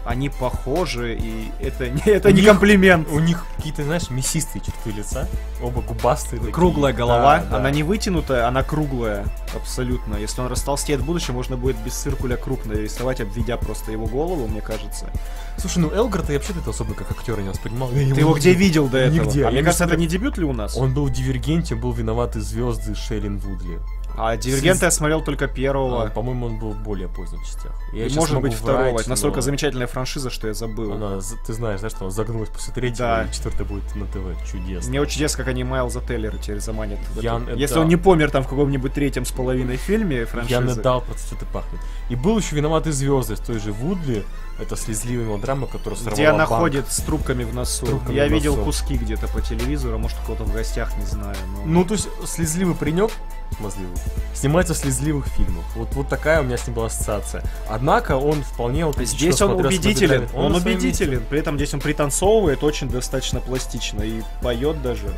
они 0.06 0.30
похожи, 0.30 1.16
и 1.22 1.52
это, 1.60 1.88
не- 1.88 2.02
это 2.06 2.32
не 2.32 2.42
комплимент. 2.42 3.08
У 3.12 3.20
них 3.20 3.46
какие-то, 3.58 3.84
знаешь, 3.84 4.10
мясистые 4.10 4.60
черты 4.64 4.90
лица. 4.90 5.28
Оба 5.62 5.82
губастые. 5.82 6.40
такие. 6.40 6.52
Круглая 6.54 6.94
голова, 6.94 7.40
Да, 7.40 7.46
да. 7.46 7.58
она 7.58 7.70
не 7.70 7.84
вытянутая, 7.84 8.48
она 8.48 8.64
круглая, 8.64 9.26
абсолютно. 9.56 10.16
Если 10.16 10.42
он 10.42 10.48
растолстеет 10.48 11.02
в 11.02 11.06
будущем, 11.06 11.36
можно 11.36 11.58
будет 11.58 11.78
без 11.84 11.94
циркуля 11.94 12.38
крупно 12.38 12.74
рисовать, 12.74 13.22
обведя 13.22 13.58
просто 13.58 13.92
его 13.92 14.08
голову, 14.08 14.48
мне 14.48 14.62
кажется. 14.62 15.12
Слушай, 15.58 15.80
ну 15.80 15.92
Элгарта 15.94 16.32
я 16.34 16.40
вообще-то 16.40 16.68
особо 16.72 16.96
как 16.96 17.12
актера 17.12 17.42
не 17.42 17.50
воспринимал. 17.50 17.92
Я 17.92 18.12
Ты 18.16 18.22
его 18.22 18.34
где 18.34 18.54
видел 18.54 18.88
до 18.88 18.98
этого? 18.98 19.26
Нигде. 19.26 19.42
А 19.42 19.44
Я 19.46 19.50
мне 19.52 19.60
не 19.60 19.64
кажется, 19.66 19.84
это 19.86 19.96
не 19.98 20.08
дебют 20.08 20.40
ли 20.40 20.46
у 20.46 20.54
нас? 20.54 20.76
Он 20.76 20.92
был 20.92 21.06
в 21.06 21.12
Дивергенте, 21.12 21.76
был 21.76 21.92
виноваты 21.92 22.42
звезды 22.42 22.96
Шейлин 22.96 23.38
Вудли. 23.38 23.78
А 24.22 24.36
Дивергента 24.38 24.86
я 24.86 24.92
смотрел 24.92 25.22
только 25.22 25.46
А, 25.46 25.48
первого. 25.48 26.08
По-моему, 26.10 26.48
он 26.48 26.60
был 26.60 26.72
в 26.72 26.84
более 26.84 27.08
поздних 27.08 27.46
частях. 27.46 27.72
Я 27.94 28.08
И 28.08 28.14
может 28.16 28.40
быть 28.42 28.54
второго. 28.54 28.82
врать, 28.92 29.02
Это 29.02 29.10
настолько 29.10 29.38
но 29.38 29.42
замечательная 29.42 29.88
франшиза, 29.88 30.30
что 30.30 30.48
я 30.48 30.54
забыл. 30.54 30.94
Она, 30.94 31.20
ты 31.48 31.54
знаешь, 31.54 31.80
да, 31.80 31.90
что 31.90 32.02
она 32.02 32.10
загнулась 32.12 32.50
после 32.50 32.74
третьего, 32.74 32.98
Да. 33.08 33.24
и 33.24 33.32
четвертая 33.34 33.66
будет 33.66 33.96
на 33.96 34.06
ТВ. 34.08 34.52
Чудесно. 34.52 34.90
Мне 34.90 35.00
очень 35.02 35.14
интересно, 35.14 35.38
как 35.38 35.48
они 35.48 35.64
Майлза 35.64 36.02
Теллера 36.02 36.38
теперь 36.38 36.60
заманят. 36.60 37.00
Ян- 37.22 37.48
это- 37.48 37.58
Если 37.58 37.80
он 37.80 37.88
не 37.88 37.96
помер 37.96 38.30
там 38.30 38.44
в 38.44 38.48
каком-нибудь 38.48 38.94
третьем 38.94 39.26
с 39.26 39.32
половиной 39.32 39.78
фильме 39.78 40.18
Я 40.20 40.26
франшизы. 40.26 40.60
надал 40.60 41.02
просто 41.02 41.28
что-то 41.28 41.46
пахнет. 41.46 41.80
И 42.10 42.16
был 42.16 42.38
еще 42.38 42.56
виноватый 42.56 42.92
звезды 42.92 43.36
с 43.38 43.40
той 43.40 43.60
же 43.60 43.72
Вудли. 43.72 44.26
Это 44.60 44.76
слезливая 44.76 45.26
мелодрама, 45.28 45.68
которая 45.68 45.98
сорвала 45.98 46.16
Где 46.16 46.28
она 46.28 46.46
банк. 46.46 46.60
ходит 46.62 46.92
с 46.92 46.98
трубками 47.02 47.46
в 47.46 47.54
носу. 47.56 47.86
трубками 47.86 48.16
я 48.16 48.28
в 48.28 48.32
видел 48.32 48.56
носу. 48.58 48.66
куски 48.66 48.98
где-то 48.98 49.30
по 49.30 49.40
телевизору, 49.40 49.96
а 49.96 49.98
может 49.98 50.18
у 50.20 50.26
кого-то 50.26 50.44
в 50.44 50.52
гостях, 50.54 50.92
не 50.98 51.06
знаю. 51.06 51.38
но- 51.56 51.64
Ну, 51.66 51.86
то 51.86 51.94
есть, 51.94 52.10
слезливый 52.26 52.76
паренек, 52.76 53.10
смазливый, 53.58 53.98
снимается 54.34 54.74
в 54.74 54.78
слезливых 54.78 55.28
фильмах. 55.28 55.66
Вот, 55.76 55.94
вот 55.94 56.08
такая 56.08 56.42
у 56.42 56.44
меня 56.44 56.58
с 56.58 56.66
ним 56.68 56.76
была 56.76 56.88
ассоциация. 56.88 57.44
Однако 57.70 58.18
он 58.18 58.44
вполне 58.44 58.84
аутентично 58.86 59.18
Здесь 59.18 59.42
он 59.42 59.52
убедителен, 59.52 60.22
«Бобби 60.22 60.36
он, 60.36 60.52
Драйвере». 60.52 60.54
на 60.54 60.60
своем 60.60 60.78
убедителен. 60.78 61.24
При 61.30 61.40
этом 61.40 61.56
здесь 61.56 61.74
он 61.74 61.80
пританцовывает 61.80 62.64
очень 62.64 62.90
достаточно 62.90 63.40
пластично 63.40 64.02
и 64.02 64.22
поет 64.42 64.82
даже. 64.82 65.14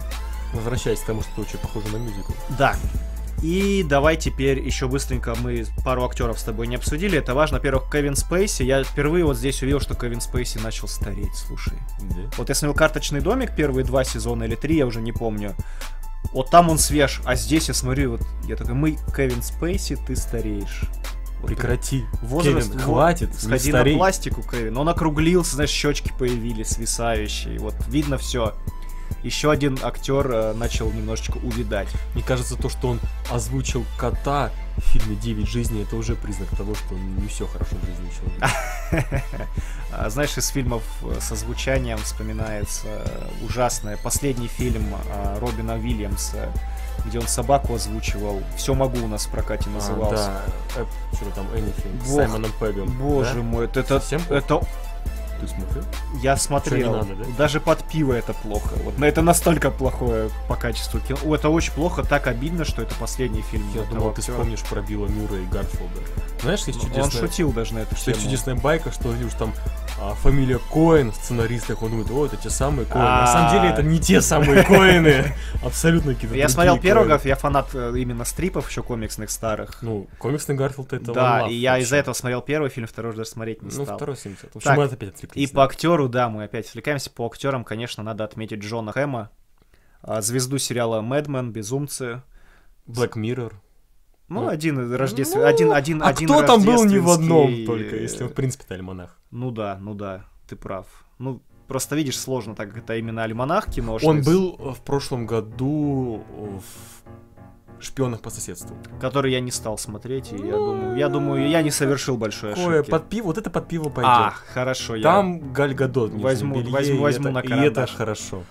Возвращаясь 0.54 1.00
к 1.00 1.06
тому, 1.06 1.22
что 1.22 1.32
это 1.32 1.42
очень 1.42 1.60
похоже 1.60 1.88
на 1.90 1.98
мюзикл. 1.98 2.34
Да. 2.58 2.76
И 3.42 3.84
давай 3.88 4.18
теперь 4.18 4.60
еще 4.60 4.88
быстренько 4.88 5.34
мы 5.42 5.66
пару 5.84 6.06
актеров 6.06 6.40
с 6.40 6.44
тобой 6.44 6.68
не 6.68 6.76
обсудили. 6.76 7.18
Это 7.18 7.34
важно. 7.34 7.58
Во-первых, 7.58 7.90
Кевин 7.92 8.16
Спейси. 8.16 8.64
Я 8.64 8.84
впервые 8.84 9.26
вот 9.26 9.38
здесь 9.38 9.62
увидел, 9.64 9.80
что 9.80 9.96
Кевин 9.96 10.22
Спейси 10.22 10.60
начал 10.60 10.88
стареть, 10.88 11.34
слушай. 11.36 11.74
Да. 12.02 12.30
Вот 12.38 12.50
я 12.50 12.56
смотрел 12.56 12.76
«Карточный 12.76 13.22
домик» 13.22 13.56
первые 13.56 13.84
два 13.84 14.04
сезона 14.04 14.44
или 14.44 14.56
три, 14.56 14.78
я 14.78 14.86
уже 14.86 15.02
не 15.02 15.12
помню. 15.12 15.56
Вот 16.34 16.50
там 16.50 16.70
он 16.70 16.78
свеж, 16.78 17.22
а 17.26 17.36
здесь 17.36 17.68
я 17.68 17.74
смотрю, 17.74 18.12
вот 18.12 18.22
я 18.48 18.56
такой, 18.56 18.74
мы, 18.74 18.98
Кевин 19.16 19.42
Спейси, 19.42 19.98
ты 20.08 20.16
стареешь. 20.16 20.84
Вот 21.42 21.48
Прекрати. 21.48 22.06
Возраст, 22.22 22.68
Кевин, 22.68 22.80
во- 22.80 22.84
хватит, 22.84 23.36
Сходи 23.36 23.72
на 23.72 23.84
пластику, 23.84 24.44
Кевин. 24.44 24.78
Он 24.78 24.88
округлился, 24.88 25.56
знаешь, 25.56 25.72
щечки 25.72 26.14
появились 26.18 26.70
свисающие. 26.70 27.58
Вот 27.60 27.76
видно 27.88 28.18
все. 28.18 28.54
Еще 29.24 29.52
один 29.52 29.78
актер 29.82 30.32
э, 30.32 30.54
начал 30.54 30.92
немножечко 30.92 31.38
увидать. 31.38 31.88
Мне 32.14 32.24
кажется, 32.24 32.56
то, 32.56 32.70
что 32.70 32.90
он 32.90 33.00
озвучил 33.30 33.86
кота 33.98 34.52
в 34.78 34.82
фильме 34.82 35.16
«Девять 35.16 35.48
жизней», 35.48 35.84
это 35.84 35.96
уже 35.96 36.16
признак 36.16 36.50
того, 36.56 36.76
что 36.76 36.96
не 36.96 37.28
все 37.28 37.46
хорошо 37.46 37.76
в 37.76 37.86
жизни 37.86 38.10
человека. 38.18 39.22
А, 39.94 40.10
Знаешь, 40.10 40.38
из 40.38 40.48
фильмов 40.48 40.84
э, 41.04 41.20
со 41.20 41.36
звучанием 41.36 41.98
вспоминается 41.98 42.88
э, 42.88 43.28
ужасное. 43.46 43.98
Последний 43.98 44.48
фильм 44.48 44.96
Робина 45.42 45.76
Уильямса, 45.76 46.50
где 47.06 47.20
он 47.20 47.28
собаку 47.28 47.76
озвучивал. 47.76 48.42
Все 48.56 48.74
могу 48.74 49.04
у 49.04 49.08
нас 49.08 49.26
в 49.26 49.32
прокате 49.32 49.70
назывался. 49.70 50.30
А, 50.30 50.46
да, 50.76 50.82
э, 50.82 51.16
что-то 51.16 51.32
там, 51.32 51.48
Anything, 51.48 52.04
с 52.06 52.10
Бог, 52.10 52.18
Саймоном 52.18 52.52
Пегом. 52.60 52.90
Боже 52.98 53.36
да? 53.36 53.42
мой, 53.42 53.66
это, 53.66 53.82
это, 53.82 54.00
Совсем 54.00 54.22
это 54.30 54.62
Ты 55.42 55.48
смотрел? 55.48 55.84
я 56.22 56.38
смотрел. 56.38 56.92
надо, 56.98 57.16
да? 57.16 57.26
Даже 57.38 57.60
под 57.60 57.84
пиво 57.86 58.14
это 58.14 58.34
плохо. 58.34 58.76
Вот, 58.84 58.98
но 59.00 59.06
это 59.08 59.22
настолько 59.22 59.72
плохое 59.72 60.30
по 60.48 60.56
качеству 60.56 61.00
кино. 61.00 61.18
О, 61.26 61.36
это 61.36 61.50
очень 61.50 61.74
плохо, 61.74 62.04
так 62.04 62.28
обидно, 62.28 62.64
что 62.64 62.82
это 62.82 62.94
последний 62.96 63.42
фильм. 63.42 63.66
Я 63.74 63.82
думал, 63.84 64.14
ты 64.14 64.20
актера. 64.22 64.36
вспомнишь 64.36 64.62
про 64.62 64.82
Билла 64.82 65.08
Мюра 65.08 65.38
и 65.38 65.46
Гарфилда. 65.46 66.00
Знаешь, 66.42 66.62
есть 66.66 66.84
Он 66.84 66.90
чудесная... 66.90 67.22
шутил 67.22 67.52
даже 67.52 67.74
на 67.74 67.80
эту 67.80 67.94
есть 67.96 68.06
тему. 68.06 68.18
чудесная 68.18 68.56
байка, 68.56 68.92
что 68.92 69.12
видишь 69.12 69.34
там 69.38 69.54
а, 70.00 70.14
фамилия 70.16 70.60
Коэн, 70.72 71.14
сценарист, 71.14 71.68
так 71.68 71.82
он 71.84 71.90
думает, 71.92 72.10
о, 72.12 72.26
это 72.26 72.38
те 72.38 72.50
самые 72.50 72.86
Коэны. 72.86 73.06
На 73.06 73.28
самом 73.28 73.52
деле 73.52 73.70
это 73.74 73.84
не 73.84 74.00
те 74.00 74.22
самые 74.22 74.64
Коэны. 74.68 75.34
Абсолютно 75.64 76.14
какие-то 76.16 76.36
Я 76.36 76.50
смотрел 76.50 76.76
Коэны. 76.78 77.22
я 77.26 77.36
фанат 77.36 77.70
э, 77.74 77.94
именно 77.98 78.26
стрипов 78.26 78.70
еще 78.70 78.82
комиксных 78.84 79.30
старых. 79.30 79.80
Ну, 79.82 80.08
комиксный 80.18 80.56
Гарфилд 80.56 80.94
это 80.94 81.14
да, 81.14 81.48
и 81.48 81.54
я 81.54 81.78
из-за 81.80 81.98
этого 81.98 82.14
смотрел 82.14 82.42
первый 82.42 82.70
фильм, 82.70 82.88
второй 82.88 83.16
даже 83.16 83.30
смотреть 83.30 83.62
не 83.62 83.70
Ну, 83.76 83.84
стал. 83.84 83.98
второй 83.98 84.18
70. 84.18 84.54
В 84.54 84.56
общем, 84.58 84.80
опять 84.80 85.24
И 85.34 85.48
по 85.48 85.64
актеру, 85.64 86.10
да, 86.10 86.30
мы 86.30 86.44
опять 86.44 86.68
отвлекаемся. 86.68 87.10
По 87.10 87.26
актерам, 87.26 87.64
конечно, 87.64 88.04
надо 88.04 88.24
отметить 88.24 88.60
Джона 88.60 88.92
Хэма, 88.92 89.32
а, 90.02 90.22
звезду 90.22 90.58
сериала 90.58 91.02
Мэдмен, 91.02 91.52
Безумцы. 91.52 92.24
Black 92.88 93.14
Mirror. 93.14 93.54
Ну, 94.28 94.44
Ну, 94.44 94.48
один 94.48 94.82
из 94.82 94.92
рождеств... 94.94 95.36
ну, 95.36 95.44
один, 95.44 95.74
один, 95.74 96.02
а 96.02 96.08
один 96.08 96.28
кто 96.28 96.42
там 96.44 96.64
был 96.64 96.86
не 96.86 97.00
в 97.00 97.10
одном 97.10 97.48
рождественский, 97.48 97.66
только, 97.66 97.96
если 97.98 98.24
он, 98.24 98.30
в 98.30 98.34
принципе, 98.34 98.64
это 98.66 98.76
альманах? 98.76 99.20
Ну 99.30 99.52
да, 99.52 99.78
ну 99.80 99.94
да, 99.94 100.26
ты 100.48 100.56
прав. 100.56 100.88
Ну, 101.20 101.42
просто 101.68 101.96
видишь, 101.96 102.18
сложно 102.18 102.56
так, 102.56 102.76
это 102.76 102.96
именно 102.96 103.24
альманах 103.24 103.70
кино. 103.70 104.00
Он 104.02 104.22
был 104.22 104.56
э, 104.58 104.72
в 104.72 104.82
прошлом 104.82 105.26
году 105.26 106.24
в 106.30 106.91
«Шпионах 107.82 108.22
по 108.22 108.30
соседству». 108.30 108.76
Который 109.00 109.32
я 109.32 109.40
не 109.40 109.52
стал 109.52 109.78
смотреть, 109.78 110.32
и 110.32 110.36
я 110.38 110.54
думаю, 110.54 110.98
я 110.98 111.10
думаю, 111.10 111.50
я 111.50 111.62
не 111.62 111.72
совершил 111.72 112.18
большой 112.18 112.54
Такое 112.54 112.76
ошибки. 112.82 112.92
под 112.92 113.10
пиво, 113.10 113.26
вот 113.28 113.38
это 113.38 113.50
под 113.50 113.68
пиво 113.68 113.90
пойдет. 113.90 114.12
А, 114.12 114.34
хорошо, 114.54 114.96
я... 114.96 115.04
Там 115.04 115.52
Галь 115.54 115.74
Гадот 115.74 116.12
в 116.12 116.14
нижнем 116.14 116.26
Возьму- 116.54 116.64
возьму- 116.72 117.02
возьму 117.02 117.26
это- 117.30 117.34
на 117.34 117.40
И 117.40 117.44
это 117.46 117.50
карандаш. 117.50 117.96
хорошо. 117.96 118.44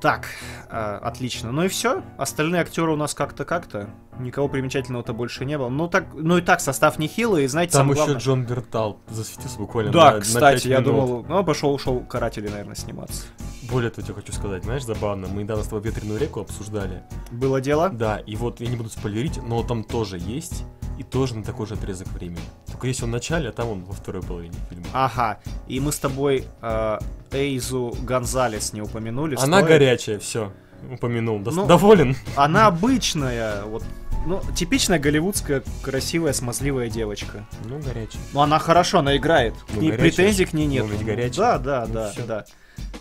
Так, 0.00 0.26
а, 0.70 0.98
отлично. 0.98 1.50
Ну 1.50 1.64
и 1.64 1.68
все. 1.68 2.02
Остальные 2.18 2.60
актеры 2.62 2.92
у 2.92 2.96
нас 2.96 3.14
как-то 3.14 3.44
как-то. 3.44 3.88
Никого 4.20 4.48
примечательного-то 4.48 5.12
больше 5.12 5.44
не 5.44 5.58
было. 5.58 5.68
Ну 5.68 5.88
так, 5.88 6.06
ну 6.14 6.38
и 6.38 6.40
так 6.40 6.60
состав 6.60 6.98
нехилый, 6.98 7.44
и 7.44 7.46
знаете, 7.48 7.72
Там 7.72 7.88
еще 7.88 7.96
главное- 7.96 8.18
Джон 8.18 8.44
Бертал 8.44 9.00
засветился 9.08 9.58
буквально 9.58 9.90
Да, 9.92 10.04
на, 10.10 10.16
на 10.16 10.20
кстати, 10.20 10.54
пять 10.54 10.64
я 10.66 10.80
думал, 10.80 11.24
ну 11.28 11.44
пошел, 11.44 11.72
ушел 11.74 12.00
каратели, 12.00 12.48
наверное, 12.48 12.74
сниматься. 12.76 13.26
Более 13.70 13.90
того, 13.90 14.06
я 14.08 14.14
хочу 14.14 14.32
сказать, 14.32 14.64
знаешь, 14.64 14.84
забавно, 14.84 15.28
мы 15.28 15.42
недавно 15.42 15.62
с 15.62 15.68
тобой 15.68 15.82
ветреную 15.82 16.18
реку 16.18 16.40
обсуждали. 16.40 17.02
Было 17.30 17.60
дело? 17.60 17.90
Да, 17.90 18.18
и 18.18 18.34
вот 18.36 18.60
я 18.60 18.68
не 18.68 18.76
буду 18.76 18.88
спойлерить, 18.88 19.42
но 19.42 19.62
там 19.62 19.84
тоже 19.84 20.18
есть, 20.18 20.64
и 20.98 21.02
тоже 21.04 21.36
на 21.36 21.44
такой 21.44 21.66
же 21.66 21.74
отрезок 21.74 22.08
времени. 22.08 22.40
Только 22.70 22.86
есть 22.88 23.02
он 23.02 23.10
в 23.10 23.12
начале, 23.12 23.48
а 23.48 23.52
там 23.52 23.68
он 23.68 23.84
во 23.84 23.94
второй 23.94 24.22
половине 24.22 24.54
фильма. 24.68 24.86
Ага. 24.92 25.38
И 25.68 25.78
мы 25.80 25.92
с 25.92 25.98
тобой 25.98 26.44
э, 26.60 26.98
Эйзу 27.32 27.96
Гонзалес 28.02 28.72
не 28.72 28.82
упомянули. 28.82 29.36
Она 29.40 29.58
Стоит? 29.58 29.68
горячая, 29.68 30.18
все. 30.18 30.52
Упомянул. 30.92 31.38
Ну, 31.40 31.66
Доволен? 31.66 32.16
Она 32.36 32.66
обычная, 32.68 33.64
вот, 33.64 33.82
ну, 34.26 34.40
типичная 34.54 34.98
голливудская 34.98 35.62
красивая 35.82 36.32
смазливая 36.32 36.88
девочка. 36.88 37.46
Ну, 37.64 37.78
горячая. 37.80 38.22
Ну, 38.32 38.40
она 38.40 38.58
хорошо, 38.58 38.98
она 39.00 39.16
играет. 39.16 39.54
К 39.54 39.74
Ну, 39.74 39.80
ней 39.82 39.90
горячая. 39.90 40.10
претензий 40.10 40.44
к 40.44 40.52
ней 40.52 40.66
нет. 40.66 40.84
Ну, 40.86 40.92
ведь 40.92 41.04
горячая. 41.04 41.58
Да, 41.58 41.58
да, 41.58 41.84
Ну, 41.86 41.94
да, 41.94 42.10
всё. 42.10 42.26
да. 42.26 42.44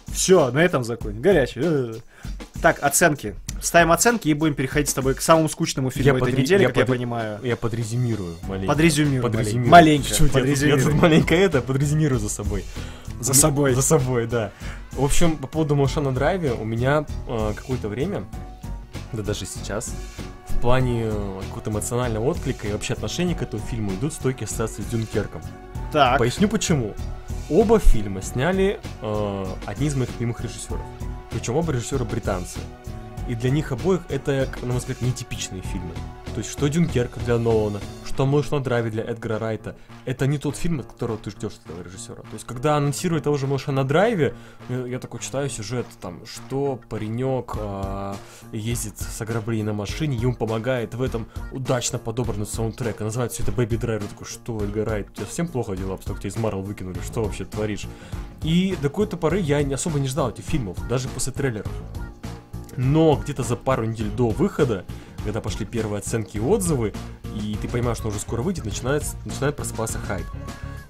Все, 0.07 0.51
на 0.51 0.59
этом 0.59 0.83
законе. 0.83 1.19
Горячий. 1.19 1.59
Э. 1.63 1.93
Так, 2.61 2.81
оценки. 2.81 3.35
Ставим 3.61 3.91
оценки 3.91 4.27
и 4.29 4.33
будем 4.33 4.53
переходить 4.55 4.89
с 4.89 4.93
тобой 4.93 5.13
к 5.15 5.21
самому 5.21 5.47
скучному 5.49 5.89
фильму 5.91 6.05
Я 6.07 6.13
этой 6.17 6.31
подре- 6.31 6.41
недели, 6.43 6.61
я 6.63 6.67
как 6.69 6.77
я 6.77 6.83
подре- 6.83 6.95
понимаю. 6.97 7.39
Я 7.43 7.55
подрезюмирую 7.55 8.35
маленько. 8.47 8.67
Подрезюмируй. 8.73 9.21
Подрезюмирую. 9.31 9.69
Маленько. 9.71 10.07
Чуть, 10.09 10.33
я 10.33 10.41
тут- 10.41 10.61
Я 10.61 10.77
тут 10.77 10.93
маленько 10.95 11.35
это, 11.35 11.61
подрезюмирую 11.61 12.19
за 12.19 12.29
собой. 12.29 12.63
За 13.19 13.33
собой. 13.33 13.73
За 13.73 13.81
собой, 13.81 14.27
да. 14.27 14.51
В 14.91 15.03
общем, 15.03 15.37
по 15.37 15.47
поводу 15.47 15.75
малыша 15.75 16.01
на 16.01 16.13
драйве, 16.13 16.51
у 16.53 16.65
меня 16.65 17.05
э, 17.27 17.53
какое-то 17.55 17.87
время, 17.89 18.25
да 19.13 19.23
даже 19.23 19.45
сейчас, 19.45 19.91
в 20.49 20.59
плане 20.59 21.05
э, 21.05 21.41
какого-то 21.47 21.69
эмоционального 21.71 22.25
отклика 22.25 22.67
и 22.67 22.71
вообще 22.71 22.93
отношения 22.93 23.33
к 23.35 23.41
этому 23.41 23.61
фильму 23.63 23.93
идут 23.93 24.13
стойкие 24.13 24.45
ассоциации 24.45 24.81
с 24.81 24.85
Дюнкерком. 24.85 25.41
Так. 25.91 26.19
Поясню 26.19 26.47
почему. 26.47 26.93
Оба 27.49 27.79
фильма 27.79 28.21
сняли 28.21 28.79
э, 29.01 29.45
одни 29.65 29.87
из 29.87 29.95
моих 29.95 30.11
любимых 30.11 30.41
режиссеров. 30.41 30.81
Причем 31.31 31.55
оба 31.55 31.71
режиссера 31.71 32.03
британцы. 32.03 32.59
И 33.27 33.35
для 33.35 33.49
них 33.49 33.71
обоих 33.71 34.01
это, 34.09 34.47
на 34.61 34.67
мой 34.67 34.77
взгляд, 34.77 35.01
нетипичные 35.01 35.61
фильмы. 35.61 35.93
Есть, 36.37 36.51
что 36.51 36.67
Дюнкерк 36.67 37.17
для 37.25 37.39
Нолана, 37.39 37.79
что 38.05 38.27
Малыш 38.27 38.51
на 38.51 38.59
драйве 38.59 38.91
для 38.91 39.03
Эдгара 39.03 39.39
Райта, 39.39 39.75
это 40.05 40.27
не 40.27 40.37
тот 40.37 40.55
фильм, 40.55 40.79
от 40.79 40.85
которого 40.85 41.17
ты 41.17 41.31
ждешь 41.31 41.53
этого 41.65 41.83
режиссера. 41.83 42.21
То 42.21 42.33
есть, 42.33 42.45
когда 42.45 42.77
анонсируют 42.77 43.23
того 43.23 43.37
же 43.37 43.47
Малыша 43.47 43.71
на 43.71 43.83
драйве, 43.83 44.35
э, 44.69 44.85
я 44.87 44.99
такой 44.99 45.19
читаю 45.19 45.49
сюжет, 45.49 45.87
там, 45.99 46.25
что 46.25 46.79
паренек 46.89 47.55
а, 47.57 48.15
ездит 48.51 48.99
с 48.99 49.19
ограблением 49.19 49.67
на 49.67 49.73
машине, 49.73 50.15
ему 50.15 50.35
помогает 50.35 50.93
в 50.93 51.01
этом 51.01 51.27
удачно 51.51 51.97
подобранный 51.97 52.45
саундтрек. 52.45 53.01
И 53.01 53.03
называют 53.03 53.33
все 53.33 53.43
это 53.43 53.51
Driver. 53.51 54.03
Я 54.03 54.07
такой, 54.07 54.27
что, 54.27 54.63
Эдгар 54.63 54.87
Райт, 54.87 55.09
у 55.09 55.13
тебя 55.13 55.25
совсем 55.25 55.47
плохо 55.47 55.75
дела, 55.75 55.99
что 55.99 56.15
тебя 56.15 56.29
из 56.29 56.37
Марвел 56.37 56.61
выкинули, 56.61 56.99
что 57.03 57.23
вообще 57.23 57.45
творишь? 57.45 57.87
И 58.43 58.77
до 58.81 58.89
какой-то 58.89 59.17
поры 59.17 59.39
я 59.39 59.59
особо 59.73 59.99
не 59.99 60.07
ждал 60.07 60.29
этих 60.29 60.43
фильмов, 60.43 60.77
даже 60.87 61.07
после 61.09 61.33
трейлеров. 61.33 61.71
Но 62.77 63.15
где-то 63.15 63.41
за 63.41 63.55
пару 63.55 63.85
недель 63.85 64.11
до 64.11 64.29
выхода, 64.29 64.85
когда 65.27 65.41
пошли 65.41 65.65
первые 65.65 65.99
оценки 65.99 66.37
и 66.37 66.39
отзывы, 66.39 66.93
и 67.35 67.57
ты 67.61 67.67
понимаешь, 67.67 67.97
что 67.97 68.07
уже 68.07 68.17
скоро 68.17 68.41
выйдет, 68.41 68.63
начинает, 68.63 69.03
начинает 69.25 69.57
просыпаться 69.57 69.99
хайп. 69.99 70.25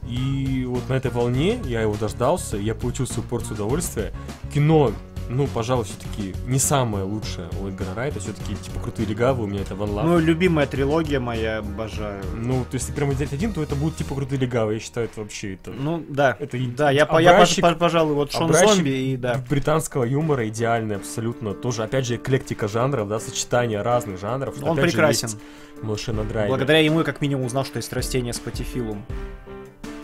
И 0.07 0.63
вот 0.67 0.87
на 0.89 0.93
этой 0.93 1.09
волне 1.09 1.59
я 1.65 1.81
его 1.81 1.95
дождался, 1.95 2.55
я 2.55 2.75
получил 2.75 3.07
свою 3.07 3.27
порцию 3.27 3.55
удовольствия. 3.55 4.13
Кино 4.53 4.91
ну, 5.29 5.47
пожалуй, 5.47 5.85
все-таки 5.85 6.33
не 6.45 6.59
самое 6.59 7.03
лучшее 7.03 7.49
у 7.61 7.67
Эдгара 7.67 7.93
Райта. 7.95 8.19
Все-таки, 8.19 8.55
типа, 8.55 8.79
крутые 8.79 9.05
легавы, 9.07 9.43
у 9.43 9.47
меня 9.47 9.61
это 9.61 9.75
Ван 9.75 9.91
Лав. 9.91 10.05
Ну, 10.05 10.19
любимая 10.19 10.67
трилогия 10.67 11.19
моя, 11.19 11.59
обожаю. 11.59 12.23
Ну, 12.35 12.63
то 12.63 12.75
есть, 12.75 12.87
если 12.87 12.93
прямо 12.93 13.11
взять 13.13 13.33
один, 13.33 13.53
то 13.53 13.61
это 13.61 13.75
будет, 13.75 13.97
типа, 13.97 14.15
крутые 14.15 14.39
легавы. 14.39 14.75
Я 14.75 14.79
считаю, 14.79 15.07
это 15.07 15.21
вообще 15.21 15.55
это... 15.55 15.71
Ну, 15.71 16.03
да. 16.07 16.35
Это 16.39 16.57
да, 16.75 16.91
я, 16.91 17.07
я, 17.19 17.39
образчик- 17.39 17.63
пож- 17.63 17.75
пожалуй, 17.75 18.15
вот 18.15 18.31
Шон 18.31 18.53
Зомби 18.53 18.89
и 18.89 19.17
да. 19.17 19.43
британского 19.49 20.03
юмора 20.03 20.47
идеальный 20.47 20.95
абсолютно. 20.95 21.53
Тоже, 21.53 21.83
опять 21.83 22.05
же, 22.05 22.15
эклектика 22.15 22.67
жанров, 22.67 23.07
да, 23.07 23.19
сочетание 23.19 23.81
разных 23.81 24.19
жанров. 24.19 24.55
Он 24.61 24.77
опять 24.77 24.85
же, 24.85 24.91
прекрасен. 24.91 25.29
в 25.29 25.83
«Малыше 25.83 26.13
на 26.13 26.23
драйве». 26.23 26.49
Благодаря 26.49 26.79
ему 26.79 26.99
я 26.99 27.05
как 27.05 27.21
минимум 27.21 27.45
узнал, 27.45 27.65
что 27.65 27.77
есть 27.77 27.91
растение 27.93 28.33
с 28.33 28.39
патифилум. 28.39 29.05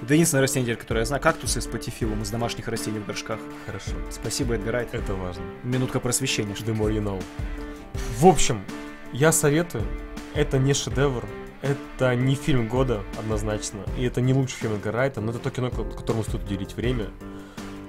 Это 0.04 0.14
единственное 0.16 0.42
растение, 0.42 0.76
которое 0.76 1.02
я 1.02 1.06
знаю. 1.06 1.22
Кактусы 1.22 1.62
с 1.62 1.68
патифилум 1.68 2.22
из 2.24 2.30
домашних 2.30 2.68
растений 2.68 3.00
в 3.00 3.06
горшках. 3.06 3.40
Хорошо. 3.66 3.92
Спасибо, 4.12 4.56
Эдгар 4.56 4.74
Райт. 4.74 4.94
Это 4.94 5.14
важно. 5.14 5.44
Минутка 5.64 6.00
просвещения. 6.00 6.54
The 6.56 6.76
more 6.76 6.92
you 6.94 7.02
know. 7.02 7.24
В 8.20 8.26
общем, 8.26 8.62
я 9.14 9.32
советую. 9.32 9.84
Это 10.34 10.58
не 10.60 10.74
шедевр. 10.74 11.24
Это 11.62 12.14
не 12.16 12.36
фильм 12.36 12.68
года, 12.68 13.02
однозначно. 13.18 13.80
И 13.98 14.04
это 14.04 14.20
не 14.20 14.34
лучший 14.34 14.56
фильм 14.58 14.74
Эдгара 14.74 14.98
Райта, 14.98 15.22
но 15.22 15.32
это 15.32 15.40
то 15.40 15.50
кино, 15.50 15.70
ко- 15.72 15.86
которому 15.86 16.24
стоит 16.24 16.44
уделить 16.44 16.76
время. 16.76 17.08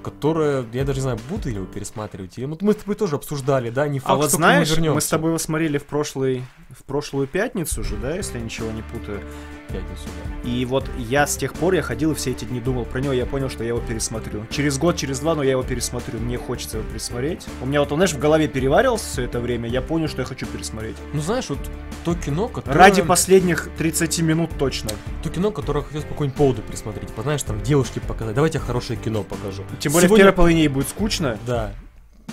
Которое, 0.01 0.63
я 0.71 0.85
даже 0.85 0.99
не 0.99 1.01
знаю, 1.01 1.19
буду 1.29 1.49
ли 1.49 1.55
его 1.55 1.65
пересматривать. 1.65 2.37
И 2.37 2.45
вот 2.45 2.61
мы 2.61 2.73
с 2.73 2.75
тобой 2.77 2.95
тоже 2.95 3.15
обсуждали, 3.15 3.71
да, 3.71 3.87
не 3.87 3.99
факт, 3.99 4.11
А 4.11 4.15
вот 4.15 4.27
что 4.29 4.37
знаешь, 4.37 4.69
мы 4.69 4.75
вернемся. 4.75 5.07
с 5.07 5.09
тобой 5.09 5.31
его 5.31 5.39
смотрели 5.39 5.77
в 5.79 5.85
прошлый, 5.85 6.45
в 6.69 6.83
прошлую 6.83 7.27
пятницу 7.27 7.83
же, 7.83 7.97
да, 7.97 8.15
если 8.15 8.37
я 8.37 8.43
ничего 8.45 8.71
не 8.71 8.83
путаю. 8.83 9.19
Пятницу, 9.67 10.03
да. 10.05 10.49
И 10.49 10.65
вот 10.65 10.89
я 10.97 11.25
с 11.27 11.37
тех 11.37 11.53
пор, 11.53 11.73
я 11.73 11.81
ходил 11.81 12.11
и 12.11 12.15
все 12.15 12.31
эти 12.31 12.45
дни 12.45 12.59
думал 12.59 12.85
про 12.85 12.99
него, 12.99 13.13
я 13.13 13.25
понял, 13.25 13.49
что 13.49 13.63
я 13.63 13.69
его 13.69 13.79
пересмотрю. 13.79 14.45
Через 14.49 14.77
год, 14.77 14.95
через 14.95 15.19
два, 15.19 15.35
но 15.35 15.43
я 15.43 15.51
его 15.51 15.63
пересмотрю. 15.63 16.19
Мне 16.19 16.37
хочется 16.37 16.77
его 16.77 16.89
пересмотреть. 16.89 17.45
У 17.61 17.65
меня 17.65 17.79
вот, 17.79 17.91
он, 17.91 17.97
знаешь, 17.97 18.13
в 18.13 18.19
голове 18.19 18.47
переваривался 18.47 19.05
все 19.05 19.23
это 19.23 19.39
время, 19.39 19.67
я 19.69 19.81
понял, 19.81 20.07
что 20.07 20.21
я 20.21 20.25
хочу 20.27 20.45
пересмотреть. 20.45 20.95
Ну, 21.13 21.21
знаешь, 21.21 21.49
вот 21.49 21.59
то 22.03 22.15
кино, 22.15 22.47
которое... 22.47 22.77
Ради 22.77 23.01
последних 23.01 23.69
30 23.77 24.19
минут 24.19 24.51
точно. 24.57 24.91
То 25.23 25.29
кино, 25.29 25.51
которое 25.51 25.83
хотелось 25.83 26.05
по 26.05 26.11
какому-нибудь 26.11 26.37
поводу 26.37 26.61
пересмотреть. 26.61 27.07
Типа, 27.09 27.23
знаешь, 27.23 27.43
там 27.43 27.61
девушке 27.61 27.99
показать. 28.01 28.35
Давайте 28.35 28.59
я 28.59 28.63
хорошее 28.63 28.99
кино 28.99 29.23
покажу. 29.23 29.63
Тем 29.79 29.91
более 29.91 30.07
Сегодня- 30.07 30.23
в 30.23 30.27
первой 30.27 30.35
половине 30.35 30.61
ей 30.61 30.67
будет 30.67 30.87
скучно. 30.87 31.37
Да. 31.45 31.73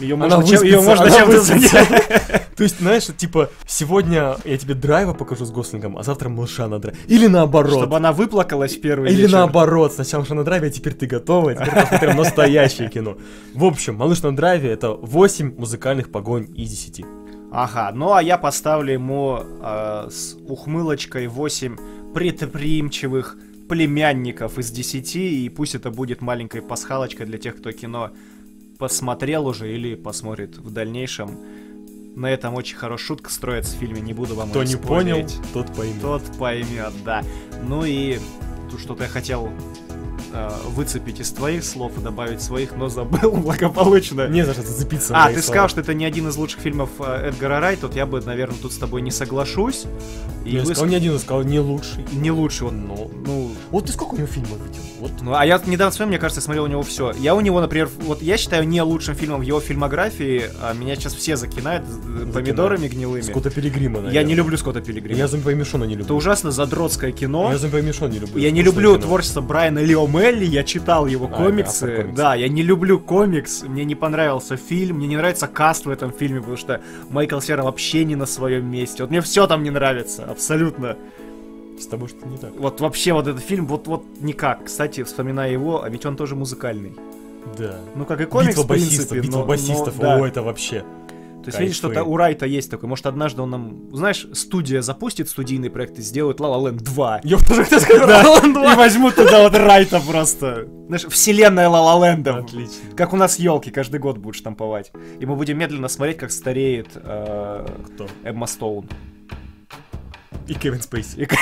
Ее 0.00 0.14
Она 0.14 0.36
можно, 0.36 0.46
чем- 0.56 0.62
её 0.64 0.82
можно 0.82 1.10
чем-то 1.10 1.40
занять. 1.42 1.70
То 2.56 2.62
есть, 2.64 2.78
знаешь, 2.80 3.06
типа, 3.16 3.50
сегодня 3.66 4.36
я 4.44 4.56
тебе 4.58 4.74
драйва 4.74 5.14
покажу 5.14 5.44
с 5.44 5.50
Гослингом, 5.50 5.96
а 5.98 6.02
завтра 6.02 6.28
малыша 6.28 6.68
на 6.68 6.78
драйве. 6.78 6.98
Или 7.06 7.26
наоборот. 7.26 7.72
Чтобы 7.78 7.96
она 7.96 8.12
выплакалась 8.12 8.76
в 8.76 8.80
первый 8.80 9.10
Или 9.10 9.22
вечер. 9.22 9.32
наоборот, 9.32 9.92
сначала 9.92 10.20
малыша 10.20 10.34
на 10.34 10.44
драйве, 10.44 10.68
а 10.68 10.70
теперь 10.70 10.94
ты 10.94 11.06
готова, 11.06 11.50
и 11.50 11.54
теперь 11.56 11.74
посмотрим 11.82 12.16
настоящее 12.16 12.88
кино. 12.88 13.16
В 13.54 13.64
общем, 13.64 13.94
малыш 13.96 14.22
на 14.22 14.34
драйве 14.36 14.70
это 14.70 14.90
8 14.92 15.54
музыкальных 15.56 16.10
погонь 16.10 16.46
из 16.54 16.70
10. 16.70 17.04
Ага, 17.52 17.92
ну 17.94 18.12
а 18.14 18.22
я 18.22 18.38
поставлю 18.38 18.92
ему 18.94 19.40
э, 19.62 20.08
с 20.10 20.36
ухмылочкой 20.48 21.26
8 21.26 21.76
предприимчивых 22.14 23.36
племянников 23.68 24.58
из 24.58 24.70
10, 24.70 25.16
и 25.16 25.48
пусть 25.48 25.74
это 25.74 25.90
будет 25.90 26.20
маленькой 26.20 26.62
пасхалочкой 26.62 27.26
для 27.26 27.38
тех, 27.38 27.56
кто 27.56 27.72
кино 27.72 28.10
посмотрел 28.82 29.46
уже 29.46 29.72
или 29.72 29.94
посмотрит 29.94 30.58
в 30.58 30.72
дальнейшем. 30.72 31.38
На 32.16 32.28
этом 32.28 32.54
очень 32.56 32.74
хорошая 32.74 33.06
шутка 33.06 33.30
строится 33.30 33.76
в 33.76 33.78
фильме, 33.78 34.00
не 34.00 34.12
буду 34.12 34.34
вам 34.34 34.50
Кто 34.50 34.64
не 34.64 34.74
понял, 34.74 35.24
тот 35.54 35.72
поймет. 35.76 36.00
Тот 36.02 36.36
поймет, 36.36 36.92
да. 37.04 37.22
Ну 37.62 37.84
и 37.84 38.18
тут 38.72 38.80
что-то 38.80 39.04
я 39.04 39.08
хотел 39.08 39.50
э, 40.32 40.50
выцепить 40.68 41.20
из 41.20 41.30
твоих 41.30 41.64
слов 41.64 41.92
и 41.98 42.00
добавить 42.00 42.40
своих, 42.42 42.76
но 42.76 42.88
забыл 42.88 43.32
благополучно. 43.36 44.28
Не 44.28 44.44
за 44.44 44.52
что 44.54 44.62
зацепиться. 44.62 45.14
А, 45.16 45.26
ты 45.28 45.34
слова. 45.34 45.42
сказал, 45.42 45.68
что 45.68 45.80
это 45.80 45.94
не 45.94 46.04
один 46.04 46.28
из 46.28 46.36
лучших 46.36 46.60
фильмов 46.60 46.90
э, 47.00 47.28
Эдгара 47.28 47.60
Райта, 47.60 47.86
вот 47.86 47.96
я 47.96 48.06
бы, 48.06 48.20
наверное, 48.20 48.56
тут 48.60 48.72
с 48.72 48.76
тобой 48.78 49.02
не 49.02 49.10
соглашусь. 49.10 49.84
И 50.44 50.56
Я 50.56 50.60
вы 50.62 50.66
сказал 50.74 50.86
не 50.86 50.96
один, 50.96 51.12
я 51.12 51.18
сказал 51.18 51.42
не 51.44 51.60
лучший. 51.60 52.04
не 52.12 52.30
лучше, 52.32 52.64
вот, 52.64 52.72
Но... 52.72 53.08
ну, 53.24 53.50
Вот 53.70 53.86
ты 53.86 53.92
сколько 53.92 54.14
у 54.14 54.16
него 54.16 54.26
фильмов 54.26 54.58
видел? 54.66 54.82
Вот. 55.00 55.12
ну, 55.20 55.34
а 55.34 55.46
я 55.46 55.60
недавно 55.66 55.92
смотрел, 55.92 56.08
мне 56.08 56.18
кажется, 56.18 56.40
я 56.40 56.44
смотрел 56.44 56.64
у 56.64 56.66
него 56.66 56.82
все. 56.82 57.12
Я 57.12 57.34
у 57.36 57.40
него, 57.40 57.60
например, 57.60 57.88
вот 58.00 58.22
я 58.22 58.36
считаю 58.36 58.66
не 58.66 58.82
лучшим 58.82 59.14
фильмом 59.14 59.40
в 59.40 59.42
его 59.44 59.60
фильмографии, 59.60 60.44
а 60.60 60.72
меня 60.74 60.96
сейчас 60.96 61.14
все 61.14 61.36
закинают 61.36 61.84
э, 61.86 62.26
помидорами 62.32 62.88
гнилыми. 62.88 63.20
Скотта 63.22 63.50
Пилигрима, 63.50 63.98
Я 63.98 64.02
наверное. 64.04 64.24
не 64.28 64.34
люблю 64.34 64.56
Скотта 64.58 64.80
Пилигрима. 64.80 65.16
Я 65.16 65.28
зомби 65.28 65.54
Мишона 65.54 65.84
не 65.84 65.92
Это 65.94 66.00
люблю. 66.02 66.16
ужасно 66.16 66.50
задротское 66.50 67.12
кино. 67.12 67.50
Я 67.52 67.58
зомби 67.58 67.80
Мишона 67.80 68.10
не 68.12 68.18
люблю. 68.18 68.40
Я 68.40 68.50
не 68.50 68.62
люблю 68.62 68.94
кино. 68.94 69.02
творчество 69.02 69.40
Брайана 69.42 69.78
Лео 69.78 70.01
Мелли, 70.06 70.44
я 70.44 70.62
читал 70.64 71.06
его 71.06 71.26
А, 71.26 71.28
комиксы. 71.28 71.86
комикса. 71.96 72.16
да, 72.16 72.34
я 72.34 72.48
не 72.48 72.62
люблю 72.62 72.98
комикс, 72.98 73.62
мне 73.62 73.84
не 73.84 73.94
понравился 73.94 74.56
фильм, 74.56 74.96
мне 74.96 75.06
не 75.08 75.16
нравится 75.16 75.46
каст 75.46 75.86
в 75.86 75.90
этом 75.90 76.12
фильме, 76.12 76.40
потому 76.40 76.56
что 76.56 76.80
Майкл 77.10 77.40
Сера 77.40 77.62
вообще 77.62 78.04
не 78.04 78.16
на 78.16 78.26
своем 78.26 78.66
месте. 78.70 79.02
Вот 79.02 79.10
мне 79.10 79.20
все 79.20 79.46
там 79.46 79.62
не 79.62 79.70
нравится, 79.70 80.24
абсолютно. 80.24 80.96
С 81.80 81.86
тобой 81.86 82.08
что-то 82.08 82.28
не 82.28 82.36
так. 82.38 82.50
Вот 82.58 82.80
вообще 82.80 83.12
вот 83.12 83.26
этот 83.26 83.42
фильм, 83.42 83.66
вот, 83.66 83.86
вот 83.88 84.04
никак. 84.20 84.66
Кстати, 84.66 85.02
вспоминая 85.02 85.50
его, 85.50 85.82
а 85.82 85.88
ведь 85.88 86.06
он 86.06 86.16
тоже 86.16 86.36
музыкальный. 86.36 86.92
Да. 87.58 87.80
Ну, 87.96 88.04
как 88.04 88.20
и 88.20 88.24
комикс, 88.24 88.50
битва 88.50 88.62
в 88.62 88.66
принципе. 88.68 88.96
басистов, 88.98 89.18
битва 89.18 89.32
но- 89.32 89.38
но 89.42 89.46
басистов, 89.48 89.98
да. 89.98 90.16
о, 90.16 90.26
это 90.26 90.42
вообще. 90.42 90.84
То 91.42 91.48
есть, 91.48 91.60
видишь, 91.60 91.76
что-то 91.76 92.04
у 92.04 92.16
Райта 92.16 92.46
есть 92.46 92.70
такой. 92.70 92.88
Может, 92.88 93.06
однажды 93.06 93.42
он 93.42 93.50
нам, 93.50 93.96
знаешь, 93.96 94.26
студия 94.32 94.82
запустит 94.82 95.28
студийный 95.28 95.70
проект 95.70 95.98
и 95.98 96.02
сделает 96.02 96.40
La 96.40 96.48
La 96.48 96.70
Land 96.70 96.82
2. 96.82 97.20
Я 97.24 97.36
тоже 97.38 97.64
хотел 97.64 97.80
сказать, 97.80 98.06
Да, 98.06 98.22
«La 98.22 98.40
La 98.40 98.42
Land 98.42 98.72
и 98.72 98.76
возьмут 98.76 99.14
туда 99.16 99.42
вот 99.42 99.54
Райта 99.54 100.00
просто. 100.00 100.68
Знаешь, 100.86 101.04
вселенная 101.06 101.68
Ла 101.68 101.80
Ла 101.80 102.06
Ленда. 102.06 102.38
Отлично. 102.38 102.94
Как 102.96 103.12
у 103.12 103.16
нас 103.16 103.38
елки 103.38 103.70
каждый 103.70 103.98
год 103.98 104.18
будут 104.18 104.36
штамповать. 104.36 104.92
И 105.20 105.26
мы 105.26 105.36
будем 105.36 105.58
медленно 105.58 105.88
смотреть, 105.88 106.18
как 106.18 106.30
стареет 106.30 106.88
э? 106.94 107.66
Эмма 108.24 108.46
Стоун. 108.46 108.86
И 110.46 110.54
Кевин 110.54 110.80
Спейси. 110.82 111.28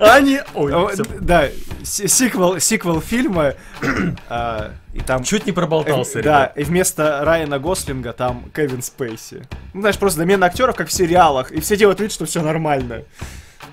А 0.00 0.14
они... 0.14 0.40
Ой, 0.54 0.94
всё. 0.94 1.04
Да, 1.20 1.48
си- 1.82 2.06
сиквел, 2.06 2.60
сиквел 2.60 3.00
фильма. 3.00 3.54
э, 3.82 4.70
И 4.94 5.00
там... 5.00 5.24
Чуть 5.24 5.44
не 5.46 5.50
проболтался, 5.52 6.20
э, 6.20 6.22
Да, 6.22 6.46
и 6.46 6.62
вместо 6.62 7.20
Райана 7.24 7.58
Гослинга 7.58 8.12
там 8.12 8.48
Кевин 8.54 8.80
Спейси. 8.80 9.42
Ну, 9.74 9.80
знаешь, 9.80 9.98
просто 9.98 10.18
замена 10.18 10.46
актеров, 10.46 10.76
как 10.76 10.86
в 10.88 10.92
сериалах, 10.92 11.50
и 11.50 11.60
все 11.60 11.76
делают 11.76 11.98
вид, 12.00 12.12
что 12.12 12.26
все 12.26 12.42
нормально. 12.42 13.02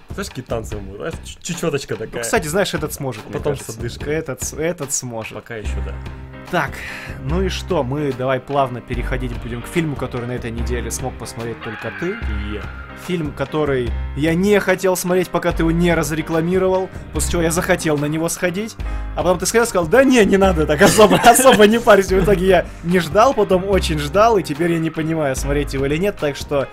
Знаешь, 0.10 0.30
какие 0.30 0.46
танцы 0.46 0.76
ему, 0.76 0.96
знаешь, 0.96 1.14
чечеточка 1.44 1.96
такая. 1.96 2.16
Ну, 2.16 2.22
кстати, 2.22 2.48
знаешь, 2.48 2.74
этот 2.74 2.92
сможет, 2.94 3.24
Потом 3.26 3.56
с 3.56 3.60
кажется. 3.60 3.72
отдышкой. 3.74 4.14
Этот, 4.16 4.54
этот 4.54 4.94
сможет. 4.94 5.34
Пока 5.36 5.58
еще, 5.58 5.76
да. 5.86 5.94
Так, 6.56 6.72
ну 7.26 7.42
и 7.42 7.50
что, 7.50 7.84
мы 7.84 8.14
давай 8.18 8.40
плавно 8.40 8.80
переходить 8.80 9.34
будем 9.44 9.62
к 9.62 9.68
фильму, 9.68 9.98
который 9.98 10.26
на 10.26 10.32
этой 10.32 10.52
неделе 10.52 10.90
смог 10.90 11.14
посмотреть 11.16 11.60
только 11.62 11.92
ты. 12.00 12.12
И. 12.12 12.62
Фильм, 13.08 13.34
который 13.34 13.92
я 14.16 14.34
не 14.36 14.58
хотел 14.62 14.96
смотреть, 14.96 15.28
пока 15.28 15.52
ты 15.52 15.64
его 15.64 15.72
не 15.72 15.94
разрекламировал, 15.94 16.90
после 17.12 17.32
чего 17.34 17.42
я 17.42 17.52
захотел 17.52 17.98
на 17.98 18.06
него 18.06 18.30
сходить, 18.30 18.78
а 19.18 19.24
потом 19.24 19.38
ты 19.38 19.46
сказал, 19.48 19.68
сказал, 19.68 19.88
да 19.88 20.06
не, 20.06 20.24
не 20.24 20.38
надо 20.38 20.66
так 20.66 20.82
особо, 20.82 21.18
особо 21.26 21.68
не 21.68 21.78
парься. 21.78 22.16
В 22.16 22.24
итоге 22.24 22.48
я 22.48 22.66
не 22.86 23.00
ждал, 23.00 23.34
потом 23.34 23.66
очень 23.68 24.00
ждал, 24.00 24.38
и 24.38 24.42
теперь 24.42 24.72
я 24.72 24.80
не 24.80 24.92
понимаю, 24.92 25.36
смотреть 25.36 25.74
его 25.74 25.86
или 25.88 25.98
нет, 25.98 26.16
так 26.18 26.38
что 26.38 26.70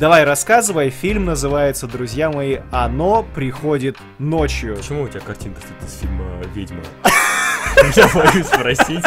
давай 0.00 0.24
рассказывай. 0.24 0.90
Фильм 0.90 1.24
называется, 1.24 1.86
друзья 1.86 2.32
мои, 2.32 2.58
«Оно 2.72 3.24
приходит 3.32 3.96
ночью». 4.18 4.74
Почему 4.74 5.04
у 5.04 5.08
тебя 5.08 5.20
картинка 5.20 5.60
стоит 5.60 5.88
из 5.88 6.00
фильма 6.00 6.24
«Ведьма»? 6.52 6.82
Я 7.94 8.08
боюсь 8.08 8.46
спросить. 8.46 9.04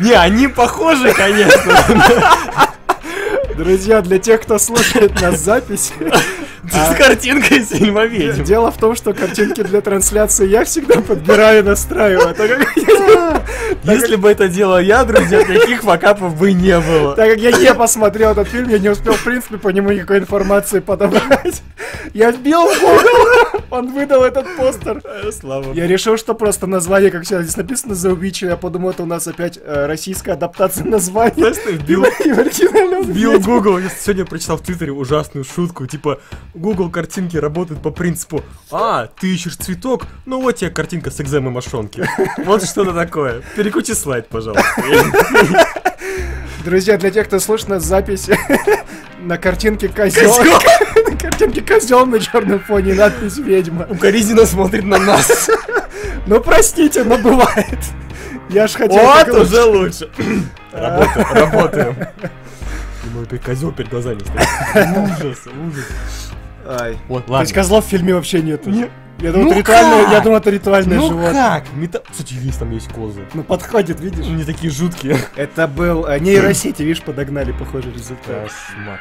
Не, 0.00 0.12
они 0.12 0.48
похожи, 0.48 1.12
конечно. 1.12 1.76
Друзья, 3.56 4.00
для 4.02 4.18
тех, 4.18 4.42
кто 4.42 4.58
слушает 4.58 5.20
нас 5.20 5.40
запись, 5.40 5.92
С 6.70 6.96
картинкой 6.96 7.58
из 7.58 7.68
фильма 7.68 8.04
«Ведьма». 8.04 8.44
Дело 8.44 8.70
в 8.70 8.78
том, 8.78 8.94
что 8.94 9.12
картинки 9.12 9.62
для 9.62 9.80
трансляции 9.80 10.46
я 10.46 10.64
всегда 10.64 11.00
подбираю 11.00 11.60
и 11.60 11.62
настраиваю. 11.62 12.34
Как, 12.34 13.44
Если 13.84 14.16
бы 14.16 14.30
это 14.30 14.48
делал 14.48 14.78
я, 14.78 15.04
друзья, 15.04 15.44
таких 15.44 15.82
факапов 15.82 16.36
бы 16.36 16.52
не 16.52 16.78
было. 16.80 17.14
так 17.14 17.30
как 17.30 17.38
я 17.38 17.52
не 17.52 17.74
посмотрел 17.78 18.32
этот 18.32 18.48
фильм, 18.48 18.68
я 18.68 18.78
не 18.78 18.88
успел, 18.88 19.14
в 19.14 19.24
принципе, 19.24 19.58
по 19.58 19.68
нему 19.68 19.90
никакой 19.90 20.18
информации 20.18 20.80
подобрать. 20.80 21.62
Я 22.14 22.30
вбил 22.30 22.66
в 22.66 22.80
Google, 22.80 23.62
он 23.70 23.92
выдал 23.92 24.24
этот 24.24 24.56
постер. 24.56 25.02
Слава 25.32 25.72
Я 25.74 25.86
решил, 25.86 26.16
что 26.16 26.34
просто 26.34 26.66
название, 26.66 27.10
как 27.10 27.24
всегда, 27.24 27.42
здесь 27.42 27.56
написано 27.56 27.92
The 27.92 28.18
Witcher, 28.18 28.48
я 28.48 28.56
подумал, 28.56 28.90
это 28.90 29.02
у 29.02 29.06
нас 29.06 29.26
опять 29.26 29.58
э, 29.62 29.86
российская 29.86 30.32
адаптация 30.32 30.84
названия. 30.84 31.34
Знаешь, 31.36 31.56
ты 31.64 31.72
вбил, 31.72 32.04
вбил. 33.02 33.40
Google. 33.40 33.78
Я 33.78 33.88
сегодня 33.90 34.24
прочитал 34.24 34.56
в 34.56 34.62
Твиттере 34.62 34.92
ужасную 34.92 35.44
шутку. 35.44 35.86
Типа, 35.86 36.20
Google 36.54 36.90
картинки 36.90 37.36
работают 37.36 37.82
по 37.82 37.90
принципу 37.90 38.42
А, 38.70 39.06
ты 39.20 39.32
ищешь 39.34 39.56
цветок? 39.56 40.06
Ну 40.26 40.40
вот 40.40 40.56
тебе 40.56 40.70
картинка 40.70 41.10
с 41.10 41.20
экземой 41.20 41.52
мошонки. 41.52 42.04
Вот 42.44 42.64
что-то 42.64 42.92
такое. 42.92 43.42
Перекрути 43.56 43.94
слайд, 43.94 44.28
пожалуйста. 44.28 44.64
Друзья, 46.64 46.96
для 46.98 47.10
тех, 47.10 47.26
кто 47.26 47.38
слышит 47.38 47.68
нас 47.68 47.84
запись 47.84 48.28
на 49.20 49.38
картинке 49.38 49.88
козел. 49.88 50.34
На 50.38 50.44
кар- 50.60 51.16
картинки 51.18 51.60
козел 51.60 52.04
на 52.06 52.18
черном 52.20 52.60
фоне 52.60 52.94
надпись 52.94 53.38
ведьма. 53.38 53.86
Укоризненно 53.88 54.44
смотрит 54.46 54.84
на 54.84 54.98
нас. 54.98 55.48
Ну 56.26 56.40
простите, 56.40 57.04
но 57.04 57.16
бывает. 57.18 57.78
Я 58.50 58.66
ж 58.66 58.72
хотел... 58.72 58.98
Вот 59.02 59.28
уже 59.28 59.62
лучше. 59.64 60.10
Работаем, 60.72 61.96
Ему 63.08 63.22
опять 63.22 63.42
козел 63.42 63.72
перед 63.72 63.90
глазами 63.90 64.18
стоит. 64.20 64.96
Ужас, 64.96 65.38
ужас. 65.46 66.32
Ай. 66.66 66.98
Вот, 67.08 67.26
То 67.26 67.40
есть 67.40 67.50
ладно. 67.50 67.54
козлов 67.54 67.86
в 67.86 67.88
фильме 67.88 68.14
вообще 68.14 68.42
нету. 68.42 68.70
Не- 68.70 68.90
Я 69.20 69.32
думал, 69.32 69.46
Ну 69.46 69.50
это 69.52 69.58
ритуальное, 69.60 70.04
как? 70.04 70.12
я 70.12 70.20
думал, 70.20 70.36
это 70.38 70.50
ритуальное 70.50 70.96
Ну 70.98 71.08
животное. 71.08 71.32
как? 71.32 71.72
Мета... 71.74 72.02
Кстати, 72.10 72.34
есть 72.34 72.58
там 72.58 72.70
есть 72.72 72.88
козы. 72.92 73.24
Ну 73.34 73.42
подходит, 73.42 74.00
видишь? 74.00 74.26
Не 74.26 74.44
такие 74.44 74.70
жуткие. 74.72 75.16
Это 75.34 75.66
был 75.66 76.06
э, 76.06 76.18
нейросети, 76.20 76.82
видишь, 76.82 77.02
подогнали 77.02 77.52
похожий 77.52 77.92
результат. 77.92 78.50
Кошмар. 78.50 79.00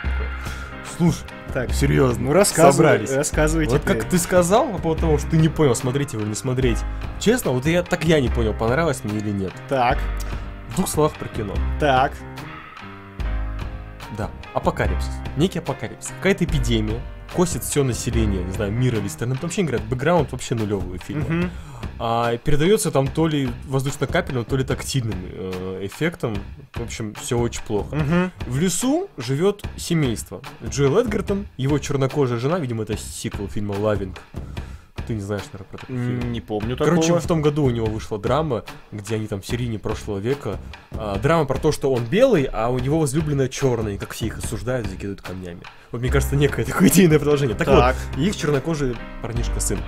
Слушай, 0.97 1.19
Так, 1.53 1.71
серьезно. 1.73 2.23
ну 2.27 2.33
рассказывай, 2.33 2.71
Собрались. 2.73 3.11
рассказывайте. 3.13 3.73
Вот 3.73 3.83
как 3.83 4.05
ты 4.05 4.17
сказал 4.17 4.69
по 4.69 4.77
поводу 4.79 5.01
того, 5.01 5.17
что 5.19 5.29
ты 5.29 5.37
не 5.37 5.49
понял, 5.49 5.75
смотреть 5.75 6.13
его 6.13 6.23
или 6.23 6.29
не 6.29 6.35
смотреть. 6.35 6.79
Честно, 7.19 7.51
вот 7.51 7.65
я 7.67 7.83
так 7.83 8.03
я 8.05 8.19
не 8.21 8.29
понял, 8.29 8.53
понравилось 8.53 9.01
мне 9.03 9.19
или 9.19 9.29
нет. 9.29 9.51
Так, 9.69 9.99
В 10.69 10.75
двух 10.77 10.87
словах 10.87 11.13
про 11.13 11.27
кино. 11.27 11.53
так. 11.79 12.13
Апокалипсис. 14.57 15.11
Некий 15.37 15.59
апокалипсис. 15.59 16.11
Какая-то 16.17 16.45
эпидемия. 16.45 16.99
Косит 17.35 17.63
все 17.63 17.83
население, 17.83 18.43
не 18.43 18.51
знаю, 18.53 18.71
мира 18.71 18.97
или 18.97 19.07
страны. 19.07 19.35
Там 19.35 19.43
вообще 19.43 19.61
говорят, 19.61 19.83
бэкграунд 19.83 20.31
вообще 20.31 20.55
нулевый 20.55 20.97
фильма. 20.97 21.25
Мгм. 21.29 21.51
А 21.99 22.37
передается 22.37 22.89
там 22.89 23.07
то 23.07 23.27
ли 23.27 23.51
воздушно-капельным, 23.67 24.45
то 24.45 24.57
ли 24.57 24.63
тактильным 24.63 25.19
э, 25.25 25.81
эффектом. 25.85 26.35
В 26.73 26.81
общем, 26.81 27.13
все 27.21 27.37
очень 27.37 27.61
плохо. 27.61 27.95
Мгм. 27.95 28.31
В 28.47 28.59
лесу 28.59 29.09
живет 29.17 29.63
семейство. 29.75 30.41
Джоэл 30.67 30.97
Эдгертон, 30.97 31.45
его 31.57 31.77
чернокожая 31.77 32.39
жена, 32.39 32.57
видимо, 32.57 32.81
это 32.81 32.97
сиквел 32.97 33.47
фильма 33.47 33.73
«Лавинг». 33.73 34.19
Ты 35.07 35.13
не 35.13 35.21
знаешь, 35.21 35.43
наверное, 35.53 35.67
про 35.69 35.77
такой 35.77 35.95
фильм. 35.95 36.31
Не 36.33 36.41
помню 36.41 36.75
такого. 36.75 36.95
Короче, 36.95 37.17
в 37.17 37.25
том 37.25 37.41
году 37.41 37.63
у 37.63 37.69
него 37.69 37.85
вышла 37.87 38.19
драма, 38.19 38.65
где 38.91 39.15
они 39.15 39.27
там 39.27 39.41
в 39.41 39.47
середине 39.47 39.79
прошлого 39.79 40.19
века. 40.19 40.59
А, 40.91 41.17
драма 41.17 41.45
про 41.45 41.57
то, 41.57 41.71
что 41.71 41.93
он 41.93 42.03
белый, 42.03 42.43
а 42.43 42.67
у 42.69 42.77
него 42.77 42.99
возлюбленная 42.99 43.47
черная, 43.47 43.93
и 43.93 43.97
как 43.97 44.11
все 44.11 44.25
их 44.25 44.37
осуждают, 44.37 44.87
закидывают 44.87 45.21
камнями. 45.21 45.61
Вот 45.93 46.01
мне 46.01 46.11
кажется, 46.11 46.35
некое 46.35 46.65
такое 46.65 46.89
идейное 46.89 47.19
продолжение. 47.19 47.55
Так, 47.55 47.67
Так. 47.67 47.95
вот, 47.95 48.19
их 48.21 48.35
чернокожий 48.35 48.97
парнишка 49.21 49.61
сын. 49.61 49.79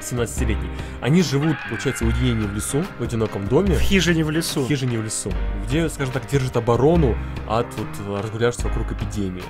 17-летний. 0.00 0.68
Они 1.00 1.22
живут, 1.22 1.56
получается, 1.70 2.04
в 2.04 2.08
уединении 2.08 2.46
в 2.46 2.54
лесу, 2.54 2.84
в 2.98 3.02
одиноком 3.02 3.48
доме. 3.48 3.76
В 3.76 3.80
хижине 3.80 4.24
в 4.24 4.30
лесу. 4.30 4.62
В 4.62 4.68
хижине 4.68 4.98
в 4.98 5.02
лесу, 5.04 5.32
где, 5.66 5.88
скажем 5.88 6.12
так, 6.12 6.26
держит 6.30 6.56
оборону 6.58 7.16
от 7.48 7.66
вот, 7.76 8.22
разгулявшихся 8.22 8.68
вокруг 8.68 8.92
эпидемии. 8.92 9.42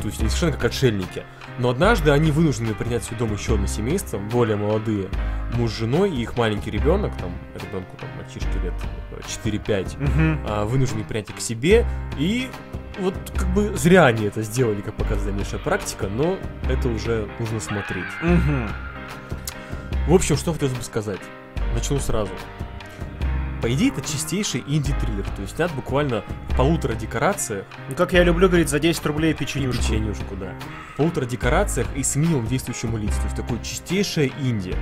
То 0.00 0.06
есть 0.08 0.20
они 0.20 0.28
совершенно 0.30 0.52
как 0.52 0.64
отшельники. 0.64 1.24
Но 1.58 1.68
однажды 1.70 2.10
они 2.10 2.30
вынуждены 2.30 2.74
принять 2.74 3.02
в 3.02 3.06
свой 3.06 3.18
дом 3.18 3.32
еще 3.34 3.54
одно 3.54 3.66
семейство, 3.66 4.18
более 4.18 4.56
молодые, 4.56 5.08
муж 5.54 5.72
с 5.72 5.78
женой 5.78 6.10
и 6.10 6.22
их 6.22 6.36
маленький 6.36 6.70
ребенок, 6.70 7.12
там, 7.18 7.30
ребенку 7.54 7.96
там 7.98 8.08
мальчишке 8.16 8.58
лет 8.62 8.72
э, 9.12 9.20
4-5, 9.48 9.98
Мгм. 10.00 10.40
а, 10.48 10.64
вынуждены 10.64 11.04
принять 11.04 11.28
их 11.28 11.36
к 11.36 11.40
себе, 11.40 11.84
и 12.18 12.48
вот 12.98 13.14
как 13.36 13.48
бы 13.52 13.76
зря 13.76 14.06
они 14.06 14.24
это 14.26 14.42
сделали, 14.42 14.80
как 14.80 14.94
показывает 14.94 15.34
дальнейшая 15.36 15.60
практика, 15.60 16.08
но 16.08 16.38
это 16.68 16.88
уже 16.88 17.28
нужно 17.38 17.60
смотреть. 17.60 18.04
Мгм. 18.22 18.68
В 20.08 20.14
общем, 20.14 20.36
что 20.36 20.52
хотелось 20.54 20.74
бы 20.74 20.82
сказать. 20.82 21.20
Начну 21.74 21.98
сразу. 21.98 22.32
По 23.60 23.72
идее, 23.72 23.90
это 23.90 24.00
чистейший 24.00 24.64
инди-триллер, 24.66 25.24
то 25.36 25.42
есть 25.42 25.56
снят 25.56 25.70
буквально 25.74 26.24
в 26.48 26.56
полутора 26.56 26.94
декорациях, 26.94 27.66
Ну, 27.88 27.94
как 27.94 28.12
я 28.12 28.22
люблю 28.24 28.48
говорить, 28.48 28.70
за 28.70 28.78
10 28.80 29.04
рублей 29.06 29.34
печенюшку. 29.34 29.82
печенюшку, 29.82 30.36
да, 30.36 30.54
в 30.94 30.96
полутора 30.96 31.26
декорациях 31.26 31.86
и 31.94 32.02
с 32.02 32.16
минимум 32.16 32.46
действующим 32.46 32.96
лиц, 32.96 33.14
то 33.16 33.24
есть 33.24 33.36
такое 33.36 33.58
чистейшее 33.62 34.32
инди. 34.40 34.74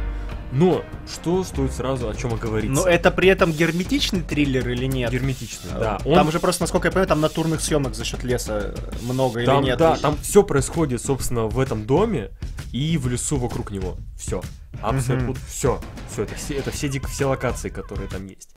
Но, 0.50 0.82
что 1.06 1.44
стоит 1.44 1.72
сразу 1.72 2.08
о 2.08 2.14
чем 2.14 2.32
оговориться? 2.32 2.82
Но 2.82 2.88
это 2.88 3.10
при 3.10 3.28
этом 3.28 3.52
герметичный 3.52 4.22
триллер 4.22 4.66
или 4.70 4.86
нет? 4.86 5.10
Герметичный, 5.10 5.72
да. 5.78 5.98
Там 5.98 6.30
же 6.30 6.40
просто, 6.40 6.62
насколько 6.62 6.88
я 6.88 6.92
понимаю, 6.92 7.08
там 7.08 7.20
натурных 7.20 7.60
съемок 7.60 7.94
за 7.94 8.04
счет 8.04 8.22
леса 8.24 8.74
много 9.02 9.44
там, 9.44 9.60
или 9.60 9.66
нет? 9.70 9.78
да, 9.78 9.96
там 9.96 10.16
все 10.22 10.42
происходит, 10.42 11.02
собственно, 11.02 11.46
в 11.46 11.58
этом 11.58 11.84
доме 11.84 12.30
и 12.72 12.96
в 12.98 13.09
лесу 13.09 13.37
вокруг 13.38 13.70
него. 13.70 13.96
Все. 14.16 14.42
Абсолютно 14.83 15.35
все. 15.48 15.81
Все, 16.11 16.22
это 16.22 16.35
все, 16.35 16.54
это 16.54 16.70
все, 16.70 16.88
дик- 16.88 17.09
все 17.09 17.24
локации, 17.26 17.68
которые 17.68 18.09
там 18.09 18.26
есть. 18.26 18.50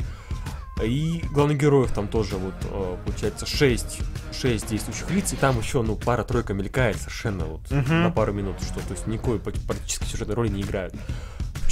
И 0.84 1.24
главных 1.32 1.58
героев 1.60 1.92
там 1.92 2.08
тоже 2.08 2.38
вот, 2.38 2.56
э, 2.64 2.98
получается, 3.06 3.46
6, 3.46 4.00
6 4.34 4.68
действующих 4.68 5.10
лиц, 5.12 5.32
и 5.34 5.36
там 5.36 5.60
еще, 5.60 5.82
ну, 5.84 5.96
пара-тройка 5.96 6.54
мелькает 6.56 6.98
совершенно 6.98 7.46
вот 7.46 7.70
Мгм. 7.70 8.02
на 8.04 8.10
пару 8.10 8.34
минут, 8.34 8.56
что, 8.64 8.80
то 8.80 8.94
есть 8.94 9.06
никакой 9.06 9.40
пр- 9.40 9.54
практически 9.68 10.06
сюжетной 10.06 10.34
роли 10.36 10.48
не 10.50 10.62
играют. 10.62 10.96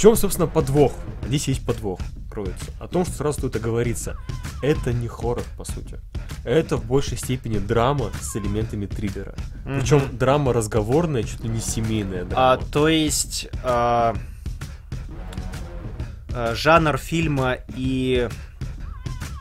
Чем, 0.00 0.16
собственно, 0.16 0.46
подвох? 0.46 0.94
Здесь 1.26 1.46
есть 1.48 1.66
подвох, 1.66 2.00
кроется. 2.30 2.72
О 2.80 2.88
том, 2.88 3.04
что 3.04 3.16
сразу 3.16 3.40
стоит 3.40 3.56
оговориться. 3.56 4.16
Это 4.62 4.94
не 4.94 5.08
хоррор, 5.08 5.44
по 5.58 5.64
сути. 5.64 6.00
Это 6.42 6.78
в 6.78 6.86
большей 6.86 7.18
степени 7.18 7.58
драма 7.58 8.10
с 8.18 8.34
элементами 8.34 8.86
триллера. 8.86 9.34
Мгм. 9.66 9.80
Причем 9.80 10.16
драма 10.16 10.54
разговорная, 10.54 11.22
ли 11.22 11.48
не 11.50 11.60
семейная 11.60 12.24
драма. 12.24 12.52
А, 12.52 12.56
то 12.56 12.88
есть 12.88 13.48
а, 13.62 14.16
а, 16.32 16.54
жанр 16.54 16.96
фильма 16.96 17.58
и 17.76 18.30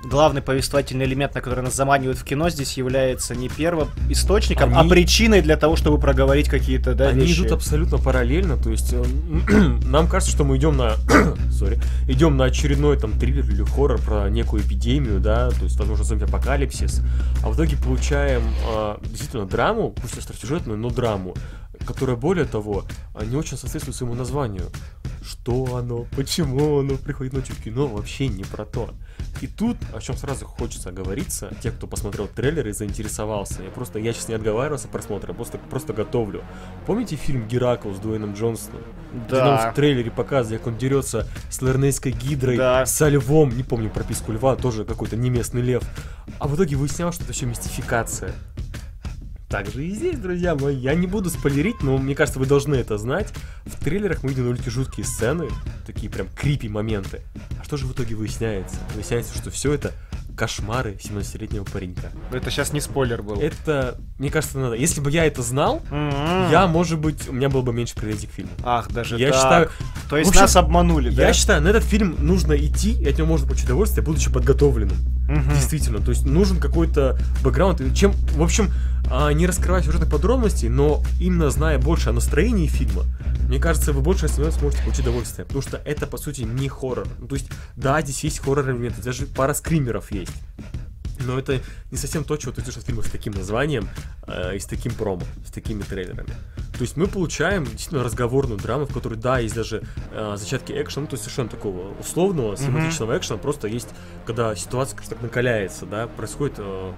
главный 0.03 0.41
повествовательный 0.41 1.05
элемент, 1.05 1.35
на 1.35 1.41
который 1.41 1.63
нас 1.63 1.75
заманивают 1.75 2.17
в 2.17 2.23
кино, 2.23 2.49
здесь 2.49 2.77
является 2.77 3.35
не 3.35 3.49
первоисточником, 3.49 4.75
а 4.75 4.81
Они- 4.81 4.89
причиной 4.89 5.41
для 5.41 5.57
того, 5.57 5.75
чтобы 5.75 5.99
проговорить 5.99 6.49
какие-то 6.49 6.93
да, 6.93 7.09
Они 7.09 7.21
вещи. 7.21 7.39
идут 7.41 7.51
абсолютно 7.51 7.97
параллельно, 7.97 8.57
то 8.57 8.69
есть 8.69 8.93
э, 8.93 9.03
нам 9.85 10.07
кажется, 10.07 10.33
что 10.33 10.43
мы 10.43 10.57
идем 10.57 10.77
на, 10.77 10.95
сори, 11.51 11.81
идем 12.07 12.37
на 12.37 12.45
очередной 12.45 12.97
там 12.97 13.19
триллер 13.19 13.45
или 13.45 13.63
хоррор 13.63 13.99
про 13.99 14.29
некую 14.29 14.63
эпидемию, 14.63 15.19
да, 15.19 15.49
то 15.51 15.63
есть 15.63 15.77
возможно 15.77 16.05
зомби-апокалипсис, 16.05 17.01
а 17.43 17.49
в 17.49 17.55
итоге 17.55 17.75
получаем 17.77 18.43
э, 18.73 18.97
действительно 19.03 19.45
драму, 19.45 19.91
пусть 19.91 20.17
остросюжетную, 20.17 20.77
но 20.77 20.89
драму, 20.89 21.35
которая 21.85 22.15
более 22.15 22.45
того 22.45 22.85
э, 23.15 23.25
не 23.25 23.35
очень 23.35 23.57
соответствует 23.57 23.95
своему 23.97 24.15
названию. 24.15 24.65
Что 25.21 25.75
оно, 25.75 26.07
почему 26.15 26.79
оно 26.79 26.95
приходит 26.95 27.33
ночью 27.33 27.53
в 27.53 27.61
кино, 27.61 27.87
вообще 27.87 28.27
не 28.29 28.43
про 28.43 28.65
то. 28.65 28.89
И 29.41 29.47
тут, 29.47 29.77
о 29.93 30.01
чем 30.01 30.17
сразу 30.17 30.45
хочется 30.45 30.89
оговориться, 30.89 31.53
те, 31.61 31.71
кто 31.71 31.87
посмотрел 31.87 32.27
трейлер 32.27 32.67
и 32.67 32.71
заинтересовался, 32.71 33.63
я 33.63 33.69
просто, 33.69 33.99
я 33.99 34.11
сейчас 34.13 34.27
не 34.27 34.35
отговаривался 34.35 34.85
от 34.85 34.91
просмотра, 34.91 35.29
я 35.29 35.33
просто, 35.35 35.57
просто 35.57 35.93
готовлю. 35.93 36.43
Помните 36.85 37.15
фильм 37.15 37.47
«Геракл» 37.47 37.91
с 37.93 37.99
Дуэйном 37.99 38.33
Джонсоном? 38.33 38.81
Где 39.27 39.35
нам 39.37 39.55
Да. 39.57 39.71
в 39.71 39.75
трейлере 39.75 40.11
показывают, 40.11 40.61
как 40.63 40.73
он 40.73 40.77
дерется 40.79 41.25
с 41.49 41.61
ларнейской 41.61 42.11
гидрой, 42.11 42.57
Да. 42.57 42.85
со 42.85 43.07
львом, 43.07 43.55
не 43.55 43.63
помню 43.63 43.89
прописку 43.89 44.31
льва, 44.31 44.55
тоже 44.55 44.83
какой-то 44.85 45.15
неместный 45.15 45.61
лев. 45.61 45.83
А 46.39 46.47
в 46.47 46.55
итоге 46.55 46.75
выяснялось, 46.75 47.15
что 47.15 47.23
это 47.23 47.33
все 47.33 47.45
мистификация. 47.45 48.33
Так 49.49 49.67
же 49.67 49.83
и 49.83 49.89
здесь, 49.89 50.19
друзья 50.19 50.53
мои. 50.53 50.75
Я 50.75 50.93
не 50.93 51.07
буду 51.07 51.29
спойлерить, 51.31 51.81
но 51.81 51.97
мне 51.97 52.13
кажется, 52.13 52.39
вы 52.39 52.45
должны 52.45 52.75
это 52.75 52.99
знать. 52.99 53.33
В 53.65 53.83
трейлерах 53.83 54.21
мы 54.21 54.29
видим 54.29 54.43
довольно 54.43 54.69
жуткие 54.69 55.05
сцены, 55.07 55.47
такие 55.87 56.11
прям 56.11 56.27
крипи 56.35 56.69
моменты. 56.69 57.21
А 57.59 57.63
что 57.63 57.75
же 57.75 57.87
в 57.87 57.91
итоге 57.93 58.13
выясняется? 58.15 58.77
Выясняется, 58.93 59.35
что 59.35 59.49
все 59.49 59.73
это 59.73 59.91
кошмары 60.37 60.93
17-летнего 61.03 61.63
паренька. 61.65 62.11
Это 62.31 62.51
сейчас 62.51 62.71
не 62.73 62.79
спойлер 62.79 63.23
был. 63.23 63.41
Это, 63.41 63.99
мне 64.19 64.29
кажется, 64.29 64.59
надо. 64.59 64.75
Если 64.75 65.01
бы 65.01 65.09
я 65.11 65.25
это 65.25 65.41
знал, 65.41 65.81
М-м. 65.89 66.49
я, 66.51 66.67
может 66.67 66.99
быть, 66.99 67.27
у 67.27 67.33
меня 67.33 67.49
было 67.49 67.61
бы 67.61 67.73
меньше 67.73 67.95
претензий 67.95 68.27
к 68.27 68.31
фильму. 68.31 68.51
Ах, 68.63 68.89
даже 68.91 69.17
Я 69.17 69.31
так. 69.31 69.35
считаю, 69.35 69.69
То 70.09 70.15
есть 70.17 70.29
общем, 70.29 70.41
нас 70.43 70.55
обманули, 70.55 71.09
да? 71.09 71.27
я 71.27 71.33
считаю, 71.33 71.61
на 71.61 71.69
этот 71.69 71.83
фильм 71.83 72.15
нужно 72.19 72.53
идти, 72.53 72.93
и 72.93 73.09
от 73.09 73.17
него 73.17 73.27
можно 73.27 73.47
получить 73.47 73.65
удовольствие, 73.65 74.05
будучи 74.05 74.31
подготовленным. 74.31 74.97
Мгм. 75.27 75.53
Действительно, 75.53 75.99
то 75.99 76.11
есть 76.11 76.25
нужен 76.25 76.57
какой-то 76.59 77.17
бэкграунд. 77.43 77.81
Чем, 77.93 78.13
в 78.13 78.41
общем, 78.41 78.71
а, 79.11 79.31
не 79.31 79.47
раскрывать 79.47 79.85
сюжетных 79.85 80.09
подробностей, 80.09 80.69
но 80.69 81.03
именно 81.19 81.49
зная 81.49 81.79
больше 81.79 82.09
о 82.09 82.13
настроении 82.13 82.67
фильма, 82.67 83.05
мне 83.47 83.59
кажется, 83.59 83.93
вы 83.93 84.01
больше 84.01 84.27
остальное 84.27 84.51
сможете 84.51 84.83
получить 84.83 85.01
удовольствие. 85.01 85.45
Потому 85.45 85.63
что 85.63 85.77
это, 85.77 86.05
по 86.05 86.17
сути, 86.17 86.41
не 86.41 86.69
хоррор. 86.69 87.07
Ну, 87.19 87.27
то 87.27 87.35
есть, 87.35 87.49
да, 87.75 87.99
здесь 88.01 88.23
есть 88.23 88.39
хоррор-элементы, 88.39 89.01
даже 89.01 89.25
пара 89.25 89.53
скримеров 89.53 90.11
есть. 90.11 90.33
Но 91.25 91.37
это 91.37 91.59
не 91.91 91.97
совсем 91.97 92.23
то, 92.23 92.37
чего 92.37 92.51
ты 92.51 92.61
слышишь 92.61 92.83
в 92.83 92.85
фильмах 92.85 93.07
с 93.07 93.09
таким 93.09 93.33
названием 93.33 93.89
э, 94.27 94.55
и 94.55 94.59
с 94.59 94.65
таким 94.65 94.93
промо, 94.93 95.23
с 95.45 95.51
такими 95.51 95.81
трейлерами. 95.81 96.29
То 96.73 96.81
есть 96.81 96.95
мы 96.95 97.07
получаем 97.07 97.65
действительно 97.65 98.03
разговорную 98.03 98.59
драму, 98.59 98.85
в 98.85 98.93
которой, 98.93 99.15
да, 99.15 99.39
есть 99.39 99.55
даже 99.55 99.83
э, 100.11 100.35
зачатки 100.37 100.71
экшена, 100.71 101.01
ну, 101.01 101.07
то 101.07 101.15
есть 101.15 101.23
совершенно 101.23 101.49
такого 101.49 101.93
условного, 101.99 102.55
симпатичного 102.55 103.17
экшена, 103.17 103.37
просто 103.37 103.67
есть, 103.67 103.89
когда 104.25 104.55
ситуация, 104.55 104.95
скажем 104.95 105.09
так, 105.15 105.21
накаляется, 105.21 105.85
да, 105.85 106.07
происходит 106.07 106.55
э, 106.59 106.93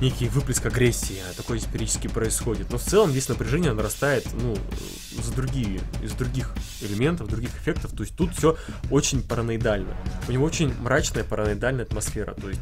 некий 0.00 0.28
выплеск 0.28 0.66
агрессии, 0.66 1.18
а 1.30 1.34
такое 1.34 1.60
периодически 1.60 2.08
происходит. 2.08 2.70
Но 2.70 2.78
в 2.78 2.82
целом 2.82 3.10
здесь 3.10 3.28
напряжение 3.28 3.72
нарастает, 3.72 4.26
ну, 4.34 4.56
за 5.22 5.32
другие, 5.32 5.80
из 6.02 6.12
других 6.12 6.54
элементов, 6.82 7.28
других 7.28 7.50
эффектов, 7.56 7.92
то 7.92 8.02
есть 8.02 8.16
тут 8.16 8.34
все 8.36 8.56
очень 8.90 9.22
параноидально. 9.22 9.96
У 10.28 10.32
него 10.32 10.44
очень 10.44 10.74
мрачная 10.80 11.24
параноидальная 11.24 11.84
атмосфера, 11.84 12.34
то 12.34 12.48
есть 12.48 12.60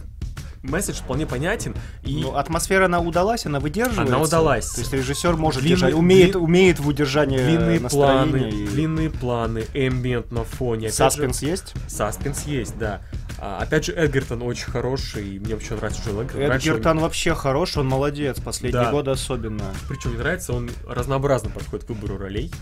месседж 0.62 0.96
вполне 0.96 1.26
понятен. 1.26 1.74
И 2.04 2.20
Ну, 2.22 2.36
атмосфера, 2.36 2.86
она 2.86 3.00
удалась, 3.00 3.46
она 3.46 3.60
выдерживается. 3.60 4.14
Она 4.14 4.22
удалась. 4.22 4.70
То 4.70 4.80
есть 4.80 4.92
режиссер 4.92 5.36
может 5.36 5.60
Длинный- 5.62 5.76
держать, 5.76 5.94
умеет, 5.94 6.34
дли- 6.34 6.38
умеет 6.38 6.80
в 6.80 6.88
удержании 6.88 7.38
длинные 7.38 7.80
планы, 7.80 8.48
и- 8.48 8.66
длинные 8.66 9.10
планы, 9.10 9.64
эмбиент 9.74 10.30
на 10.32 10.44
фоне. 10.44 10.86
Опять 10.86 10.94
Саспенс 10.94 11.40
же, 11.40 11.46
есть? 11.46 11.74
Саспенс 11.88 12.44
есть, 12.46 12.78
да. 12.78 13.00
А, 13.38 13.58
опять 13.60 13.86
же, 13.86 13.92
Эдгертон 13.92 14.42
очень 14.42 14.70
хороший, 14.70 15.36
и 15.36 15.38
мне 15.40 15.54
вообще 15.54 15.74
нравится 15.74 16.00
Джон 16.06 16.20
Эдгертон. 16.20 16.44
Он- 16.44 16.52
Эдгертон 16.52 16.98
вообще 17.00 17.34
хорош, 17.34 17.76
он 17.76 17.88
молодец, 17.88 18.38
последние 18.38 18.84
Да. 18.84 18.90
годы 18.92 19.10
особенно. 19.10 19.64
Причем 19.88 20.10
мне 20.10 20.20
нравится, 20.20 20.52
он 20.52 20.70
разнообразно 20.88 21.50
подходит 21.50 21.86
к 21.86 21.88
выбору 21.88 22.18
ролей. 22.18 22.52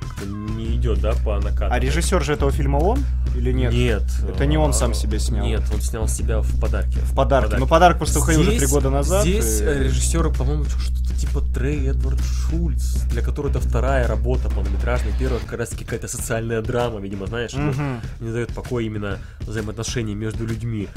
Как-то 0.00 0.26
не 0.26 0.76
идет, 0.76 1.00
да, 1.00 1.14
по 1.24 1.38
накату. 1.40 1.72
А 1.72 1.78
режиссер 1.78 2.22
же 2.24 2.32
этого 2.34 2.50
фильма 2.50 2.78
он 2.78 2.98
или 3.34 3.52
нет? 3.52 3.72
Нет. 3.72 4.02
Это 4.28 4.46
не 4.46 4.56
он 4.56 4.72
сам 4.72 4.94
себе 4.94 5.18
снял. 5.18 5.44
Нет, 5.44 5.62
он 5.72 5.80
снял 5.80 6.08
себя 6.08 6.40
в 6.40 6.60
подарке. 6.60 6.98
В 7.00 7.14
подарке. 7.14 7.56
Ну, 7.58 7.66
подарок 7.66 7.98
просто 7.98 8.20
выходил 8.20 8.40
уже 8.42 8.56
три 8.58 8.66
года 8.66 8.90
назад. 8.90 9.22
Здесь 9.22 9.60
и- 9.60 9.64
э, 9.64 10.32
по-моему, 10.32 10.64
что-то 10.64 11.14
типа 11.20 11.40
Трей 11.54 11.88
Эдвард 11.88 12.20
Шульц, 12.22 13.02
для 13.10 13.22
которого 13.22 13.50
это 13.50 13.60
вторая 13.60 14.06
работа 14.06 14.48
полнометражная. 14.48 15.12
Первая 15.18 15.40
как 15.40 15.58
раз 15.58 15.70
таки 15.70 15.84
какая-то 15.84 16.08
социальная 16.08 16.62
драма, 16.62 17.00
видимо, 17.00 17.26
знаешь, 17.26 17.52
ну, 17.54 17.72
не 18.20 18.32
дает 18.32 18.54
покоя 18.54 18.84
именно 18.84 19.18
взаимоотношения 19.40 20.14
между 20.14 20.46
людьми. 20.46 20.88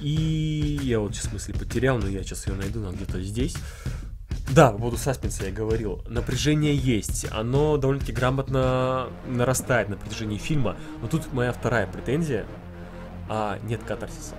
И 0.00 0.80
я 0.82 0.98
вот 1.00 1.14
сейчас 1.14 1.32
мысль 1.32 1.52
потерял, 1.52 1.98
но 1.98 2.08
я 2.08 2.22
сейчас 2.22 2.46
ее 2.46 2.54
найду, 2.54 2.80
она 2.80 2.92
где-то 2.92 3.22
здесь. 3.22 3.54
Да, 4.54 4.72
по 4.72 4.78
поводу 4.78 4.96
саспенса 4.96 5.44
я 5.46 5.52
говорил. 5.52 6.02
Напряжение 6.08 6.74
есть. 6.74 7.26
Оно 7.30 7.76
довольно-таки 7.76 8.12
грамотно 8.12 9.08
нарастает 9.26 9.88
на 9.88 9.96
протяжении 9.96 10.38
фильма. 10.38 10.76
Но 11.00 11.08
тут 11.08 11.32
моя 11.32 11.52
вторая 11.52 11.86
претензия. 11.86 12.46
А, 13.28 13.58
нет 13.62 13.82
катарсиса. 13.84 14.34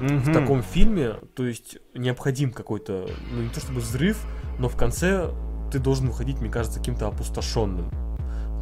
Мгм. 0.00 0.18
В 0.20 0.32
таком 0.32 0.62
фильме, 0.62 1.14
то 1.34 1.46
есть, 1.46 1.78
необходим 1.94 2.52
какой-то, 2.52 3.08
ну 3.32 3.42
не 3.42 3.48
то 3.48 3.60
чтобы 3.60 3.80
взрыв, 3.80 4.26
но 4.58 4.68
в 4.68 4.76
конце 4.76 5.30
ты 5.72 5.78
должен 5.78 6.08
выходить, 6.08 6.40
мне 6.40 6.50
кажется, 6.50 6.78
каким-то 6.78 7.06
опустошенным. 7.06 7.90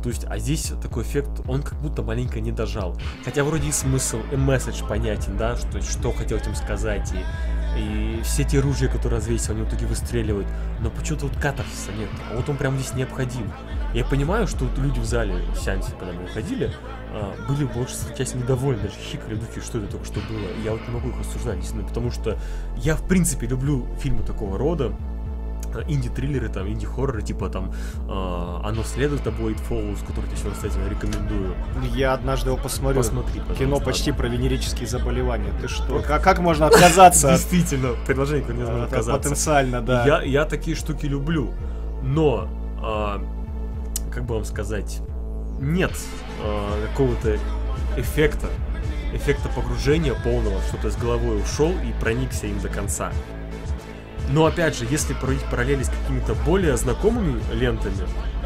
То 0.03 0.09
есть, 0.09 0.25
а 0.29 0.39
здесь 0.39 0.73
такой 0.83 1.05
эффект, 1.05 1.31
он 1.47 1.63
как 1.63 1.81
будто 1.81 2.03
маленько 2.03 2.41
не 2.41 2.53
дожал. 2.53 2.97
Хотя 3.25 3.45
вроде 3.45 3.69
и 3.69 3.73
смысл, 3.73 4.21
и 4.33 4.37
месседж 4.37 4.83
понятен, 4.89 5.37
да, 5.37 5.57
что, 5.57 5.81
что 5.81 6.13
хотел 6.13 6.39
этим 6.39 6.55
сказать, 6.55 7.13
и, 7.13 8.19
и 8.19 8.23
все 8.23 8.45
те 8.45 8.59
ружья, 8.59 8.89
которые 8.89 9.19
развесил, 9.19 9.53
они 9.55 9.63
в 9.63 9.69
итоге 9.69 9.87
выстреливают. 9.87 10.49
Но 10.81 10.91
почему-то 10.91 11.27
вот 11.27 11.37
катарсиса 11.37 11.93
нет, 11.93 12.09
а 12.31 12.37
вот 12.37 12.49
он 12.49 12.57
прям 12.57 12.77
здесь 12.79 12.95
необходим. 12.95 13.53
Я 13.95 14.05
понимаю, 14.05 14.47
что 14.47 14.65
вот 14.65 14.77
люди 14.79 14.99
в 14.99 15.05
зале, 15.05 15.35
в 15.55 15.57
сеансе, 15.57 15.93
когда 15.99 16.15
мы 16.15 16.23
выходили, 16.23 16.73
а, 17.11 17.35
были 17.47 17.65
больше 17.65 17.95
часть 18.17 18.35
недовольны, 18.35 18.85
даже 18.85 18.95
хикали 18.95 19.35
духи, 19.35 19.61
что 19.61 19.79
это 19.79 19.87
только 19.87 20.07
что 20.07 20.21
было. 20.21 20.49
Я 20.65 20.73
вот 20.73 20.81
не 20.89 20.95
могу 20.95 21.11
их 21.11 21.21
осуждать, 21.21 21.57
действительно, 21.57 21.87
потому 21.87 22.11
что 22.11 22.39
я, 22.79 22.97
в 22.97 23.07
принципе, 23.07 23.47
люблю 23.47 23.87
фильмы 24.01 24.23
такого 24.23 24.57
рода, 24.57 24.97
инди-триллеры, 25.81 26.49
там, 26.49 26.69
инди-хорроры, 26.69 27.23
типа 27.23 27.49
там 27.49 27.73
а, 28.09 28.61
«Оно 28.65 28.83
следует» 28.85 29.23
тобой, 29.23 29.55
«It 29.55 29.61
Follows», 29.69 30.05
который 30.07 30.27
тебе 30.27 30.37
сегодня, 30.37 30.55
кстати, 30.55 30.75
рекомендую. 30.89 31.55
Я 31.95 32.13
однажды 32.15 32.51
его 32.51 32.59
посмотрю. 32.59 32.99
Посмотри, 32.99 33.41
пожалуйста. 33.41 33.65
Кино 33.65 33.81
почти 33.81 34.13
про 34.13 34.29
венерические 34.29 34.87
заболевания. 34.89 35.53
Ты 35.61 35.69
что? 35.69 36.01
Как, 36.07 36.23
как 36.23 36.39
можно 36.39 36.67
отказаться 36.67 37.29
от, 37.33 37.39
Действительно, 37.41 37.91
предложение 38.07 38.43
которое 38.43 38.59
невозможно 38.59 38.85
от- 38.85 38.93
отказаться. 38.93 39.23
потенциально, 39.23 39.81
да. 39.81 40.05
Я, 40.07 40.23
я 40.23 40.45
такие 40.45 40.77
штуки 40.77 41.07
люблю, 41.07 41.51
но, 42.03 42.49
а, 42.83 43.23
как 44.13 44.25
бы 44.25 44.35
вам 44.35 44.45
сказать, 44.45 45.01
нет 45.61 45.93
а, 46.43 46.87
какого-то 46.89 47.39
эффекта, 47.97 48.49
эффекта 49.15 49.49
погружения 49.51 50.15
полного, 50.25 50.61
что 50.63 50.79
ты 50.79 50.91
с 50.91 50.97
головой 50.97 51.41
ушел 51.41 51.71
и 51.71 51.93
проникся 52.01 52.47
им 52.47 52.59
до 52.61 52.69
конца. 52.69 53.13
Но 54.33 54.47
опять 54.47 54.77
же, 54.77 54.87
если 54.91 55.15
проводить 55.15 55.45
параллели 55.45 55.83
с 55.83 55.89
какими-то 55.89 56.35
более 56.47 56.77
знакомыми 56.77 57.41
лентами, 57.53 57.95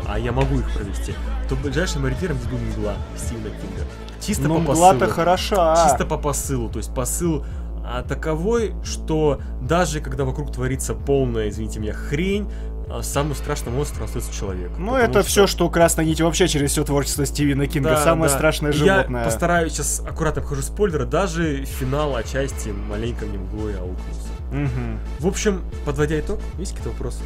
а 0.08 0.18
я 0.18 0.32
могу 0.32 0.58
их 0.58 0.70
провести, 0.72 1.14
то 1.48 1.56
ближайшим 1.56 2.04
ориентиром 2.04 2.36
будет 2.38 2.60
«Мгла» 2.76 2.94
Стивена 3.16 3.50
Кинга. 3.50 3.84
Чисто 4.20 4.48
Ну, 4.48 4.54
по 4.56 4.60
мгла-то 4.60 4.98
посылу. 5.00 5.12
хороша. 5.14 5.88
Чисто 5.88 6.06
по 6.06 6.16
посылу. 6.18 6.68
То 6.68 6.78
есть 6.78 6.92
посыл 6.94 7.44
а, 7.84 8.02
таковой, 8.02 8.74
что 8.84 9.40
даже 9.62 10.00
когда 10.00 10.24
вокруг 10.24 10.52
творится 10.52 10.94
полная, 10.94 11.48
извините 11.50 11.78
меня, 11.78 11.92
хрень, 11.92 12.50
а, 12.88 13.02
самым 13.02 13.34
страшным 13.36 13.74
монстром 13.76 14.04
остается 14.06 14.32
человек. 14.34 14.72
Ну, 14.78 14.96
это 14.96 15.22
все, 15.22 15.46
что 15.46 15.68
красная 15.70 16.04
нить 16.04 16.20
вообще 16.20 16.48
через 16.48 16.72
все 16.72 16.82
творчество 16.84 17.24
Стивена 17.26 17.66
Кинга. 17.66 17.90
Да, 17.90 18.02
Самое 18.02 18.30
да. 18.30 18.36
страшное 18.36 18.72
Я 18.72 18.78
животное. 18.78 19.24
постараюсь 19.24 19.72
сейчас 19.72 20.00
аккуратно 20.04 20.42
обхожу 20.42 20.62
спойлеры, 20.62 21.04
даже 21.04 21.64
финал 21.64 22.16
отчасти 22.16 22.70
маленько 22.70 23.24
мне 23.26 23.38
мглой 23.38 23.74
аукнулся. 23.76 24.30
Мгм. 24.50 24.98
В 25.20 25.26
общем, 25.26 25.62
подводя 25.84 26.18
итог, 26.20 26.38
есть 26.58 26.72
какие-то 26.72 26.90
вопросы? 26.90 27.20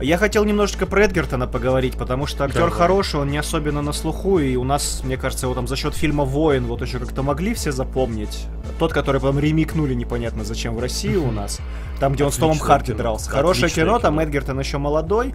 Я 0.00 0.18
хотел 0.18 0.44
немножечко 0.44 0.84
про 0.84 1.04
Эдгертона 1.04 1.46
поговорить, 1.46 1.96
потому 1.96 2.26
что 2.26 2.44
актер 2.44 2.60
Давай. 2.60 2.74
хороший, 2.74 3.18
он 3.20 3.28
не 3.30 3.38
особенно 3.38 3.80
на 3.80 3.92
слуху, 3.92 4.38
и 4.38 4.54
у 4.56 4.62
нас, 4.64 5.00
мне 5.04 5.16
кажется, 5.16 5.46
его 5.46 5.54
там 5.54 5.66
за 5.66 5.74
счет 5.76 5.94
фильма 5.94 6.24
Воин 6.24 6.66
вот 6.66 6.82
еще 6.82 6.98
как-то 6.98 7.22
могли 7.22 7.54
все 7.54 7.72
запомнить. 7.72 8.44
Тот, 8.78 8.92
который 8.92 9.22
потом 9.22 9.38
ремикнули 9.38 9.94
непонятно 9.94 10.44
зачем 10.44 10.74
в 10.76 10.80
России 10.80 11.16
у 11.16 11.30
нас. 11.30 11.60
Там, 11.98 12.12
где 12.12 12.24
он 12.24 12.32
с 12.32 12.36
Томом 12.36 12.50
Отличное 12.56 12.68
Харди 12.68 12.86
кино. 12.92 12.98
дрался. 12.98 13.30
Да, 13.30 13.36
Хорошее 13.38 13.64
отличное 13.66 13.84
кино, 13.86 13.98
там 13.98 14.14
кино. 14.14 14.22
Эдгертон 14.24 14.58
еще 14.60 14.76
молодой. 14.78 15.34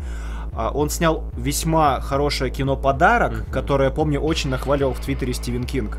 А, 0.54 0.70
Он 0.70 0.90
снял 0.92 1.24
весьма 1.36 2.00
хорошее 2.02 2.52
кино 2.52 2.76
«Подарок», 2.76 3.32
Мгм. 3.32 3.52
которое, 3.52 3.90
помню, 3.90 4.20
очень 4.20 4.50
нахваливал 4.52 4.94
в 4.94 5.00
Твиттере 5.00 5.34
Стивен 5.34 5.64
Кинг. 5.64 5.98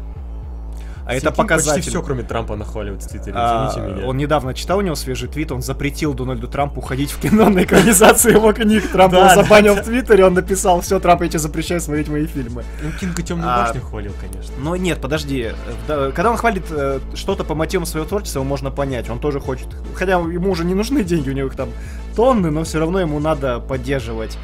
А 1.05 1.13
это 1.13 1.19
Стивен 1.21 1.35
Кинг 1.35 1.37
показатель. 1.37 1.75
Почти 1.77 1.91
все, 1.91 2.03
кроме 2.03 2.23
Трампа, 2.23 2.57
нахваливает 2.57 3.03
в 3.03 3.09
Твиттере, 3.09 3.33
А, 3.37 3.73
меня. 3.77 4.07
он 4.07 4.17
недавно 4.17 4.55
читал 4.55 4.79
у 4.79 4.81
него 4.83 4.95
свежий 4.95 5.29
твит, 5.29 5.51
он 5.51 5.63
запретил 5.63 6.15
Дональду 6.15 6.47
Трампу 6.49 6.81
ходить 6.81 7.11
в 7.11 7.19
кино 7.21 7.49
на 7.49 7.65
экранизацию 7.65 8.35
его 8.35 8.53
книг. 8.53 8.89
Трамп 8.91 9.13
Да, 9.13 9.33
его 9.33 9.43
забанил 9.43 9.75
да. 9.75 9.83
в 9.83 9.85
Твиттере, 9.85 10.25
он 10.25 10.35
написал, 10.35 10.81
все, 10.81 11.01
Трамп, 11.01 11.23
я 11.23 11.29
тебе 11.29 11.39
запрещаю 11.39 11.81
смотреть 11.81 12.09
мои 12.09 12.27
фильмы. 12.27 12.65
Ну, 12.83 12.91
Кинга 13.01 13.23
темную 13.23 13.51
А, 13.51 13.67
башню 13.67 13.81
хвалил, 13.83 14.13
конечно. 14.21 14.55
Но 14.59 14.77
нет, 14.77 15.01
подожди. 15.01 15.53
Да, 15.89 16.11
Когда 16.13 16.31
он 16.31 16.37
хвалит 16.37 16.65
э, 16.71 17.01
что-то 17.15 17.45
по 17.45 17.55
мотивам 17.55 17.87
своего 17.87 18.07
творчества, 18.09 18.39
его 18.41 18.49
можно 18.49 18.71
понять. 18.71 19.11
Он 19.11 19.19
тоже 19.19 19.41
хочет. 19.41 19.69
Хотя 19.95 20.13
ему 20.13 20.51
уже 20.51 20.65
не 20.65 20.75
нужны 20.75 21.03
деньги, 21.03 21.31
у 21.31 21.33
него 21.33 21.49
их 21.49 21.57
там 21.57 21.71
тонны, 22.15 22.51
но 22.51 22.65
все 22.65 22.79
равно 22.79 23.01
ему 23.01 23.19
надо 23.19 23.59
поддерживать 23.61 24.39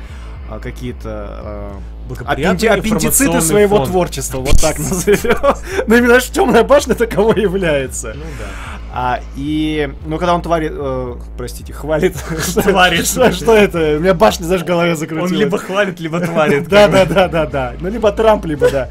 а, 0.50 0.58
какие-то 0.58 1.40
э, 1.42 1.70
Благоприятный 1.72 1.97
аппенди- 2.14 2.66
аппендициты 2.66 3.40
своего 3.40 3.78
фон. 3.78 3.86
творчества, 3.86 4.38
вот 4.38 4.60
так 4.60 4.78
назовем. 4.78 5.36
Но 5.86 5.94
именно 5.96 6.20
темная 6.20 6.64
башня 6.64 6.94
таковой 6.94 7.40
является. 7.40 8.14
Ну 8.14 8.24
да. 8.38 8.46
А, 8.90 9.20
и, 9.36 9.92
ну, 10.06 10.16
когда 10.18 10.34
он 10.34 10.42
тварит, 10.42 10.72
э, 10.74 11.14
простите, 11.36 11.72
хвалит. 11.72 12.14
Тварит. 12.54 13.06
Что, 13.06 13.30
что 13.32 13.54
это? 13.54 13.96
У 13.96 14.00
меня 14.00 14.14
башня, 14.14 14.44
знаешь, 14.44 14.62
в 14.62 14.64
голове 14.64 14.96
закрутилась. 14.96 15.30
Он 15.30 15.38
либо 15.38 15.58
хвалит, 15.58 16.00
либо 16.00 16.20
тварит. 16.20 16.68
Да, 16.68 16.88
да, 16.88 17.04
да, 17.04 17.28
да, 17.28 17.46
да. 17.46 17.74
Ну, 17.80 17.90
либо 17.90 18.10
Трамп, 18.12 18.46
либо 18.46 18.70
да. 18.70 18.88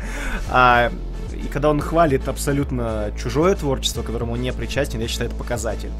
А, 0.49 0.91
и 1.33 1.47
когда 1.47 1.69
он 1.69 1.79
хвалит 1.81 2.27
абсолютно 2.27 3.11
чужое 3.21 3.55
творчество, 3.55 4.01
которому 4.03 4.33
он 4.33 4.41
не 4.41 4.53
причастен, 4.53 4.99
я 5.01 5.07
считаю, 5.07 5.29
это 5.29 5.37
показатель. 5.37 5.91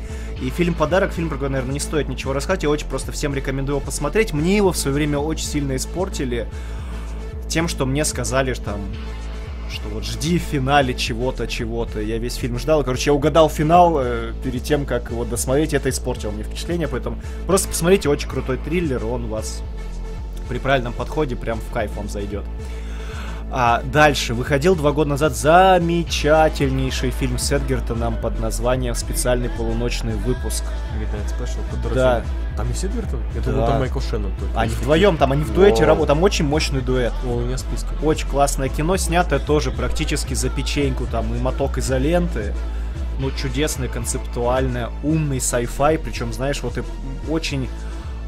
И 0.42 0.50
фильм 0.52 0.74
«Подарок», 0.76 1.12
фильм, 1.12 1.30
про 1.30 1.36
который, 1.36 1.54
наверное, 1.54 1.74
не 1.74 1.80
стоит 1.80 2.08
ничего 2.08 2.34
рассказать, 2.34 2.64
я 2.64 2.70
очень 2.70 2.88
просто 2.88 3.12
всем 3.12 3.34
рекомендую 3.34 3.78
его 3.78 3.86
посмотреть. 3.86 4.32
Мне 4.32 4.56
его 4.58 4.72
в 4.72 4.78
свое 4.78 4.94
время 4.96 5.18
очень 5.18 5.46
сильно 5.48 5.76
испортили 5.76 6.48
тем, 7.48 7.68
что 7.68 7.86
мне 7.86 8.06
сказали, 8.06 8.54
что 8.54 8.66
там 8.66 8.82
что 9.70 9.90
вот 9.90 10.06
жди 10.06 10.40
в 10.40 10.44
финале 10.44 10.94
чего-то, 10.94 11.48
чего-то. 11.48 12.00
Я 12.00 12.18
весь 12.18 12.36
фильм 12.36 12.58
ждал. 12.58 12.84
Короче, 12.84 13.10
я 13.10 13.14
угадал 13.14 13.50
финал 13.50 13.98
э, 14.00 14.34
перед 14.44 14.64
тем, 14.64 14.86
как 14.86 15.12
его 15.12 15.26
досмотреть. 15.26 15.74
Это 15.74 15.90
испортило 15.90 16.32
мне 16.32 16.44
впечатление, 16.44 16.88
поэтому 16.88 17.18
просто 17.46 17.68
посмотрите, 17.68 18.10
очень 18.10 18.30
крутой 18.30 18.58
триллер, 18.58 19.06
он 19.06 19.28
вас 19.28 19.62
при 20.48 20.60
правильном 20.60 20.94
подходе 20.94 21.36
прям 21.36 21.60
в 21.60 21.72
кайф 21.72 21.96
вам 21.98 22.08
зайдет. 22.08 22.46
А 23.50 23.82
дальше 23.84 24.34
выходил 24.34 24.76
два 24.76 24.92
года 24.92 25.12
назад 25.12 25.36
замечательнейший 25.36 27.12
фильм 27.12 27.38
с 27.38 27.52
Эдгертоном 27.52 28.20
под 28.20 28.40
названием 28.40 28.94
«Специальный 28.94 29.50
полуночный 29.50 30.16
выпуск». 30.16 30.64
Midnight 31.00 31.38
Special, 31.38 31.76
который... 31.76 31.96
Да. 31.96 32.24
Там 32.58 32.68
есть 32.70 32.84
Эдвертон? 32.84 33.22
Я 33.36 33.42
Да. 33.42 33.52
думал, 33.52 33.68
там 33.68 33.80
Майкл 33.80 34.00
Шеннон 34.00 34.32
только. 34.40 34.60
Они 34.60 34.74
вдвоем 34.74 35.18
там, 35.18 35.32
они 35.32 35.44
в 35.44 35.54
дуэте 35.54 35.78
Вау. 35.84 35.88
работают, 35.90 36.08
там 36.10 36.24
очень 36.24 36.46
мощный 36.46 36.82
дуэт. 36.82 37.14
О, 37.26 37.36
у 37.36 37.40
меня 37.42 37.58
списка. 37.58 37.90
Очень 38.04 38.28
классное 38.28 38.68
кино, 38.68 38.98
снятое 38.98 39.40
тоже 39.40 39.72
практически 39.72 40.34
за 40.34 40.50
печеньку, 40.50 41.06
там 41.06 41.34
и 41.36 41.40
моток 41.40 41.78
изоленты. 41.78 42.54
Ну, 43.20 43.32
чудесный, 43.32 43.88
концептуальный, 43.88 44.88
умный 45.04 45.38
sci-fi, 45.38 45.98
причем, 46.00 46.34
знаешь, 46.34 46.62
вот 46.64 46.78
и 46.78 46.84
очень 47.30 47.70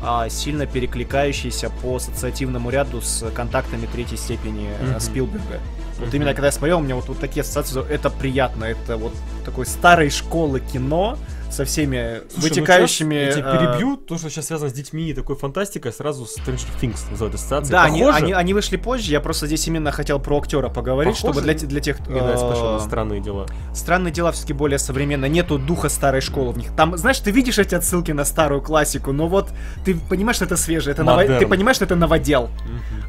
а, 0.01 0.29
сильно 0.29 0.65
перекликающийся 0.65 1.69
по 1.81 1.97
ассоциативному 1.97 2.69
ряду 2.69 3.01
с 3.01 3.29
контактами 3.31 3.85
третьей 3.91 4.17
степени 4.17 4.69
Мгм. 4.81 4.99
Спилберга. 4.99 5.59
Вот 5.97 6.07
Мгм. 6.07 6.15
именно 6.15 6.33
когда 6.33 6.47
я 6.47 6.51
смотрел, 6.53 6.77
у 6.79 6.81
меня 6.81 6.95
вот, 6.95 7.07
вот 7.09 7.19
такие 7.19 7.41
ассоциации, 7.41 7.83
это 7.91 8.09
приятно, 8.09 8.63
это 8.63 8.95
вот 8.95 9.13
такой 9.43 9.65
старой 9.65 10.09
школы 10.09 10.61
кино, 10.61 11.17
со 11.51 11.65
всеми 11.65 12.21
Слушай, 12.29 12.35
ну 12.35 12.41
вытекающими... 12.41 13.25
щас 13.25 13.35
Я 13.35 13.41
тебя 13.41 13.51
а, 13.51 13.57
перебью, 13.57 13.97
то, 13.97 14.17
что 14.17 14.29
сейчас 14.29 14.47
связано 14.47 14.69
с 14.69 14.73
детьми 14.73 15.09
и 15.09 15.13
такой 15.13 15.35
фантастикой, 15.35 15.91
сразу 15.91 16.25
Stranger 16.25 16.67
Things 16.81 16.99
называют 17.09 17.35
ассоциацией. 17.35 17.71
Да, 17.71 17.83
они, 17.83 18.01
Похоже? 18.01 18.17
они, 18.17 18.33
они 18.33 18.53
вышли 18.53 18.77
позже, 18.77 19.11
я 19.11 19.19
просто 19.19 19.47
здесь 19.47 19.67
именно 19.67 19.91
хотел 19.91 20.19
про 20.19 20.39
актера 20.39 20.69
поговорить, 20.69 21.15
Похоже? 21.15 21.33
чтобы 21.33 21.41
для, 21.41 21.67
для 21.67 21.81
тех, 21.81 21.97
кто... 21.97 22.05
Когда 22.05 22.31
я 22.31 22.37
спрашивал, 22.37 22.77
э, 22.77 22.79
странные 22.79 23.21
дела. 23.21 23.47
Странные 23.73 24.11
дела 24.11 24.31
все-таки 24.31 24.53
более 24.53 24.79
современно, 24.79 25.25
нету 25.25 25.57
духа 25.57 25.89
старой 25.89 26.21
школы 26.21 26.51
в 26.51 26.57
них. 26.57 26.75
Там, 26.75 26.97
знаешь, 26.97 27.19
ты 27.19 27.31
видишь 27.31 27.59
эти 27.59 27.75
отсылки 27.75 28.11
на 28.11 28.25
старую 28.25 28.61
классику, 28.61 29.11
но 29.11 29.27
вот 29.27 29.49
ты 29.85 29.95
понимаешь, 29.95 30.35
что 30.35 30.45
это 30.45 30.57
свежее, 30.57 30.93
это 30.93 31.03
ново- 31.03 31.39
ты 31.39 31.47
понимаешь, 31.47 31.75
что 31.75 31.85
это 31.85 31.95
новодел. 31.95 32.49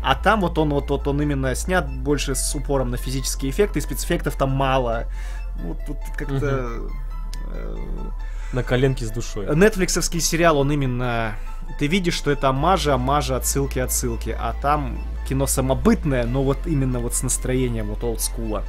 А 0.02 0.14
там 0.14 0.40
вот 0.40 0.58
он, 0.58 0.70
вот, 0.70 0.88
вот 0.90 1.06
он 1.06 1.20
именно 1.20 1.54
снят 1.54 1.88
больше 1.90 2.34
с 2.34 2.54
упором 2.54 2.90
на 2.90 2.96
физические 2.96 3.50
эффекты, 3.50 3.78
и 3.78 3.82
спецэффектов 3.82 4.36
там 4.36 4.50
мало. 4.50 5.04
Вот 5.62 5.78
тут 5.86 5.98
как-то... 6.16 6.70
э, 7.52 7.76
На 8.52 8.62
коленке 8.62 9.04
с 9.04 9.10
душой. 9.10 9.46
Нетфликсовский 9.54 10.20
сериал, 10.20 10.58
он 10.58 10.72
именно... 10.72 11.36
Ты 11.78 11.86
видишь, 11.86 12.14
что 12.14 12.30
это 12.30 12.48
амажи, 12.48 12.92
амажи, 12.92 13.34
отсылки, 13.36 13.78
отсылки. 13.78 14.36
А 14.38 14.54
там 14.60 14.98
кино 15.28 15.46
самобытное, 15.46 16.26
но 16.26 16.42
вот 16.42 16.66
именно 16.66 16.98
вот 16.98 17.14
с 17.14 17.22
настроением 17.22 17.86
вот 17.88 18.02
олдскула. 18.02 18.64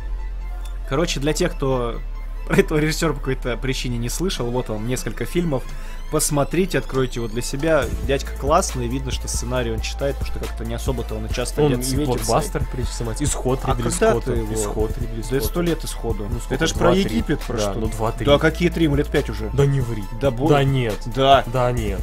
Короче, 0.88 1.20
для 1.20 1.34
тех, 1.34 1.56
кто 1.56 2.00
про 2.48 2.56
этого 2.60 2.78
режиссера 2.78 3.14
по 3.14 3.20
какой-то 3.20 3.58
причине 3.58 3.98
не 3.98 4.10
слышал, 4.10 4.50
вот 4.52 4.70
он, 4.70 4.86
несколько 4.88 5.26
фильмов. 5.26 5.64
Посмотрите, 6.12 6.78
откройте 6.80 7.20
его 7.22 7.30
для 7.30 7.42
себя. 7.42 7.86
Дядька 8.06 8.32
классный, 8.38 8.88
видно, 8.88 9.12
что 9.12 9.30
сценарий 9.30 9.72
он 9.72 9.80
читает, 9.80 10.18
потому 10.18 10.32
что 10.40 10.46
как-то 10.46 10.66
не 10.66 10.74
особо-то 10.76 11.16
он 11.16 11.30
часто 11.30 11.62
Он 11.64 11.72
и 11.80 11.82
светится. 11.84 12.06
блокбастер, 12.06 12.68
прежде 12.72 12.92
всего, 12.92 13.14
Исход 13.18 13.60
А 13.64 13.72
Ридли 13.76 13.90
Скотта. 13.90 14.32
его- 14.34 14.54
Исход 14.54 14.92
Ридли 14.98 15.16
Да 15.18 15.24
Скотта. 15.24 15.36
это 15.38 15.46
сто 15.46 15.62
лет 15.62 15.86
исходу. 15.86 16.28
Ну, 16.30 16.40
сколько, 16.40 16.56
это 16.56 16.68
ж 16.68 16.72
два, 16.74 16.80
про 16.82 16.92
три? 16.92 17.02
Египет, 17.04 17.40
про 17.40 17.54
Да, 17.58 17.60
что? 17.72 17.80
ну, 17.80 17.88
два-три. 17.88 18.26
Да 18.26 18.38
какие 18.40 18.70
три, 18.70 18.84
ему 18.84 18.96
лет 18.98 19.08
пять 19.08 19.30
уже. 19.30 19.50
Да 19.54 19.66
не 19.66 19.80
ври. 19.80 20.04
Да, 20.20 20.32
бо- 20.32 20.50
Да 20.50 20.64
нет. 20.66 20.96
Да. 21.16 21.46
Да 21.48 21.72
нет. 21.72 22.02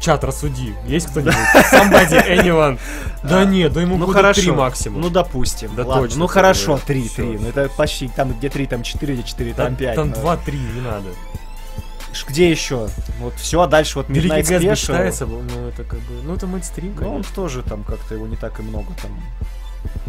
Чат, 0.00 0.22
рассуди. 0.22 0.74
Есть 0.86 1.08
кто-нибудь? 1.08 1.34
Somebody, 1.72 2.24
anyone. 2.28 2.78
Да 3.24 3.44
нет, 3.44 3.72
да 3.72 3.80
ему 3.80 3.96
Ну 3.96 4.06
хорошо. 4.06 4.40
три 4.40 4.50
максимум. 4.52 5.00
Ну 5.00 5.10
допустим. 5.10 5.74
Да 5.74 5.84
Ладно. 5.84 6.02
точно, 6.04 6.18
Ну 6.20 6.26
хорошо, 6.28 6.76
да. 6.76 6.82
три, 6.86 7.08
три. 7.08 7.38
Ну 7.40 7.48
это 7.48 7.68
почти 7.76 8.06
там 8.08 8.32
где 8.38 8.50
три, 8.50 8.66
там 8.66 8.82
четыре, 8.84 9.14
где 9.14 9.24
четыре, 9.24 9.52
Да, 9.52 9.64
там 9.64 9.74
пять. 9.74 9.96
Там 9.96 10.10
ну. 10.10 10.14
два-три, 10.14 10.58
не 10.58 10.80
надо. 10.80 11.08
Где 12.28 12.50
еще? 12.50 12.88
Вот 13.20 13.34
все, 13.34 13.60
а 13.60 13.66
дальше 13.66 13.98
вот 13.98 14.08
Великий 14.08 14.28
Midnight 14.28 14.48
Гэтсби 14.48 14.68
Special. 14.68 14.76
считается, 14.76 15.26
ну 15.26 15.68
это 15.68 15.84
как 15.84 15.98
бы, 16.00 16.22
ну 16.22 16.34
это 16.34 16.46
мейнстрим, 16.46 16.94
Ну 16.98 17.06
он 17.06 17.12
конечно. 17.14 17.34
тоже 17.34 17.62
там 17.62 17.82
как-то 17.84 18.14
его 18.14 18.26
не 18.26 18.36
так 18.36 18.58
и 18.60 18.62
много 18.62 18.88
там. 19.02 19.10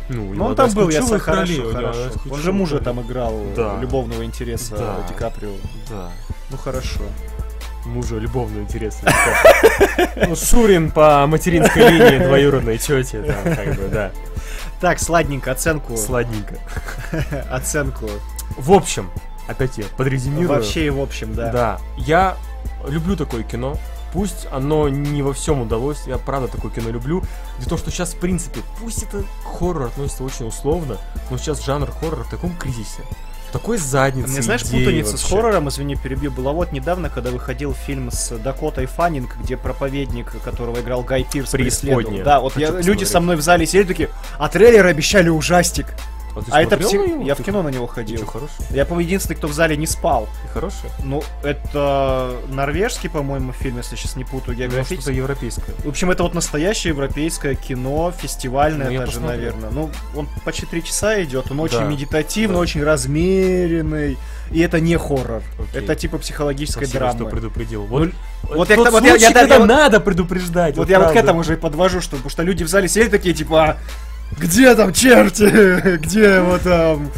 Ну, 0.09 0.33
Ну 0.33 0.45
он 0.45 0.55
там 0.55 0.71
был, 0.73 0.89
я 0.89 1.01
хорошо, 1.01 1.31
ролей, 1.41 1.73
хорошо. 1.73 1.99
из 2.25 2.31
Он 2.31 2.39
же 2.39 2.53
мужа 2.53 2.79
там 2.79 3.01
играл 3.01 3.33
Да. 3.55 3.77
любовного 3.81 4.23
интереса 4.23 4.77
Да. 4.77 4.97
Ди 5.07 5.13
Каприо. 5.13 5.51
Да. 5.89 6.09
Ну 6.49 6.57
хорошо. 6.57 7.01
Мужа 7.85 8.15
любовно 8.17 8.59
интересно. 8.61 9.09
Ну, 10.27 10.35
Шурин 10.35 10.91
по 10.91 11.25
материнской 11.27 11.89
линии 11.89 12.25
двоюродной 12.25 12.77
тети, 12.77 13.21
там, 13.21 13.55
как 13.55 13.75
бы, 13.75 13.87
да. 13.87 14.11
Так, 14.81 14.99
сладненько, 14.99 15.51
оценку. 15.51 15.95
Сладненько. 15.97 16.55
Оценку. 17.51 18.09
В 18.57 18.71
общем, 18.73 19.09
опять 19.47 19.77
я 19.77 19.85
подрезюмирую. 19.95 20.49
Вообще 20.49 20.87
и 20.87 20.89
в 20.89 20.99
общем, 20.99 21.33
да. 21.33 21.51
Да, 21.51 21.79
я 21.97 22.37
люблю 22.87 23.15
такое 23.15 23.43
кино. 23.43 23.77
Пусть 24.13 24.47
оно 24.51 24.87
не 24.87 25.21
во 25.21 25.33
всем 25.33 25.61
удалось, 25.61 26.07
я 26.07 26.17
правда 26.17 26.47
такое 26.47 26.71
кино 26.71 26.89
люблю. 26.89 27.21
Для 27.59 27.67
того, 27.67 27.77
что 27.77 27.91
сейчас, 27.91 28.13
в 28.13 28.19
принципе, 28.19 28.61
пусть 28.79 29.03
это 29.03 29.23
хоррор 29.43 29.87
относится 29.87 30.23
очень 30.23 30.47
условно, 30.47 30.97
но 31.29 31.37
сейчас 31.37 31.63
жанр 31.63 31.91
хоррора 31.91 32.23
в 32.23 32.29
таком 32.29 32.55
кризисе, 32.55 33.03
в 33.49 33.51
такой 33.51 33.77
заднице. 33.77 34.29
Мне 34.29 34.41
знаешь, 34.41 34.63
путаница 34.63 35.17
с 35.17 35.23
вообще. 35.23 35.35
хоррором, 35.35 35.69
извини, 35.69 35.97
перебью, 35.97 36.31
была 36.31 36.53
вот 36.53 36.71
недавно, 36.71 37.09
когда 37.09 37.31
выходил 37.31 37.73
фильм 37.73 38.09
с 38.09 38.37
Дакотой 38.37 38.85
Фаннинг, 38.85 39.35
где 39.43 39.57
проповедник, 39.57 40.41
которого 40.41 40.79
играл 40.79 41.03
Гай 41.03 41.25
Пирс, 41.29 41.51
преследовал. 41.51 42.23
Да, 42.23 42.39
вот 42.39 42.53
Хочу 42.53 42.73
я, 42.73 42.81
люди 42.81 43.03
со 43.03 43.19
мной 43.19 43.35
в 43.35 43.41
зале 43.41 43.65
сидели 43.65 43.87
такие, 43.87 44.09
а 44.39 44.47
трейлеры 44.47 44.89
обещали 44.89 45.29
ужастик. 45.29 45.87
А, 46.49 46.57
А 46.57 46.61
это 46.61 46.75
пси- 46.75 46.97
на 46.97 47.07
него? 47.07 47.23
Я 47.23 47.33
в 47.35 47.37
Ты- 47.37 47.43
кино 47.43 47.63
на 47.63 47.69
него 47.69 47.87
ходил. 47.87 48.25
хороший? 48.25 48.53
Я, 48.71 48.85
по-моему, 48.85 49.07
единственный, 49.07 49.35
кто 49.35 49.47
в 49.47 49.53
зале 49.53 49.77
не 49.77 49.87
спал. 49.87 50.27
Ты 50.43 50.49
хороший? 50.53 50.89
Ну, 51.03 51.23
это 51.43 52.31
норвежский, 52.49 53.09
по-моему, 53.09 53.51
фильм, 53.53 53.77
если 53.77 53.95
сейчас 53.95 54.15
не 54.15 54.23
путаю, 54.23 54.57
Ну, 54.57 54.83
что-то 54.83 55.11
европейское. 55.11 55.75
В 55.83 55.89
общем, 55.89 56.11
это 56.11 56.23
вот 56.23 56.33
настоящее 56.33 56.89
европейское 56.91 57.55
кино, 57.55 58.11
фестивальное 58.17 58.89
Ну, 58.89 58.97
даже, 58.99 59.19
наверное. 59.19 59.69
Ну, 59.71 59.89
он 60.15 60.27
почти 60.45 60.65
три 60.65 60.83
часа 60.83 61.21
идет, 61.23 61.51
он 61.51 61.59
очень 61.59 61.79
Да, 61.79 61.85
медитативный, 61.85 62.55
да. 62.55 62.61
очень 62.61 62.83
размеренный. 62.83 64.17
И 64.51 64.59
это 64.61 64.79
не 64.79 64.95
хоррор. 64.97 65.41
Окей. 65.59 65.81
Это 65.81 65.95
типа 65.95 66.17
психологическая 66.19 66.85
Спасибо, 66.85 67.09
что 67.09 67.17
драма. 67.17 67.29
предупредил. 67.31 67.81
Ну, 67.83 67.87
Вот, 67.89 68.11
вот 68.43 68.67
тот 68.69 68.77
я, 68.85 68.91
вот 68.91 69.03
я, 69.03 69.09
случай, 69.09 69.23
я- 69.23 69.29
я- 69.29 69.33
когда 69.33 69.55
я 69.55 69.59
вот- 69.59 69.67
надо 69.67 69.99
предупреждать. 69.99 70.77
вот 70.77 70.89
я 70.89 70.99
вот 70.99 71.11
к 71.11 71.15
этому 71.17 71.41
уже 71.41 71.53
и 71.53 71.57
подвожу, 71.57 71.99
что, 71.99 72.11
потому 72.11 72.29
что 72.29 72.43
люди 72.43 72.63
в 72.63 72.69
зале 72.69 72.87
сидели 72.87 73.09
такие, 73.09 73.35
типа, 73.35 73.61
«А 73.63 73.77
где 74.31 74.75
там 74.75 74.93
черти? 74.93 75.97
Где 75.97 76.41
вот 76.41 76.61
там 76.61 77.09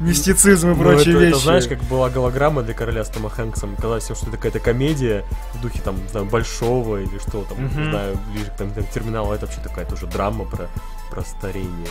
мистицизм 0.00 0.72
и 0.72 0.74
Ну, 0.74 0.82
прочие 0.82 1.14
это, 1.14 1.18
вещи? 1.24 1.34
это 1.34 1.38
знаешь, 1.44 1.66
как 1.68 1.82
была 1.84 2.10
голограмма 2.10 2.62
для 2.62 2.74
короля 2.74 3.04
с 3.04 3.08
Томом 3.08 3.30
Хэнксом. 3.30 3.76
Казалось, 3.76 4.04
всем, 4.04 4.16
что 4.16 4.26
это 4.26 4.36
какая-то 4.36 4.60
комедия 4.60 5.24
в 5.54 5.60
духе 5.62 5.80
там, 5.82 5.96
знаю, 6.10 6.26
большого 6.26 6.98
или 6.98 7.18
что 7.18 7.42
там, 7.44 7.64
Мгм. 7.64 7.84
не 7.84 7.90
знаю, 7.90 8.18
ближе 8.32 8.50
к 8.50 8.56
там, 8.56 8.70
там, 8.72 8.84
терминалу. 8.84 9.32
Это 9.32 9.46
вообще 9.46 9.60
такая 9.62 9.84
тоже 9.86 10.06
драма 10.06 10.44
про, 10.44 10.68
про 11.10 11.22
старение. 11.22 11.88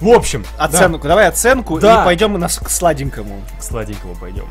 В 0.00 0.08
общем, 0.08 0.44
да, 0.56 0.64
Оценку, 0.64 1.08
давай 1.08 1.26
оценку 1.28 1.78
Да. 1.80 2.02
и 2.02 2.04
пойдем 2.04 2.34
у 2.34 2.38
нас 2.38 2.58
к 2.58 2.70
сладенькому. 2.70 3.42
к 3.58 3.62
сладенькому 3.62 4.14
пойдем. 4.14 4.46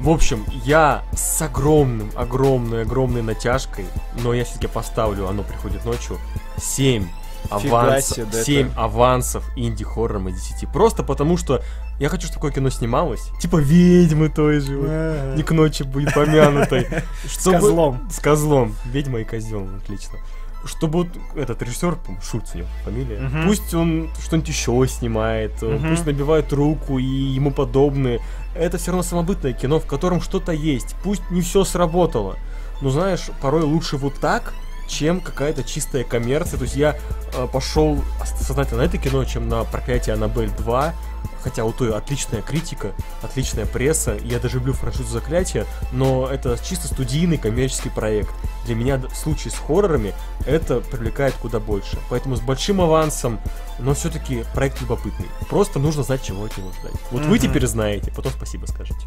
В 0.00 0.08
общем, 0.10 0.44
я 0.64 1.02
с 1.12 1.42
огромным, 1.42 2.10
огромной, 2.14 2.82
огромной 2.82 3.22
натяжкой, 3.22 3.86
но 4.22 4.32
я 4.32 4.44
все-таки 4.44 4.66
поставлю, 4.66 5.28
оно 5.28 5.42
приходит 5.42 5.84
ночью, 5.84 6.18
7 6.58 7.06
Авансов, 7.48 8.16
себе, 8.16 8.26
да 8.32 8.44
7 8.44 8.68
это- 8.70 8.80
авансов 8.84 9.44
инди-хоррором 9.56 10.28
из 10.28 10.40
10. 10.42 10.68
Просто 10.72 11.02
потому 11.02 11.36
что 11.36 11.62
я 11.98 12.08
хочу, 12.08 12.22
чтобы 12.26 12.34
такое 12.36 12.52
кино 12.52 12.70
снималось. 12.70 13.22
Типа 13.40 13.56
ведьмы 13.56 14.28
той 14.28 14.60
же. 14.60 14.76
вот. 14.78 15.36
Не 15.36 15.42
к 15.42 15.50
ночи 15.52 15.82
будет 15.82 16.14
помянутой. 16.14 16.86
С 17.26 17.40
Чтобы- 17.40 17.56
козлом. 17.60 18.08
С 18.10 18.18
козлом. 18.20 18.74
Ведьма 18.86 19.20
и 19.20 19.24
козел, 19.24 19.66
отлично. 19.82 20.18
Чтобы 20.66 21.04
вот 21.04 21.08
этот 21.36 21.62
режиссер, 21.62 21.96
Шульц 22.22 22.50
у 22.54 22.58
него 22.58 22.68
фамилия, 22.84 23.18
Мгм. 23.20 23.46
пусть 23.46 23.72
он 23.72 24.10
что-нибудь 24.22 24.48
еще 24.50 24.86
снимает, 24.88 25.62
Мгм. 25.62 25.88
пусть 25.88 26.04
набивает 26.04 26.52
руку 26.52 26.98
и 26.98 27.02
ему 27.04 27.50
подобные. 27.50 28.20
Это 28.54 28.76
все 28.76 28.90
равно 28.90 29.02
самобытное 29.02 29.54
кино, 29.54 29.80
в 29.80 29.86
котором 29.86 30.20
что-то 30.20 30.52
есть. 30.52 30.96
Пусть 31.02 31.22
не 31.30 31.40
все 31.40 31.64
сработало. 31.64 32.36
Но 32.82 32.90
знаешь, 32.90 33.30
порой 33.40 33.62
лучше 33.62 33.96
вот 33.96 34.14
так, 34.20 34.52
чем 34.90 35.20
какая-то 35.20 35.62
чистая 35.64 36.04
коммерция. 36.04 36.58
То 36.58 36.64
есть 36.64 36.76
я 36.76 36.96
э, 37.34 37.46
пошел 37.50 38.02
сознательно 38.38 38.82
на 38.82 38.86
это 38.86 38.98
кино, 38.98 39.24
чем 39.24 39.48
на 39.48 39.64
проклятие 39.64 40.14
Аннабель 40.14 40.50
2. 40.50 40.94
Хотя 41.42 41.64
у 41.64 41.72
той 41.72 41.96
отличная 41.96 42.42
критика, 42.42 42.92
отличная 43.22 43.64
пресса, 43.64 44.14
я 44.22 44.38
даже 44.38 44.58
люблю 44.58 44.74
франшизу 44.74 45.10
заклятия, 45.10 45.64
но 45.90 46.28
это 46.30 46.58
чисто 46.62 46.86
студийный 46.88 47.38
коммерческий 47.38 47.88
проект. 47.88 48.30
Для 48.66 48.74
меня 48.74 48.98
в 48.98 49.14
случае 49.14 49.50
с 49.50 49.54
хоррорами 49.54 50.12
это 50.46 50.80
привлекает 50.80 51.32
куда 51.34 51.58
больше. 51.58 51.98
Поэтому 52.10 52.36
с 52.36 52.40
большим 52.40 52.82
авансом, 52.82 53.40
но 53.78 53.94
все-таки 53.94 54.44
проект 54.54 54.82
любопытный. 54.82 55.28
Просто 55.48 55.78
нужно 55.78 56.02
знать, 56.02 56.22
чего 56.22 56.44
от 56.44 56.56
него 56.58 56.72
ждать. 56.72 56.92
Вот 57.10 57.22
вы 57.22 57.36
Мгм. 57.36 57.38
теперь 57.38 57.66
знаете, 57.66 58.12
потом 58.14 58.32
спасибо 58.32 58.66
скажете. 58.66 59.06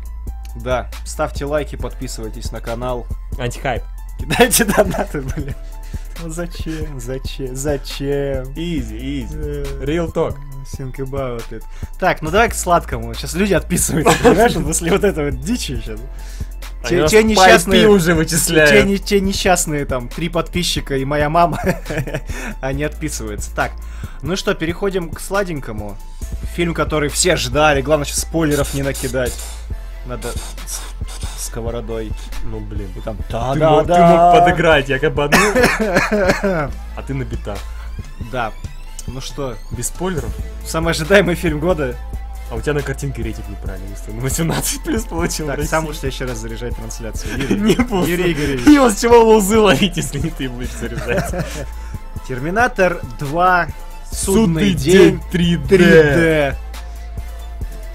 Да, 0.56 0.90
ставьте 1.06 1.46
лайки, 1.46 1.76
подписывайтесь 1.76 2.52
на 2.52 2.62
канал. 2.62 3.06
Антихайп. 3.38 3.84
Кидайте 4.20 4.66
донаты, 4.66 5.22
блин. 5.22 5.56
Ну 6.22 6.30
зачем, 6.30 7.00
зачем, 7.00 7.56
зачем? 7.56 8.44
Изи, 8.56 9.24
изи. 9.24 9.36
Э, 9.36 9.66
Real 9.84 10.12
talk. 10.14 10.36
Think 10.78 10.96
about 10.98 11.44
it. 11.52 11.64
Так, 12.00 12.22
ну 12.22 12.32
давай 12.32 12.50
к 12.50 12.54
сладкому. 12.54 13.14
Сейчас 13.14 13.34
люди 13.34 13.54
отписываются, 13.54 14.18
понимаешь, 14.24 14.54
после 14.54 14.92
вот 14.92 15.04
этого 15.04 15.32
дичи 15.32 15.82
сейчас. 15.84 16.00
Те, 16.88 17.08
те 17.08 17.24
несчастные, 17.24 17.88
уже 17.88 18.08
те, 18.08 18.14
вычисляют. 18.14 18.86
не- 18.86 18.98
те 19.00 19.22
несчастные 19.22 19.86
там 19.86 20.10
три 20.10 20.28
подписчика 20.30 20.98
и 20.98 21.06
моя 21.06 21.30
мама, 21.30 21.58
они 22.62 22.84
отписываются. 22.84 23.54
Так, 23.56 23.72
ну 24.22 24.36
что, 24.36 24.54
переходим 24.54 25.10
к 25.10 25.20
сладенькому. 25.20 25.98
Фильм, 26.56 26.74
который 26.74 27.10
все 27.10 27.36
ждали. 27.38 27.82
Главное, 27.82 28.06
сейчас 28.06 28.20
спойлеров 28.22 28.74
не 28.74 28.84
накидать. 28.84 29.34
Надо 30.06 30.30
сковородой. 31.38 32.12
Ну 32.46 32.60
блин. 32.60 32.90
И 32.96 33.00
там 33.02 33.18
Ты 33.18 33.36
мог, 33.36 33.86
ты 33.88 33.98
мог 34.00 34.34
подыграть, 34.40 34.90
я 34.90 34.96
одну, 34.96 35.38
а 36.96 37.02
ты 37.06 37.14
на 37.14 37.24
битах. 37.24 37.58
Да. 38.32 38.52
Ну 39.08 39.20
что, 39.22 39.56
Без 39.72 39.88
спойлеров. 39.88 40.34
самый 40.66 40.92
ожидаемый 40.92 41.36
фильм 41.36 41.60
года. 41.60 41.96
А 42.52 42.56
у 42.56 42.62
тебя 42.62 42.74
на 42.74 42.82
картинке 42.82 43.24
рейтинг 43.24 43.50
неправильно 43.50 43.88
выставлен. 43.90 44.20
18 44.20 44.84
плюс 44.84 45.04
получил. 45.04 45.48
Так, 45.48 45.64
сам 45.64 45.88
уж 45.88 45.98
следующий 45.98 46.26
раз 46.26 46.38
заряжать 46.38 46.76
трансляцию. 46.76 47.38
Юрий, 47.50 47.60
Не 47.60 47.76
буду. 47.76 48.06
Юрий 48.06 48.32
Игоревич. 48.34 48.68
Его 48.68 48.90
с 48.90 49.00
чего 49.02 49.24
лузы 49.24 49.58
ловить, 49.58 49.98
если 49.98 50.20
не 50.20 50.30
ты 50.30 50.48
будешь 50.50 50.70
заряжать? 50.72 51.46
Терминатор 52.28 53.02
2. 53.20 53.68
Судный, 54.12 54.44
Судный 54.44 54.74
день. 54.74 55.20
день 55.32 55.58
3D. 55.60 55.68
3D. 55.68 56.56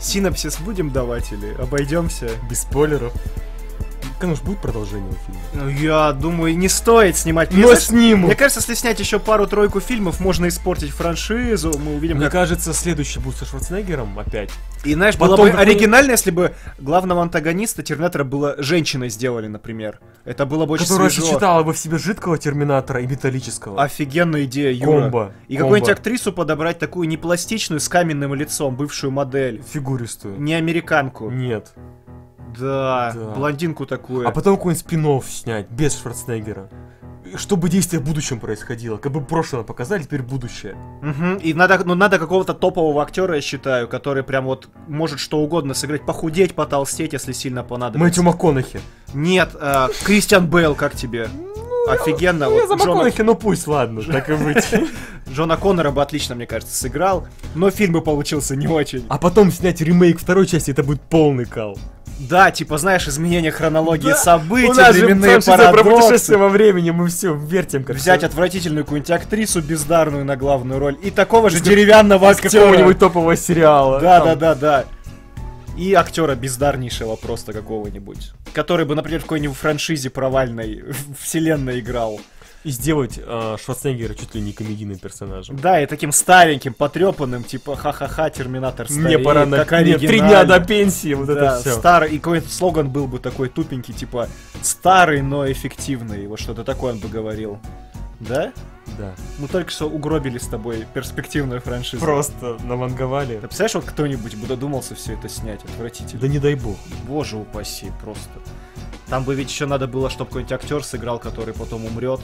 Синапсис 0.01 0.59
будем 0.59 0.91
давать 0.91 1.33
или 1.33 1.53
обойдемся? 1.55 2.31
Без 2.49 2.63
спойлеров. 2.63 3.13
Кануш, 4.19 4.41
будет 4.41 4.59
продолжение 4.59 5.13
фильма? 5.27 5.41
Ну, 5.55 5.69
Я 5.69 6.13
думаю, 6.13 6.57
не 6.59 6.69
стоит 6.69 7.17
снимать. 7.17 7.53
Мне 7.53 7.63
Но 7.63 7.69
кажется, 7.69 7.89
снимут! 7.93 8.27
Мне 8.27 8.35
кажется, 8.37 8.61
если 8.61 8.75
снять 8.75 8.99
еще 8.99 9.21
пару-тройку 9.21 9.79
фильмов, 9.79 10.19
можно 10.19 10.49
испортить 10.49 10.91
франшизу. 10.91 11.79
Мы 11.79 11.95
увидим, 11.95 12.17
Мне 12.17 12.25
как... 12.27 12.33
кажется, 12.33 12.73
следующий 12.73 13.21
будет 13.21 13.37
со 13.37 13.45
Шварценеггером 13.45 14.19
опять. 14.19 14.51
И 14.85 14.95
знаешь, 14.95 15.17
было 15.17 15.31
потом 15.31 15.47
бы 15.47 15.51
какой- 15.53 15.67
оригинально, 15.67 16.13
если 16.13 16.31
бы 16.33 16.55
главного 16.79 17.23
антагониста 17.23 17.83
Терминатора 17.83 18.25
было 18.25 18.55
женщиной 18.59 19.09
сделали, 19.09 19.47
например. 19.49 20.01
Это 20.25 20.47
было 20.47 20.67
бы 20.67 20.75
очень 20.75 20.87
Которая 20.87 21.11
свежо. 21.11 21.27
сочетала 21.27 21.63
бы 21.63 21.73
в 21.73 21.79
себе 21.79 21.99
жидкого 21.99 22.39
терминатора 22.39 23.01
и 23.03 23.07
металлического. 23.07 23.81
Офигенная 23.83 24.45
идея, 24.45 24.73
Юра. 24.73 25.03
Комбо. 25.03 25.33
И 25.49 25.55
Комбо. 25.57 25.65
какую-нибудь 25.65 25.91
актрису 25.91 26.33
подобрать 26.33 26.79
такую 26.79 27.09
не 27.09 27.17
пластичную, 27.17 27.81
с 27.81 27.89
каменным 27.89 28.35
лицом, 28.35 28.75
бывшую 28.77 29.11
модель. 29.13 29.63
Фигуристую. 29.73 30.41
Не 30.41 30.55
американку. 30.55 31.31
Нет. 31.31 31.73
Да, 32.59 33.13
Да. 33.15 33.31
блондинку 33.35 33.87
такую. 33.87 34.27
А 34.29 34.31
потом 34.31 34.57
какой-нибудь 34.57 34.81
спин 34.81 35.23
снять, 35.23 35.69
без 35.71 35.99
Шварценеггера. 36.01 36.69
Чтобы 37.35 37.69
действие 37.69 38.01
в 38.01 38.05
будущем 38.05 38.41
происходило. 38.41 38.97
Как 38.97 39.13
бы 39.13 39.21
прошлое 39.21 39.63
показали, 39.63 40.03
теперь 40.03 40.23
будущее. 40.23 40.77
Мгм. 41.03 41.37
И 41.37 41.53
надо, 41.53 41.83
ну, 41.85 41.95
надо 41.95 42.19
какого-то 42.19 42.55
топового 42.55 43.03
актера, 43.03 43.35
я 43.35 43.41
считаю, 43.43 43.87
который 43.87 44.23
прям 44.23 44.47
вот 44.47 44.69
может 44.87 45.19
что 45.19 45.39
угодно 45.41 45.75
сыграть, 45.75 46.07
похудеть, 46.07 46.55
потолстеть, 46.55 47.13
если 47.13 47.33
сильно 47.33 47.63
понадобится. 47.63 48.05
Мэтью 48.05 48.23
МакКонахи. 48.25 48.81
Нет, 49.13 49.51
э, 49.61 49.89
Кристиан 50.05 50.47
Бейл, 50.47 50.75
как 50.75 50.95
тебе? 50.95 51.29
Офигенно. 51.89 52.47
Ну, 52.49 52.55
я 52.57 52.67
вот 52.67 52.69
за 52.69 52.75
Джона, 52.75 52.91
МакКонахи, 52.95 53.23
ну 53.23 53.35
пусть, 53.35 53.67
ладно, 53.67 54.03
так 54.03 54.29
и 54.31 54.35
быть. 54.35 54.65
Джона 55.31 55.57
Коннора 55.57 55.91
бы 55.91 56.01
отлично, 56.03 56.35
мне 56.35 56.47
кажется, 56.47 56.75
сыграл, 56.75 57.27
но 57.55 57.71
фильм 57.71 57.93
бы 57.95 58.01
получился 58.01 58.57
не 58.57 58.67
очень. 58.69 59.05
А 59.09 59.19
потом 59.19 59.51
снять 59.53 59.81
ремейк 59.81 60.19
второй 60.19 60.47
части, 60.47 60.71
это 60.71 60.83
будет 60.83 61.01
полный 61.03 61.45
кал. 61.45 61.79
Да, 62.19 62.51
типа, 62.51 62.79
знаешь, 62.79 63.07
изменение 63.07 63.51
хронологии 63.53 64.09
Да. 64.11 64.17
событий, 64.17 64.69
У 64.69 64.75
нас 64.75 64.95
же 64.95 65.07
временные 65.07 65.41
про 65.41 65.57
парадоксы. 65.57 65.91
путешествие 65.91 66.39
во 66.39 66.49
времени, 66.49 66.91
мы 66.91 67.09
все 67.09 67.33
вертим 67.35 67.85
как 67.85 67.97
Взять 67.97 68.19
всё. 68.21 68.27
отвратительную 68.27 68.85
какую-нибудь 68.85 69.11
актрису 69.11 69.63
бездарную 69.63 70.25
на 70.25 70.37
главную 70.37 70.81
роль 70.81 70.97
и 71.03 71.11
такого 71.11 71.49
же 71.49 71.61
деревянного 71.61 72.31
из 72.33 72.39
актера. 72.39 72.63
какого-нибудь 72.63 72.99
топового 72.99 73.37
сериала. 73.37 74.01
Да, 74.01 74.19
Там. 74.21 74.27
да, 74.27 74.35
да, 74.37 74.55
да. 74.55 74.85
И 75.77 75.95
актера 75.95 76.35
бездарнейшего 76.35 77.15
просто 77.15 77.53
какого-нибудь. 77.53 78.33
Который 78.53 78.85
бы, 78.85 78.97
например, 78.97 79.21
в 79.21 79.23
какой-нибудь 79.23 79.57
франшизе 79.57 80.11
провальной 80.11 80.83
вселенной 81.21 81.79
играл. 81.79 82.21
И 82.65 82.71
сделать 82.71 83.19
э, 83.23 83.57
Шварценеггера 83.63 84.15
чуть 84.15 84.35
ли 84.35 84.41
не 84.41 84.53
комедийным 84.53 84.99
персонажем. 84.99 85.57
Да, 85.57 85.81
и 85.81 85.87
таким 85.87 86.13
стареньким, 86.13 86.75
потрепанным, 86.75 87.45
типа 87.45 87.77
ха-ха-ха, 87.77 88.31
Терминатор 88.31 88.87
Мне 88.91 89.01
стареет, 89.01 89.25
пора 89.25 89.47
на 89.47 89.57
нет, 89.83 90.01
три 90.01 90.19
дня 90.19 90.45
до 90.45 90.61
пенсии, 90.61 91.15
вот 91.15 91.27
да, 91.27 91.35
это 91.35 91.61
все. 91.61 91.79
старый, 91.79 92.11
и 92.15 92.19
какой-то 92.19 92.49
слоган 92.49 92.91
был 92.91 93.07
бы 93.07 93.21
такой 93.21 93.49
тупенький, 93.49 93.95
типа 93.95 94.29
старый, 94.63 95.23
но 95.23 95.51
эффективный. 95.51 96.27
Вот 96.27 96.41
что-то 96.41 96.65
такое 96.65 96.95
он 96.95 96.99
бы 96.99 97.09
говорил. 97.09 97.59
Да? 98.21 98.53
Да. 98.99 99.15
Мы 99.39 99.49
только 99.49 99.71
что 99.71 99.87
угробили 99.87 100.39
с 100.39 100.49
тобой 100.49 100.87
перспективную 100.95 101.61
франшизу. 101.61 102.03
Просто 102.03 102.59
наванговали. 102.65 103.35
Ты 103.35 103.41
представляешь, 103.43 103.75
вот 103.75 103.85
кто-нибудь 103.85 104.35
бы 104.35 104.47
додумался 104.47 104.95
все 104.95 105.15
это 105.15 105.29
снять? 105.29 105.63
Отвратительно. 105.65 106.21
Да 106.21 106.29
не 106.29 106.39
дай 106.39 106.55
бог. 106.55 106.77
Боже 107.07 107.37
упаси, 107.37 107.93
просто. 108.03 108.31
Там 109.09 109.25
бы 109.25 109.35
ведь 109.35 109.51
еще 109.51 109.67
надо 109.67 109.87
было, 109.87 110.11
чтобы 110.11 110.29
какой-нибудь 110.29 110.53
актер 110.53 110.85
сыграл, 110.85 111.19
который 111.19 111.55
потом 111.55 111.85
умрет. 111.87 112.21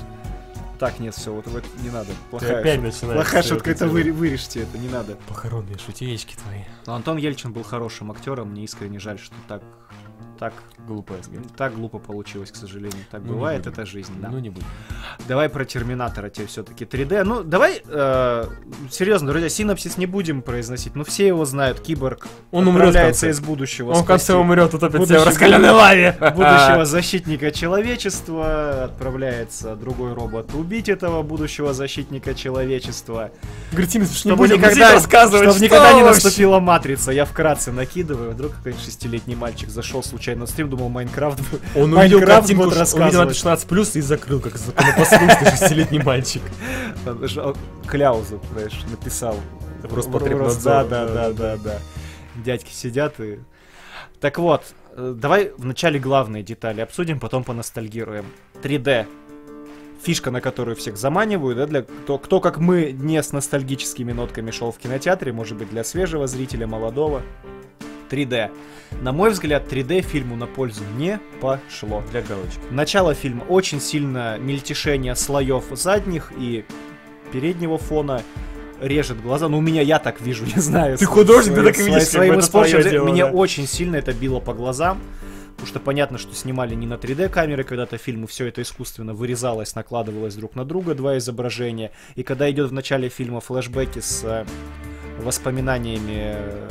Так, 0.78 0.98
нет, 0.98 1.14
все, 1.14 1.32
вот, 1.32 1.46
вот 1.46 1.64
не 1.82 1.88
надо. 1.88 2.08
Плохая, 2.30 2.60
опять 2.60 2.74
шутка. 2.74 2.86
начинаешь 2.86 3.14
Плохая 3.22 3.42
шутка, 3.42 3.70
это 3.70 3.86
выре- 3.86 4.12
вырежьте 4.12 4.62
это, 4.62 4.76
не 4.76 4.88
надо. 4.88 5.16
Похоронные 5.28 5.78
шутеечки 5.78 6.34
твои. 6.34 6.62
Но 6.86 6.94
Антон 6.94 7.16
Ельчин 7.16 7.52
был 7.52 7.62
хорошим 7.62 8.10
актером, 8.10 8.50
мне 8.50 8.64
искренне 8.64 8.98
жаль, 8.98 9.18
что 9.18 9.34
так, 9.48 9.62
так, 10.38 10.52
смерть. 11.22 11.46
так 11.56 11.74
глупо 11.74 11.98
получилось, 11.98 12.50
к 12.50 12.56
сожалению. 12.56 13.04
Так 13.10 13.22
Ну, 13.22 13.28
не 13.28 13.32
бывает, 13.34 13.66
это 13.66 13.86
жизнь, 13.86 14.12
да. 14.20 14.28
Ну 14.28 14.38
не 14.38 14.50
будем. 14.50 14.66
Давай 15.28 15.48
про 15.48 15.64
Терминатора 15.64 16.28
тебе 16.28 16.46
все-таки 16.46 16.84
3D. 16.84 17.24
Ну, 17.24 17.42
давай, 17.44 17.82
э, 17.86 18.44
серьезно, 18.90 19.28
друзья, 19.28 19.48
синапсис 19.48 19.96
не 19.96 20.06
будем 20.06 20.42
произносить. 20.42 20.96
Ну, 20.96 21.04
все 21.04 21.26
его 21.26 21.44
знают, 21.44 21.80
Киборг 21.80 22.26
Он 22.50 22.68
отправляется 22.68 23.28
из 23.28 23.40
будущего. 23.40 23.92
Он 23.92 24.02
в 24.02 24.06
конце 24.06 24.34
умрет, 24.34 24.74
утопит 24.74 25.06
себя 25.06 25.20
в 25.20 25.26
раскаленной 25.26 25.70
лаве. 25.70 26.16
будущего 26.34 26.84
защитника 26.84 27.50
человечества, 27.50 28.84
отправляется 28.84 29.76
другой 29.76 30.14
робот 30.14 30.54
убить 30.54 30.88
этого 30.88 31.22
будущего 31.22 31.72
защитника 31.72 32.34
человечества, 32.34 33.30
Говорит, 33.70 33.94
не 33.94 34.04
чтобы 34.04 34.36
будем 34.36 34.56
никогда, 34.56 34.92
рассказывать, 34.92 35.50
чтобы 35.50 35.56
что 35.56 35.64
никогда 35.64 35.92
не 35.92 36.02
наступила 36.02 36.60
матрица. 36.60 37.12
Я 37.12 37.24
вкратце 37.24 37.72
накидываю, 37.72 38.32
вдруг 38.32 38.54
какой-нибудь 38.54 38.84
шестилетний 38.84 39.34
мальчик 39.34 39.68
зашел 39.68 40.02
случайно 40.14 40.46
стрим, 40.46 40.70
думал 40.70 40.88
Майнкрафт. 40.90 41.40
Он 41.74 41.92
увидел 41.92 42.20
картинку, 42.20 42.64
будет 42.64 42.74
ш- 42.74 42.82
увидел 42.82 43.00
рассказывать. 43.00 43.26
это 43.26 43.34
16 43.34 43.96
и 43.96 44.00
закрыл, 44.00 44.40
как 44.40 44.56
законопослушный 44.56 45.50
шестилетний 45.50 46.00
мальчик. 46.02 46.42
Он 47.06 47.26
ж- 47.26 47.54
Кляузу, 47.86 48.40
знаешь, 48.52 48.80
написал. 48.88 49.36
Роспотребнадзор, 49.82 50.62
Да, 50.62 50.84
да, 50.84 51.06
да, 51.06 51.14
да, 51.14 51.32
да, 51.32 51.56
да. 51.56 51.78
Дядьки 52.44 52.72
сидят 52.72 53.18
и... 53.18 53.40
Так 54.20 54.38
вот, 54.38 54.62
э, 54.92 55.14
давай 55.16 55.50
вначале 55.58 55.98
главные 55.98 56.42
детали 56.44 56.80
обсудим, 56.80 57.18
потом 57.18 57.42
поностальгируем. 57.42 58.24
3D. 58.62 59.06
Фишка, 60.02 60.30
на 60.30 60.40
которую 60.40 60.76
всех 60.76 60.96
заманивают, 60.96 61.58
да, 61.58 61.66
для 61.66 61.82
кто, 61.82 62.18
кто 62.18 62.40
как 62.40 62.58
мы 62.58 62.92
не 62.92 63.20
с 63.22 63.32
ностальгическими 63.32 64.12
нотками 64.12 64.50
шел 64.52 64.70
в 64.70 64.78
кинотеатре, 64.78 65.32
может 65.32 65.58
быть, 65.58 65.70
для 65.70 65.82
свежего 65.82 66.26
зрителя, 66.28 66.66
молодого. 66.66 67.22
3D. 68.10 68.50
На 69.00 69.12
мой 69.12 69.30
взгляд, 69.30 69.70
3D 69.72 70.02
фильму 70.02 70.36
на 70.36 70.46
пользу 70.46 70.82
не 70.96 71.20
пошло. 71.40 72.02
Для 72.10 72.22
галочки. 72.22 72.60
Начало 72.70 73.14
фильма 73.14 73.42
очень 73.44 73.80
сильно 73.80 74.38
мельтешение 74.38 75.14
слоев 75.16 75.64
задних 75.72 76.32
и 76.38 76.64
переднего 77.32 77.78
фона 77.78 78.22
режет 78.80 79.20
глаза. 79.20 79.48
Ну, 79.48 79.58
у 79.58 79.60
меня 79.60 79.82
я 79.82 79.98
так 79.98 80.20
вижу, 80.20 80.44
не 80.54 80.60
знаю. 80.60 80.98
Ты 80.98 81.06
художник, 81.06 81.54
ты 81.54 81.64
так 81.64 81.78
видишь, 81.78 82.04
Своим 82.04 82.40
испорченным 82.40 83.06
Меня 83.06 83.26
очень 83.26 83.66
сильно 83.66 83.96
это 83.96 84.12
било 84.12 84.40
по 84.40 84.54
глазам. 84.54 85.00
Потому 85.54 85.68
что 85.68 85.80
понятно, 85.80 86.18
что 86.18 86.34
снимали 86.34 86.74
не 86.74 86.86
на 86.86 86.94
3D 86.94 87.28
камеры 87.28 87.62
когда-то 87.62 87.96
фильмы, 87.96 88.26
все 88.26 88.46
это 88.46 88.60
искусственно 88.60 89.14
вырезалось, 89.14 89.74
накладывалось 89.76 90.34
друг 90.34 90.56
на 90.56 90.64
друга, 90.64 90.94
два 90.94 91.16
изображения. 91.18 91.92
И 92.16 92.24
когда 92.24 92.50
идет 92.50 92.70
в 92.70 92.72
начале 92.72 93.08
фильма 93.08 93.40
флешбеки 93.40 94.00
с 94.00 94.24
э, 94.24 94.44
воспоминаниями 95.20 96.34
э, 96.36 96.68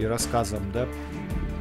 и 0.00 0.06
рассказом, 0.06 0.60
да, 0.72 0.86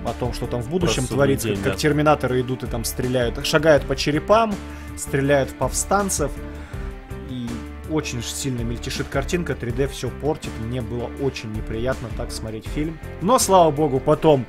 о 0.05 0.13
том, 0.13 0.33
что 0.33 0.47
там 0.47 0.61
в 0.61 0.69
будущем 0.69 1.03
судный 1.03 1.15
творится, 1.15 1.47
день, 1.49 1.55
как, 1.57 1.63
да. 1.63 1.69
как 1.71 1.79
терминаторы 1.79 2.41
идут 2.41 2.63
и 2.63 2.67
там 2.67 2.83
стреляют, 2.83 3.45
шагают 3.45 3.83
по 3.83 3.95
черепам, 3.95 4.53
стреляют 4.97 5.49
в 5.49 5.55
повстанцев, 5.55 6.31
и 7.29 7.47
очень 7.91 8.23
сильно 8.23 8.61
мельтешит 8.61 9.07
картинка, 9.07 9.53
3D 9.53 9.87
все 9.87 10.09
портит, 10.09 10.51
мне 10.65 10.81
было 10.81 11.09
очень 11.21 11.51
неприятно 11.51 12.09
так 12.17 12.31
смотреть 12.31 12.67
фильм. 12.67 12.97
Но, 13.21 13.39
слава 13.39 13.71
богу, 13.71 13.99
потом 13.99 14.45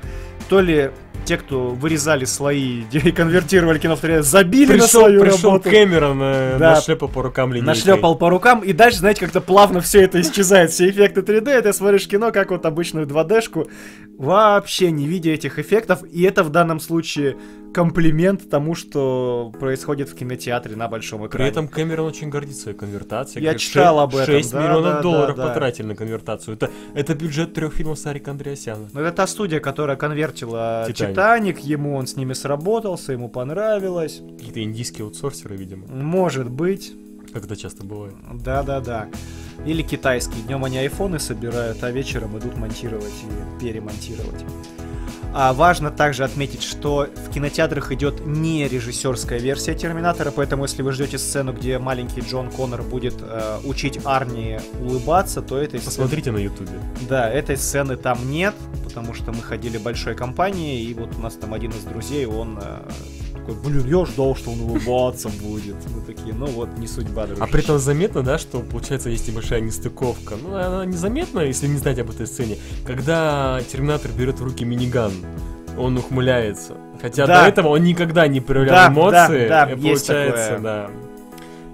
то 0.49 0.61
ли 0.61 0.91
те, 1.25 1.37
кто 1.37 1.69
вырезали 1.69 2.25
слои 2.25 2.83
и 2.91 3.11
конвертировали 3.11 3.79
кино 3.79 3.95
в 3.95 4.03
3D, 4.03 4.21
забили 4.21 4.73
на 4.73 4.83
Пришел, 4.83 5.01
свою 5.01 5.21
пришел 5.21 5.51
работу. 5.51 5.69
Кэмерон, 5.69 6.19
э, 6.21 6.55
Да. 6.59 6.71
нашлепал 6.75 7.09
по 7.09 7.21
рукам 7.21 7.53
линейкой. 7.53 7.67
Нашлепал 7.67 8.15
по 8.15 8.29
рукам, 8.29 8.59
и 8.61 8.73
дальше, 8.73 8.99
знаете, 8.99 9.21
как-то 9.21 9.41
плавно 9.41 9.81
все 9.81 10.01
это 10.01 10.19
исчезает, 10.21 10.71
все 10.71 10.89
эффекты 10.89 11.21
3D, 11.21 11.59
и 11.59 11.61
ты 11.61 11.73
смотришь 11.73 12.07
кино, 12.07 12.31
как 12.31 12.51
вот 12.51 12.65
обычную 12.65 13.05
2D-шку, 13.07 13.67
вообще 14.17 14.91
не 14.91 15.07
видя 15.07 15.31
этих 15.31 15.59
эффектов, 15.59 16.03
и 16.03 16.23
это 16.23 16.43
в 16.43 16.49
данном 16.49 16.79
случае 16.79 17.37
комплимент 17.73 18.49
тому, 18.49 18.75
что 18.75 19.51
происходит 19.59 20.09
в 20.09 20.15
кинотеатре 20.15 20.75
на 20.75 20.87
большом 20.87 21.21
При 21.21 21.27
экране. 21.27 21.49
этом 21.49 21.67
Кэмерон 21.67 22.07
очень 22.07 22.29
гордится 22.29 22.63
своей 22.63 22.77
конвертацией. 22.77 23.43
Я 23.43 23.55
читал 23.55 23.99
об 23.99 24.15
этом, 24.15 24.25
6 24.25 24.51
да, 24.51 24.63
миллионов 24.63 24.93
да, 24.93 25.01
долларов 25.01 25.35
да, 25.37 25.43
да. 25.43 25.49
потратили 25.49 25.87
на 25.87 25.95
конвертацию. 25.95 26.55
Это, 26.55 26.69
это 26.93 27.15
бюджет 27.15 27.53
трех 27.53 27.73
фильмов 27.73 27.99
Сарика 27.99 28.31
Андреасяна. 28.31 28.89
Ну, 28.93 29.01
это 29.01 29.15
та 29.15 29.27
студия, 29.27 29.59
которая 29.59 29.97
конвертила 29.97 30.85
«Титаник». 30.87 31.13
Титаник. 31.13 31.59
ему 31.59 31.95
он 31.95 32.07
с 32.07 32.15
ними 32.15 32.33
сработался, 32.33 33.13
ему 33.13 33.29
понравилось. 33.29 34.21
Какие-то 34.37 34.63
индийские 34.63 35.05
аутсорсеры, 35.05 35.55
видимо. 35.55 35.87
Может 35.87 36.49
быть. 36.49 36.93
Как 37.33 37.45
это 37.45 37.55
часто 37.55 37.85
бывает. 37.85 38.15
Да-да-да. 38.43 39.07
Или 39.65 39.83
китайские. 39.83 40.43
Днем 40.43 40.65
они 40.65 40.79
айфоны 40.79 41.19
собирают, 41.19 41.83
а 41.83 41.91
вечером 41.91 42.37
идут 42.37 42.57
монтировать 42.57 43.13
и 43.23 43.63
перемонтировать. 43.63 44.43
А 45.33 45.53
важно 45.53 45.91
также 45.91 46.25
отметить, 46.25 46.61
что 46.61 47.07
в 47.27 47.33
кинотеатрах 47.33 47.91
идет 47.93 48.25
не 48.25 48.67
режиссерская 48.67 49.39
версия 49.39 49.73
Терминатора, 49.73 50.31
поэтому 50.31 50.63
если 50.63 50.81
вы 50.81 50.91
ждете 50.91 51.17
сцену, 51.17 51.53
где 51.53 51.79
маленький 51.79 52.19
Джон 52.19 52.49
Коннор 52.51 52.81
будет 52.83 53.15
э, 53.21 53.59
учить 53.63 53.99
Арни 54.03 54.59
улыбаться, 54.81 55.41
то 55.41 55.57
этой 55.57 55.79
сцены- 55.79 55.85
Посмотрите 55.85 56.31
на 56.31 56.37
ютубе. 56.37 56.73
Да, 57.07 57.29
этой 57.29 57.55
сцены 57.55 57.95
там 57.95 58.29
нет, 58.29 58.53
потому 58.83 59.13
что 59.13 59.31
мы 59.31 59.41
ходили 59.41 59.77
большой 59.77 60.15
компанией, 60.15 60.83
и 60.83 60.93
вот 60.93 61.15
у 61.17 61.21
нас 61.21 61.35
там 61.35 61.53
один 61.53 61.71
из 61.71 61.83
друзей, 61.85 62.25
он 62.25 62.59
э, 62.61 62.79
такой, 63.41 63.55
блин, 63.55 63.87
я 63.87 64.05
ждал, 64.05 64.35
что 64.35 64.51
он 64.51 64.61
улыбаться 64.61 65.29
будет. 65.29 65.75
Мы 65.93 66.01
такие, 66.05 66.33
ну 66.33 66.45
вот, 66.47 66.77
не 66.77 66.87
судьба, 66.87 67.23
А 67.23 67.27
дружище. 67.27 67.51
при 67.51 67.63
этом 67.63 67.79
заметно, 67.79 68.21
да, 68.23 68.37
что 68.37 68.59
получается 68.59 69.09
есть 69.09 69.27
небольшая 69.27 69.61
нестыковка. 69.61 70.35
Ну, 70.41 70.55
она 70.55 70.85
незаметна, 70.85 71.41
если 71.41 71.67
не 71.67 71.77
знать 71.77 71.99
об 71.99 72.09
этой 72.09 72.27
сцене. 72.27 72.57
Когда 72.85 73.59
Терминатор 73.71 74.11
берет 74.11 74.39
в 74.39 74.43
руки 74.43 74.65
миниган 74.65 75.11
он 75.77 75.97
ухмыляется. 75.97 76.75
Хотя 77.01 77.25
Да. 77.25 77.43
до 77.43 77.47
этого 77.49 77.69
он 77.69 77.83
никогда 77.83 78.27
не 78.27 78.41
проявлял 78.41 78.75
Да, 78.75 78.93
эмоции. 78.93 79.47
да, 79.47 79.65
да, 79.65 79.71
и 79.71 79.75
получается, 79.75 80.59
да. 80.61 80.91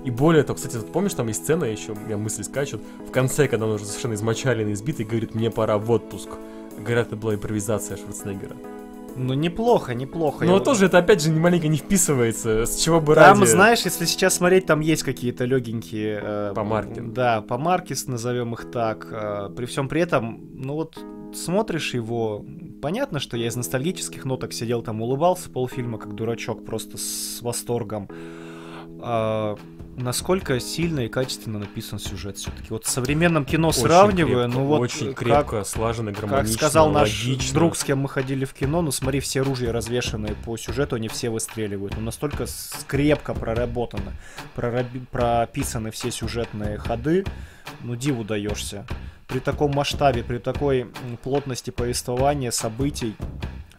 И 0.05 0.11
более 0.11 0.43
того, 0.43 0.55
кстати, 0.55 0.75
вот 0.77 0.91
помнишь, 0.91 1.15
там 1.15 1.27
есть 1.27 1.43
сцена 1.43 1.65
еще, 1.65 1.91
у 1.93 1.95
меня 1.95 2.15
мысли 2.17 2.43
скачут, 2.43 2.81
в 3.05 3.11
конце, 3.11 3.47
когда 3.47 3.65
он 3.65 3.73
уже 3.73 3.85
совершенно 3.85 4.13
измочаленный, 4.13 4.73
избитый, 4.73 5.03
говорит, 5.05 5.35
мне 5.35 5.49
пора 5.51 5.77
в 5.79 5.89
отпуск. 5.91 6.29
Говорят, 6.79 7.07
это 7.07 7.15
была 7.15 7.33
импровизация 7.35 7.97
Шварценеггера. 7.97 8.55
Ну, 9.17 9.33
неплохо, 9.33 9.93
неплохо. 9.95 10.45
Но 10.45 10.53
Я- 10.55 10.59
тоже 10.59 10.85
это, 10.85 10.99
опять 10.99 11.21
же, 11.21 11.29
не 11.29 11.39
маленько 11.39 11.67
не 11.67 11.77
вписывается, 11.77 12.65
с 12.65 12.77
чего 12.77 13.01
бы 13.01 13.15
Там, 13.15 13.39
ради... 13.39 13.49
знаешь, 13.49 13.81
если 13.81 14.05
сейчас 14.05 14.35
смотреть, 14.35 14.65
там 14.65 14.79
есть 14.79 15.03
какие-то 15.03 15.45
легенькие... 15.45 16.19
э, 16.21 16.51
Помарки. 16.55 16.99
Да, 16.99 17.41
помаркис, 17.41 18.07
назовем 18.07 18.53
их 18.53 18.69
так. 18.71 19.07
э, 19.11 19.49
при 19.55 19.65
всем 19.65 19.89
при 19.89 20.01
этом, 20.01 20.39
ну 20.53 20.73
вот, 20.75 20.97
смотришь 21.33 21.93
его, 21.93 22.45
понятно, 22.81 23.19
что 23.19 23.37
я 23.37 23.47
из 23.47 23.55
ностальгических 23.55 24.23
ноток 24.25 24.53
сидел 24.53 24.81
там, 24.83 25.01
улыбался 25.01 25.49
полфильма, 25.49 25.97
как 25.97 26.13
дурачок, 26.15 26.63
просто 26.65 26.97
с 26.97 27.39
восторгом. 27.41 28.07
А, 29.01 29.55
насколько 29.97 30.59
сильно 30.59 31.01
и 31.01 31.09
качественно 31.09 31.59
написан 31.59 31.99
сюжет 31.99 32.37
все-таки. 32.37 32.67
Вот 32.69 32.85
в 32.85 32.89
современном 32.89 33.45
кино 33.45 33.69
Очень 33.69 33.81
сравнивая, 33.81 34.43
крепко, 34.45 34.59
ну 34.59 34.65
вот 34.65 34.81
Очень 34.81 35.07
как- 35.13 35.17
крепко, 35.17 35.63
слаженно, 35.63 36.13
Как 36.13 36.21
гармонично, 36.21 36.55
сказал 36.57 36.91
наш 36.91 37.09
логично. 37.25 37.53
друг, 37.53 37.75
с 37.75 37.83
кем 37.83 37.99
мы 37.99 38.09
ходили 38.09 38.45
в 38.45 38.53
кино, 38.53 38.81
ну 38.81 38.91
смотри, 38.91 39.19
все 39.19 39.41
ружья 39.41 39.71
развешенные 39.73 40.35
по 40.45 40.55
сюжету, 40.55 40.95
они 40.95 41.07
все 41.09 41.29
выстреливают. 41.29 41.95
Ну 41.97 42.01
настолько 42.01 42.45
крепко 42.87 43.33
проработано, 43.33 44.13
прораби- 44.55 45.05
прописаны 45.11 45.91
все 45.91 46.11
сюжетные 46.11 46.77
ходы, 46.77 47.25
ну 47.81 47.95
диву 47.95 48.23
даешься. 48.23 48.85
При 49.27 49.39
таком 49.39 49.71
масштабе, 49.71 50.23
при 50.23 50.37
такой 50.37 50.87
плотности 51.23 51.69
повествования, 51.71 52.51
событий, 52.51 53.15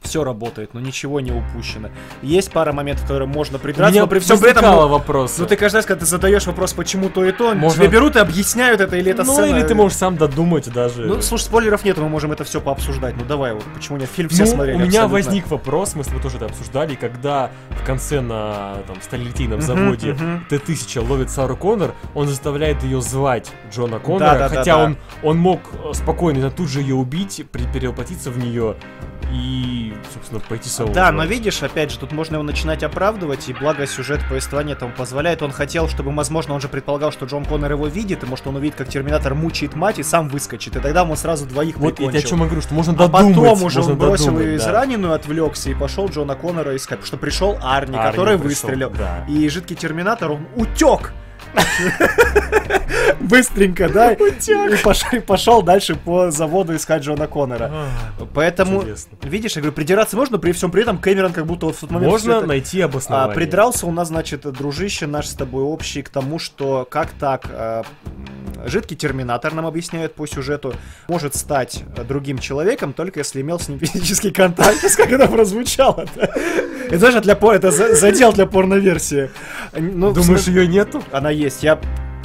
все 0.03 0.25
работает, 0.25 0.75
но 0.75 0.81
ничего 0.81 1.21
не 1.21 1.33
упущено. 1.33 1.91
Есть 2.23 2.53
пара 2.53 2.73
моментов, 2.73 3.03
которые 3.03 3.29
можно 3.29 3.59
придраться, 3.59 4.01
но 4.01 4.07
при 4.07 4.19
всем 4.19 4.39
при 4.39 4.51
этом... 4.51 4.65
ну, 4.65 4.89
вопрос. 4.89 5.39
ну 5.39 5.47
ты 5.47 5.57
каждый 5.57 5.77
раз, 5.77 5.87
когда 5.87 6.01
ты 6.01 6.07
задаешь 6.07 6.47
вопрос, 6.47 6.73
почему 6.73 7.09
то 7.09 7.25
и 7.25 7.33
то, 7.33 7.55
Можно- 7.55 7.79
тебе 7.85 7.89
берут 7.89 8.17
и 8.17 8.19
объясняют 8.19 8.81
это, 8.81 8.97
или 8.97 9.11
это 9.11 9.25
ну, 9.25 9.33
сцена... 9.33 9.57
или 9.57 9.67
ты 9.67 9.75
можешь 9.75 9.99
сам 9.99 10.17
додумать 10.17 10.73
даже. 10.73 11.05
Ну, 11.05 11.21
слушай, 11.23 11.45
спойлеров 11.45 11.85
нет, 11.85 11.99
мы 11.99 12.09
можем 12.09 12.33
это 12.33 12.45
все 12.45 12.61
пообсуждать. 12.61 13.17
Ну 13.17 13.25
давай, 13.25 13.55
вот 13.55 13.65
почему 13.75 13.99
нет, 13.99 14.09
фильм 14.15 14.29
все 14.29 14.45
Ну, 14.45 14.51
смотрели. 14.51 14.77
у 14.77 14.79
меня 14.79 15.05
абсолютно. 15.05 15.15
возник 15.15 15.51
вопрос, 15.51 15.95
мы 15.95 16.05
с 16.05 16.07
тобой 16.07 16.23
тоже 16.23 16.37
это 16.37 16.47
обсуждали, 16.47 16.95
когда 16.95 17.51
в 17.71 17.85
конце 17.85 18.21
на 18.21 18.77
там, 18.87 19.01
сталилитейном 19.03 19.61
заводе 19.61 20.13
мгм. 20.13 20.47
Т-1000 20.49 21.07
ловит 21.07 21.31
Сару 21.31 21.57
Коннор, 21.57 21.95
он 22.15 22.29
заставляет 22.29 22.83
ее 22.83 23.01
звать 23.01 23.51
Джона 23.71 23.99
Коннора, 23.99 24.33
Да-да-да-да. 24.33 24.57
хотя 24.57 24.79
он, 24.79 24.97
он 25.23 25.39
мог 25.39 25.61
э, 25.85 25.93
спокойно 25.93 26.51
тут 26.51 26.69
же 26.69 26.81
ее 26.81 26.95
убить, 26.95 27.45
перевоплотиться 27.73 28.31
в 28.31 28.39
нее 28.39 28.77
и, 29.33 29.93
собственно, 30.15 30.41
пойти 30.41 30.69
самому. 30.69 30.95
Да, 30.95 31.13
но 31.13 31.25
видишь, 31.25 31.63
опять 31.63 31.91
же, 31.91 31.99
тут 31.99 32.13
можно 32.13 32.35
его 32.37 32.43
начинать 32.43 32.83
оправдывать, 32.83 33.49
и 33.49 33.53
благо 33.53 33.87
сюжет 33.87 34.21
повествования 34.29 34.75
этому 34.75 34.93
позволяет. 34.93 35.43
Он 35.43 35.51
хотел, 35.53 35.89
чтобы, 35.89 36.13
возможно, 36.13 36.55
он 36.55 36.61
же 36.61 36.69
предполагал, 36.69 37.13
что 37.13 37.27
Джон 37.27 37.45
Коннор 37.45 37.73
его 37.73 37.87
видит, 37.87 38.23
и 38.23 38.27
может 38.27 38.47
он 38.47 38.57
увидит, 38.57 38.77
как 38.77 38.89
Терминатор 38.89 39.35
мучает 39.35 39.75
мать 39.77 39.99
и 39.99 40.03
сам 40.03 40.29
выскочит, 40.29 40.77
и 40.77 40.81
тогда 40.81 41.05
он 41.05 41.17
сразу 41.17 41.47
двоих 41.47 41.77
Вот 41.77 41.91
я 41.91 42.07
прикончил. 42.07 42.19
о 42.19 42.23
чем 42.31 42.39
я 42.41 42.45
говорю, 42.47 42.63
что 42.63 42.75
можно 42.75 42.93
А 42.95 42.97
додумать. 43.09 43.35
потом 43.37 43.63
уже 43.65 43.81
он 43.83 43.97
бросил 43.99 44.25
додумать, 44.27 44.45
ее 44.47 44.59
да. 44.59 44.65
израненную, 44.65 45.13
отвлекся 45.15 45.71
и 45.71 45.75
пошел 45.75 46.09
Джона 46.09 46.35
Коннора 46.35 46.75
искать, 46.77 46.99
потому 47.01 47.07
что 47.07 47.17
пришел 47.19 47.59
Арни, 47.63 47.97
Арни 47.97 48.11
который 48.11 48.39
пришел, 48.39 48.49
выстрелил. 48.69 48.91
да. 48.91 49.25
И 49.29 49.49
жидкий 49.49 49.77
терминатор, 49.77 50.31
он 50.33 50.47
утек. 50.57 51.13
Быстренько, 53.21 53.89
да? 53.89 54.13
И 54.13 55.21
пошел, 55.21 55.63
дальше 55.63 55.95
по 55.97 56.31
заводу 56.31 56.75
искать 56.77 57.03
Джона 57.03 57.27
Коннора. 57.27 57.71
А, 57.73 57.89
Поэтому, 58.35 58.85
видишь, 59.23 59.57
я 59.57 59.63
говорю, 59.63 59.75
придираться 59.75 60.17
можно, 60.17 60.37
но 60.37 60.41
при 60.41 60.53
всем 60.53 60.71
при 60.71 60.83
этом 60.83 60.99
Кэмерон 60.99 61.33
как 61.33 61.47
будто 61.47 61.67
вот 61.67 61.77
в 61.77 61.81
тот 61.81 61.91
момент... 61.91 62.11
Можно 62.11 62.41
найти 62.43 62.81
А, 62.81 62.87
обоснование. 62.87 63.35
придрался 63.35 63.87
у 63.87 63.93
нас, 63.93 64.09
значит, 64.09 64.43
дружище 64.43 65.07
наш 65.07 65.27
с 65.29 65.35
тобой 65.35 65.63
общий 65.63 66.03
к 66.03 66.09
тому, 66.09 66.39
что 66.39 66.87
как 66.91 67.11
так 67.11 67.47
а, 67.51 67.85
жидкий 68.67 68.97
терминатор, 68.97 69.53
нам 69.55 69.67
объясняют 69.67 70.15
по 70.15 70.27
сюжету, 70.27 70.75
может 71.09 71.35
стать 71.35 71.83
а, 71.97 72.05
другим 72.05 72.39
человеком, 72.39 72.93
только 72.93 73.21
если 73.21 73.41
имел 73.41 73.59
с 73.59 73.69
ним 73.69 73.79
физический 73.81 74.31
контакт. 74.31 74.79
Как 74.97 75.11
это 75.11 75.29
прозвучало 75.29 76.07
Это 76.87 76.99
знаешь, 76.99 77.23
для 77.23 77.37
пор... 77.37 77.55
это 77.55 77.71
за- 77.71 77.95
задел 77.95 78.33
для 78.33 78.47
порноверсии. 78.47 79.31
Ну, 79.77 80.13
Думаешь, 80.13 80.47
ее 80.47 80.67
нету? 80.67 81.03
она 81.13 81.31
есть. 81.39 81.63
Я 81.63 81.79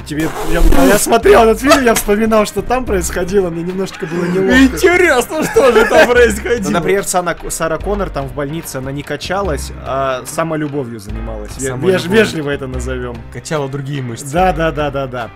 тебе... 0.06 0.28
Я, 0.50 0.60
я 0.86 0.98
смотрел 0.98 1.44
этот 1.44 1.60
фильм, 1.60 1.82
я 1.82 1.94
вспоминал, 1.94 2.44
что 2.44 2.60
там 2.60 2.84
происходило, 2.84 3.48
мне 3.48 3.62
немножечко 3.62 4.04
было 4.06 4.24
неловко. 4.26 4.62
Интересно, 4.76 5.42
что 5.44 5.72
же 5.72 5.86
там 5.86 6.08
происходило? 6.10 6.64
Ну, 6.64 6.70
например, 6.70 7.04
Сана- 7.04 7.50
Сара 7.50 7.78
Коннор 7.78 8.10
там 8.10 8.26
в 8.28 8.34
больнице, 8.34 8.76
она 8.76 8.92
не 8.92 9.02
качалась, 9.02 9.72
а 9.86 10.22
самолюбовью 10.26 11.00
занималась. 11.00 11.52
Ве- 11.56 11.68
Самолюбовью. 11.68 11.94
веж- 11.98 12.06
вежливо 12.10 12.50
это 12.50 12.66
назовем. 12.66 13.16
Качала 13.32 13.68
другие 13.68 14.02
мышцы. 14.02 14.30
Да, 14.32 14.52
да, 14.52 14.70
да, 14.72 14.90
да, 14.90 15.06
да. 15.06 15.30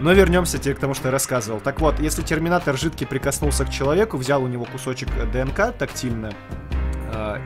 Но 0.00 0.12
вернемся 0.12 0.58
теперь 0.58 0.74
к 0.74 0.78
тому, 0.78 0.92
что 0.94 1.08
я 1.08 1.12
рассказывал. 1.12 1.60
Так 1.60 1.80
вот, 1.80 2.00
если 2.00 2.20
Терминатор 2.22 2.76
жидкий 2.78 3.06
прикоснулся 3.06 3.64
к 3.64 3.70
человеку, 3.70 4.16
взял 4.18 4.42
у 4.42 4.46
него 4.46 4.64
кусочек 4.64 5.08
ДНК 5.32 5.72
тактильно, 5.78 6.32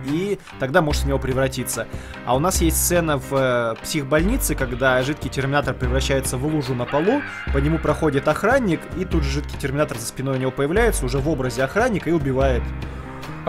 и 0.06 0.38
тогда 0.58 0.82
может 0.82 1.02
в 1.02 1.06
него 1.06 1.18
превратиться. 1.18 1.86
А 2.26 2.34
у 2.34 2.38
нас 2.38 2.60
есть 2.60 2.76
сцена 2.76 3.18
в 3.18 3.32
э, 3.32 3.74
психбольнице, 3.82 4.54
когда 4.54 5.02
жидкий 5.02 5.30
терминатор 5.30 5.74
превращается 5.74 6.36
в 6.36 6.46
лужу 6.46 6.74
на 6.74 6.84
полу, 6.84 7.22
по 7.52 7.58
нему 7.58 7.78
проходит 7.78 8.28
охранник, 8.28 8.80
и 8.98 9.04
тут 9.04 9.22
же 9.22 9.30
жидкий 9.30 9.58
терминатор 9.58 9.98
за 9.98 10.06
спиной 10.06 10.36
у 10.36 10.40
него 10.40 10.50
появляется, 10.50 11.04
уже 11.04 11.18
в 11.18 11.28
образе 11.28 11.64
охранника, 11.64 12.10
и 12.10 12.12
убивает. 12.12 12.62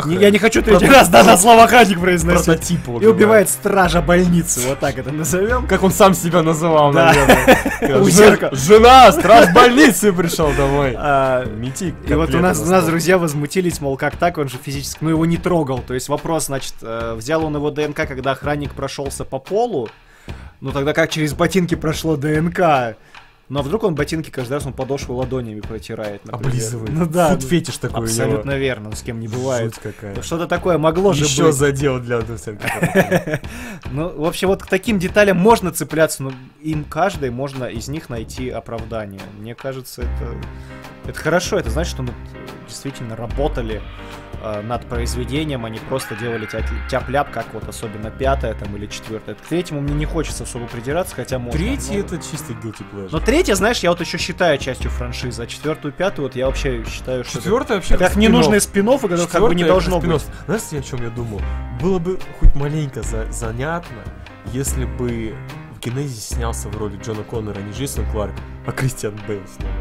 Не- 0.06 0.16
я 0.16 0.30
не 0.30 0.38
хочу 0.38 0.62
третий 0.62 0.88
раз 0.88 1.10
даже 1.10 1.38
слово 1.38 1.64
охранник 1.64 2.00
произносить. 2.00 2.46
Прототип 2.46 2.88
И 3.02 3.06
убивает 3.06 3.50
стража 3.50 4.02
больницы, 4.02 4.62
вот 4.68 4.80
так 4.80 4.98
это 4.98 5.12
назовем. 5.12 5.68
Как 5.68 5.84
он 5.84 5.92
сам 5.92 6.14
себя 6.14 6.42
называл, 6.42 6.92
наверное. 6.92 7.58
Жена, 8.52 9.12
страж 9.12 9.54
больницы 9.54 10.14
пришел 10.14 10.52
домой. 10.54 10.96
А, 10.98 11.46
Мети 11.46 11.94
И 12.08 12.14
вот 12.14 12.34
у 12.34 12.40
нас, 12.40 12.60
на 12.60 12.66
у 12.66 12.70
нас 12.70 12.86
друзья 12.86 13.18
возмутились, 13.18 13.82
мол, 13.82 13.98
как 13.98 14.16
так, 14.18 14.38
он 14.38 14.50
же 14.50 14.58
физически, 14.62 15.00
ну 15.02 15.10
его 15.10 15.26
не 15.26 15.38
трогал. 15.38 15.80
То 15.80 15.94
есть 15.94 16.10
вопрос, 16.10 16.46
значит, 16.46 16.76
э, 16.82 17.16
взял 17.18 17.44
он 17.46 17.56
его 17.56 17.72
ДНК, 17.72 18.08
когда 18.08 18.32
охранник 18.32 18.74
прошелся 18.74 19.26
по 19.26 19.40
полу, 19.40 19.90
ну 20.62 20.72
тогда 20.72 20.94
как 20.94 21.10
через 21.10 21.34
ботинки 21.34 21.76
прошло 21.76 22.16
ДНК? 22.16 22.96
Ну 23.52 23.60
а 23.60 23.64
вдруг 23.64 23.84
он 23.84 23.96
ботинки 23.96 24.30
каждый 24.30 24.54
раз 24.54 24.66
он 24.66 24.72
подошву 24.72 25.14
ладонями 25.14 25.60
протирает, 25.60 26.24
например. 26.24 26.48
Облизывает. 26.48 26.94
Ну 26.94 27.06
да, 27.06 27.32
Фуд 27.32 27.42
ну, 27.44 27.50
фетиш 27.50 27.78
такой 27.80 28.06
абсолютно 28.06 28.58
верно, 28.58 28.96
с 28.96 29.02
кем 29.02 29.20
не 29.20 29.28
бывает. 29.28 29.74
Жуть 29.74 29.84
какая. 29.84 30.16
Ну, 30.16 30.24
Что-то 30.24 30.48
такое 30.48 30.78
могло 30.78 31.12
же 31.12 31.26
Еще 31.26 31.48
быть. 31.48 31.56
задел 31.56 32.00
для. 32.00 32.22
Ну, 33.92 34.08
в 34.08 34.24
общем, 34.24 34.48
вот 34.48 34.64
к 34.64 34.68
таким 34.68 35.00
деталям 35.00 35.36
можно 35.36 35.72
цепляться, 35.72 36.24
но 36.24 36.32
им 36.62 36.86
каждой 36.86 37.30
можно 37.30 37.66
из 37.66 37.90
них 37.90 38.10
найти 38.10 38.50
оправдание. 38.50 39.20
Мне 39.38 39.54
кажется, 39.54 40.04
это, 40.04 41.10
это 41.10 41.20
хорошо. 41.20 41.60
Это 41.60 41.72
значит, 41.72 41.92
что 41.92 42.04
мы 42.04 42.14
действительно 42.70 43.18
работали 43.18 43.82
э, 44.42 44.62
над 44.62 44.86
произведением, 44.86 45.66
они 45.66 45.80
просто 45.80 46.16
делали 46.16 46.46
тя- 46.46 46.64
тяп-ляп, 46.90 47.32
как 47.32 47.54
вот 47.54 47.68
особенно 47.68 48.12
пятое 48.12 48.54
там 48.54 48.76
или 48.76 48.88
четвертое. 48.88 49.36
К 49.36 49.42
третьему 49.42 49.82
мне 49.82 49.94
не 49.94 50.06
хочется 50.06 50.44
особо 50.44 50.68
придираться, 50.68 51.16
хотя 51.16 51.40
можно. 51.40 51.58
Третий 51.60 51.94
но- 51.94 52.00
это 52.00 52.18
чистый 52.18 52.56
guilty 52.56 52.84
pleasure. 52.92 53.10
Но 53.12 53.20
третье, 53.20 53.56
знаешь, 53.56 53.80
я 53.80 53.90
вот 53.92 54.02
еще 54.02 54.18
считаю 54.18 54.58
частью 54.58 54.92
франшизы, 54.92 55.44
а 55.44 55.48
четвертую, 55.48 55.92
пятую, 55.94 56.28
вот 56.28 56.36
я 56.36 56.46
вообще 56.48 56.84
считаю, 56.86 57.24
что... 57.24 57.38
Четвертый 57.40 57.78
вообще 57.78 57.98
как 57.98 58.16
ненужные 58.16 58.60
спин 58.60 58.82
которые 58.86 59.28
как 59.28 59.42
бы 59.42 59.56
не 59.56 59.64
должно 59.64 60.00
быть. 60.00 60.22
Знаешь, 60.46 60.62
о 60.72 60.82
чем 60.82 61.04
я 61.04 61.10
думал? 61.10 61.42
Было 61.82 62.00
бы 62.00 62.20
хоть 62.40 62.56
маленько 62.56 63.02
за- 63.04 63.32
занятно, 63.32 64.04
если 64.54 64.86
бы 64.86 65.36
в 65.76 65.80
Генезисе 65.80 66.36
снялся 66.36 66.68
в 66.70 66.78
роли 66.78 66.98
Джона 66.98 67.24
Коннора 67.24 67.60
не 67.60 67.72
Джейсон 67.74 68.06
Кларк, 68.12 68.34
а 68.66 68.72
Кристиан 68.72 69.20
Бейл 69.28 69.42
снова. 69.56 69.74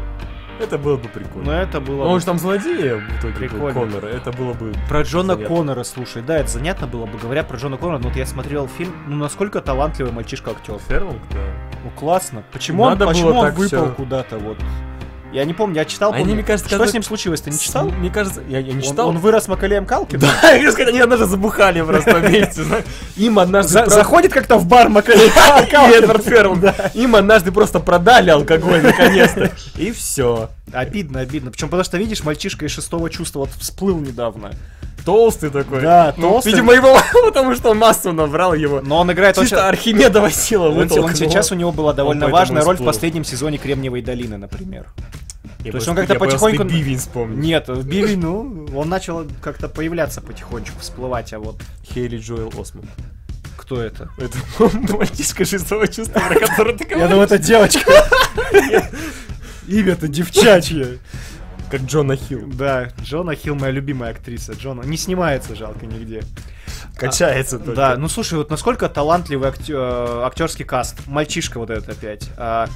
Это 0.59 0.77
было 0.77 0.97
бы 0.97 1.03
Но 1.03 1.09
прикольно. 1.09 1.51
это 1.51 1.81
было... 1.81 2.03
Ну, 2.03 2.09
он 2.11 2.19
же 2.19 2.25
там 2.25 2.37
злодея 2.37 2.97
в 2.97 3.19
итоге 3.19 3.33
был 3.33 3.39
Прикольно. 3.39 3.73
Коннора. 3.73 4.07
Это 4.07 4.31
было 4.31 4.53
бы... 4.53 4.73
Про 4.87 5.01
Джона 5.01 5.33
занятно. 5.33 5.55
Коннора, 5.55 5.83
слушай, 5.83 6.21
да, 6.21 6.37
это 6.37 6.49
занятно 6.49 6.87
было 6.87 7.05
бы. 7.05 7.17
Говоря 7.17 7.43
про 7.43 7.57
Джона 7.57 7.77
Коннора, 7.77 7.97
ну 7.99 8.09
вот 8.09 8.17
я 8.17 8.25
смотрел 8.25 8.67
фильм, 8.67 8.93
ну 9.07 9.15
насколько 9.17 9.61
талантливый 9.61 10.11
мальчишка-актер. 10.11 10.77
Ферлинг, 10.87 11.21
да. 11.31 11.39
Ну 11.83 11.89
классно. 11.91 12.43
Почему 12.51 12.85
Надо 12.85 13.07
он, 13.07 13.13
почему 13.13 13.29
он 13.29 13.51
выпал 13.51 13.63
всё. 13.65 13.93
куда-то 13.93 14.37
вот? 14.37 14.57
Я 15.31 15.45
не 15.45 15.53
помню, 15.53 15.75
я 15.77 15.85
читал, 15.85 16.11
Они, 16.11 16.23
помню. 16.23 16.35
мне 16.35 16.43
кажется, 16.43 16.67
Что 16.67 16.77
когда- 16.77 16.91
с 16.91 16.93
ним 16.93 17.03
случилось, 17.03 17.41
ты 17.41 17.51
не 17.51 17.57
читал? 17.57 17.89
С- 17.89 17.93
Мне 17.93 18.09
кажется, 18.09 18.41
я, 18.49 18.59
я 18.59 18.73
не 18.73 18.83
читал. 18.83 19.09
Он, 19.09 19.17
вырос 19.17 19.47
Макалеем 19.47 19.85
Калкин? 19.85 20.19
Да, 20.19 20.27
они 20.43 20.99
однажды 20.99 21.25
забухали 21.25 21.81
просто 21.81 22.15
вместе. 22.15 22.63
Им 23.15 23.39
однажды... 23.39 23.89
Заходит 23.89 24.33
как-то 24.33 24.57
в 24.57 24.65
бар 24.65 24.89
Макалей 24.89 25.27
И 25.29 25.93
Эдвард 25.93 26.23
Ферлинг. 26.23 26.73
Им 26.93 27.15
однажды 27.15 27.51
просто 27.51 27.79
продали 27.79 28.29
алкоголь, 28.29 28.81
наконец-то. 28.81 29.51
И 29.77 29.91
все. 29.91 30.49
Обидно, 30.73 31.21
обидно. 31.21 31.51
Причем 31.51 31.67
потому 31.67 31.83
что, 31.83 31.97
видишь, 31.97 32.23
мальчишка 32.23 32.65
из 32.65 32.71
шестого 32.71 33.09
чувства 33.09 33.39
вот 33.39 33.49
всплыл 33.57 33.99
недавно. 33.99 34.51
Толстый 35.05 35.49
такой. 35.49 35.81
Да, 35.81 36.13
Ну, 36.17 36.29
толстый. 36.29 36.49
Видимо, 36.49 36.73
его, 36.73 36.97
потому 37.25 37.55
что 37.55 37.73
массу 37.73 38.11
набрал 38.13 38.53
его. 38.53 38.81
Но 38.81 38.99
он 38.99 39.11
играет 39.11 39.35
Чисто 39.35 39.57
очень... 39.57 39.65
Архимедова 39.67 40.29
сила 40.29 40.67
Он, 40.69 40.77
он 40.91 41.15
сейчас 41.15 41.51
у 41.51 41.55
него 41.55 41.71
была 41.71 41.93
довольно 41.93 42.27
важная 42.27 42.63
роль 42.63 42.77
в 42.77 42.85
последнем 42.85 43.23
сезоне 43.23 43.57
Кремниевой 43.57 44.01
долины, 44.01 44.37
например. 44.37 44.87
Я 45.63 45.71
То 45.71 45.77
есть 45.77 45.87
он 45.87 45.95
как-то 45.95 46.13
я 46.13 46.19
потихоньку- 46.19 46.63
Бивень 46.63 46.97
вспомнил. 46.97 47.37
Нет, 47.37 47.67
в 47.67 47.85
Биви, 47.85 48.15
ну, 48.15 48.67
он 48.75 48.89
начал 48.89 49.25
как-то 49.41 49.69
появляться 49.69 50.19
потихонечку, 50.21 50.79
всплывать, 50.79 51.33
а 51.33 51.39
вот 51.39 51.61
Хейли 51.83 52.17
Джоэл 52.17 52.51
Осман. 52.59 52.85
кто 53.57 53.79
это? 53.81 54.09
Это 54.17 54.37
мальчишка 54.97 55.45
шестого 55.45 55.87
чувства, 55.87 56.19
про 56.19 56.39
который 56.39 56.75
ты 56.77 56.83
Я 56.89 56.89
говоришь. 56.89 57.09
думал, 57.09 57.23
это 57.23 57.37
девочка. 57.37 57.91
Имя-то 59.67 60.07
девчачье. 60.07 60.97
Как 61.69 61.81
Джона 61.83 62.17
Хилл. 62.17 62.47
Да, 62.47 62.89
Джона 63.01 63.33
Хилл, 63.35 63.55
моя 63.55 63.71
любимая 63.71 64.11
актриса. 64.11 64.53
Джона 64.53 64.81
не 64.81 64.97
снимается, 64.97 65.55
жалко, 65.55 65.85
нигде. 65.85 66.23
Качается 66.97 67.57
только. 67.59 67.75
Да, 67.75 67.95
ну 67.97 68.09
слушай, 68.09 68.33
вот 68.37 68.49
насколько 68.49 68.89
талантливый 68.89 69.51
э, 69.69 70.21
актерский 70.25 70.65
каст. 70.65 70.97
Мальчишка 71.07 71.59
вот 71.59 71.69
этот 71.69 71.87
опять. 71.89 72.29
А, 72.37 72.67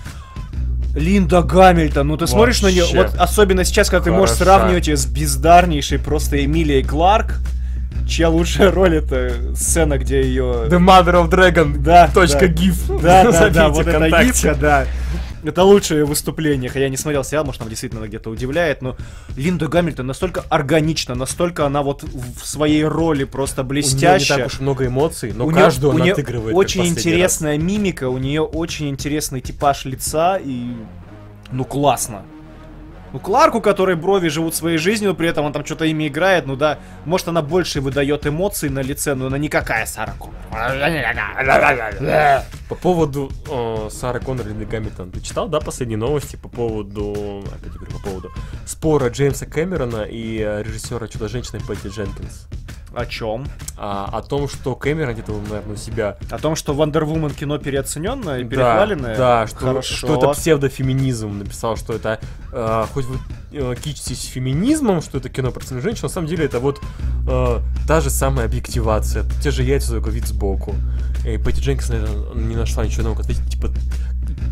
Линда 0.95 1.41
Гамильтон, 1.43 2.07
ну 2.07 2.17
ты 2.17 2.25
смотришь 2.25 2.61
на 2.61 2.67
нее, 2.67 2.83
Вообще. 2.83 3.03
вот 3.03 3.15
особенно 3.19 3.63
сейчас, 3.65 3.89
когда 3.89 4.05
ты 4.05 4.11
можешь 4.11 4.37
Хороша. 4.37 4.59
сравнивать 4.59 4.87
ее 4.87 4.97
с 4.97 5.05
бездарнейшей 5.05 5.99
просто 5.99 6.43
Эмилией 6.43 6.83
Кларк, 6.83 7.39
чья 8.07 8.29
лучшая 8.29 8.71
роль 8.71 8.95
это 8.95 9.33
сцена, 9.55 9.97
где 9.97 10.21
ее... 10.21 10.67
The 10.69 10.79
Mother 10.79 11.27
of 11.27 11.29
Dragon. 11.29 11.77
Да, 11.79 12.09
Точка 12.13 12.41
да. 12.41 12.47
гиф. 12.47 12.87
Да, 13.01 13.29
да, 13.29 13.49
да, 13.49 13.69
вот 13.69 13.85
ВКонтакте. 13.87 14.25
гифка, 14.27 14.55
да. 14.55 14.85
Это 15.45 15.63
лучшее 15.63 16.05
выступление, 16.05 16.69
хотя 16.69 16.81
я 16.85 16.89
не 16.89 16.97
смотрел 16.97 17.23
сериал, 17.23 17.45
может, 17.45 17.59
там 17.59 17.69
действительно 17.69 18.05
где-то 18.07 18.29
удивляет, 18.29 18.81
но 18.81 18.97
Линда 19.37 19.67
Гамильтон 19.67 20.07
настолько 20.07 20.43
органична, 20.49 21.13
настолько 21.15 21.65
она 21.65 21.83
вот 21.83 22.03
в 22.03 22.45
своей 22.45 22.83
роли 22.83 23.25
просто 23.25 23.61
У 23.61 23.65
неё 23.65 23.67
не 23.67 23.81
блестящая. 23.81 24.37
так 24.39 24.47
уж 24.47 24.59
много 24.59 24.87
эмоций, 24.87 25.33
но 25.33 25.45
У 25.45 25.51
каждую 25.51 25.93
у 25.93 25.95
она 25.95 26.05
неё 26.05 26.13
отыгрывает. 26.13 26.49
как 26.49 26.57
Очень 26.57 26.87
интересная 26.87 27.57
мимика, 27.57 28.09
у 28.09 28.17
нее 28.17 28.41
очень 28.41 28.89
интересный 28.89 29.41
типаж 29.41 29.85
лица 29.85 30.37
и 30.37 30.71
ну 31.51 31.63
классно. 31.63 32.23
Ну, 33.15 33.21
Кларку, 33.21 33.59
у 33.59 33.61
которой 33.61 33.95
брови 33.95 34.27
живут 34.27 34.55
своей 34.55 34.77
жизнью, 34.77 35.15
при 35.15 35.29
этом 35.29 35.45
он 35.45 35.53
там 35.53 35.65
что-то 35.65 35.85
ими 35.85 36.09
играет, 36.09 36.47
ну 36.47 36.57
да, 36.57 36.79
может 37.05 37.29
она 37.29 37.41
больше 37.41 37.79
выдает 37.79 38.27
эмоций 38.27 38.67
на 38.67 38.79
лице, 38.79 39.15
но 39.15 39.27
она 39.27 39.37
никакая 39.37 39.85
Сара 39.85 40.13
Коннор. 40.19 40.41
По 42.67 42.75
поводу 42.75 43.31
э, 43.49 43.89
Сары 43.89 44.19
Коннор 44.19 44.49
и 44.49 44.65
Гамильтон. 44.65 45.11
Ты 45.11 45.21
читал, 45.21 45.47
да, 45.47 45.61
последние 45.61 45.97
новости 45.97 46.35
по 46.35 46.49
поводу... 46.49 47.45
Опять 47.57 47.71
говорю, 47.71 47.91
по 47.93 48.03
поводу 48.03 48.31
спора 48.65 49.07
Джеймса 49.07 49.45
Кэмерона 49.45 50.03
и 50.03 50.41
э, 50.41 50.63
режиссера 50.63 51.07
Чудо-женщины 51.07 51.61
Пэтти 51.65 51.87
Дженкинс. 51.87 52.49
О 52.95 53.05
чем? 53.05 53.45
А, 53.77 54.09
о 54.11 54.21
том, 54.21 54.47
что 54.47 54.73
Кэмерон 54.73 55.13
где-то, 55.13 55.33
наверное, 55.33 55.73
у 55.73 55.75
себя 55.75 56.17
О 56.29 56.37
том, 56.37 56.55
что 56.55 56.73
Woman 56.73 57.35
кино 57.35 57.57
переоцененное 57.57 58.39
и 58.39 58.43
Да, 58.43 58.49
перехваленное? 58.49 59.17
Да, 59.17 59.47
что, 59.47 59.57
Хорошо. 59.57 59.95
что 59.95 60.17
это 60.17 60.29
псевдофеминизм. 60.29 61.39
Написал, 61.39 61.75
что 61.75 61.93
это 61.93 62.21
э, 62.53 62.85
хоть 62.93 63.05
вы 63.05 63.17
э, 63.51 63.75
кичитесь 63.75 64.23
феминизмом, 64.25 65.01
что 65.01 65.17
это 65.17 65.27
кино 65.27 65.51
про 65.51 65.61
ценных 65.61 65.83
женщин, 65.83 66.03
на 66.03 66.09
самом 66.09 66.27
деле 66.27 66.45
это 66.45 66.59
вот 66.59 66.81
э, 67.27 67.59
та 67.85 67.99
же 67.99 68.09
самая 68.09 68.45
объективация, 68.45 69.25
те 69.43 69.51
же 69.51 69.63
яйца, 69.63 69.91
только 69.91 70.09
вид 70.09 70.25
сбоку. 70.25 70.73
И 71.25 71.37
Пэтти 71.37 71.59
Дженкинс, 71.59 71.89
наверное, 71.89 72.33
не 72.35 72.55
нашла 72.55 72.85
ничего 72.85 73.03
нового 73.03 73.21
ответить, 73.21 73.49
типа, 73.49 73.73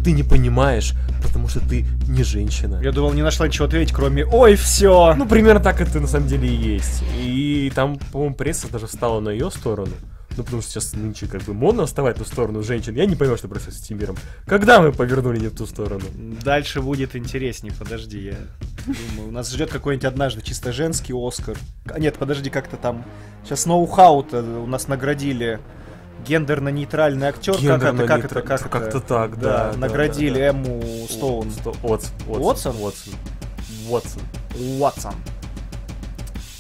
ты 0.04 0.12
не 0.12 0.24
понимаешь, 0.24 0.96
потому 1.34 1.48
что 1.48 1.68
ты 1.68 1.86
не 2.08 2.24
женщина. 2.24 2.80
Я 2.84 2.92
думал, 2.92 3.12
не 3.14 3.24
нашла 3.24 3.48
ничего 3.48 3.66
ответить, 3.66 3.92
кроме 3.92 4.24
«Ой, 4.24 4.56
все!» 4.56 5.16
Ну, 5.18 5.26
примерно 5.26 5.60
так 5.60 5.82
это 5.82 6.00
на 6.00 6.08
самом 6.08 6.28
деле 6.28 6.48
и 6.48 6.56
есть. 6.56 7.04
И 7.18 7.72
там, 7.74 7.98
по-моему, 8.12 8.36
пресса 8.36 8.72
даже 8.72 8.86
встала 8.86 9.20
на 9.20 9.30
ее 9.30 9.50
сторону. 9.50 9.92
Ну, 10.38 10.44
потому 10.44 10.62
что 10.62 10.72
сейчас 10.72 10.94
нынче 10.94 11.26
как 11.28 11.42
бы 11.42 11.54
модно 11.54 11.88
вставать 11.88 12.20
на 12.20 12.26
сторону 12.26 12.62
женщин. 12.62 12.94
Я 12.96 13.08
не 13.08 13.16
понимаю, 13.16 13.38
что 13.40 13.48
происходит 13.48 13.80
с 13.80 13.84
этим 13.84 13.98
миром. 13.98 14.16
Когда 14.46 14.80
мы 14.80 14.92
повернули 14.92 15.40
не 15.40 15.48
в 15.48 15.56
ту 15.56 15.66
сторону? 15.66 16.06
Дальше 16.44 16.82
будет 16.82 17.16
интересней, 17.16 17.72
подожди, 17.72 18.20
я 18.20 18.38
думаю. 18.86 19.30
У 19.30 19.32
нас 19.32 19.52
ждет 19.52 19.72
какой-нибудь 19.72 20.06
однажды 20.06 20.42
чисто 20.44 20.72
женский 20.72 21.14
Оскар. 21.16 21.58
Нет, 21.98 22.16
подожди, 22.18 22.52
как-то 22.52 22.78
там... 22.78 23.04
Сейчас 23.44 23.66
ноу-хау 23.66 24.26
у 24.32 24.68
нас 24.68 24.88
наградили 24.88 25.60
гендерно-нейтральный 26.24 27.28
актер. 27.28 27.53
Как 27.55 27.84
это, 27.84 28.07
как 28.07 28.26
это, 28.26 28.41
как 28.41 28.59
это? 28.61 28.69
Как-то 28.69 28.99
так, 28.99 29.39
да. 29.39 29.71
да, 29.71 29.78
наградили 29.78 30.34
да, 30.34 30.39
да. 30.39 30.45
Эмму 30.47 30.82
Стоун. 31.09 31.51
Сто- 31.51 31.76
Уотс- 31.84 32.11
Уотсон? 32.28 32.76
Уотсон. 32.78 33.13
Уотсон. 33.89 34.21
Уотсон. 34.80 35.13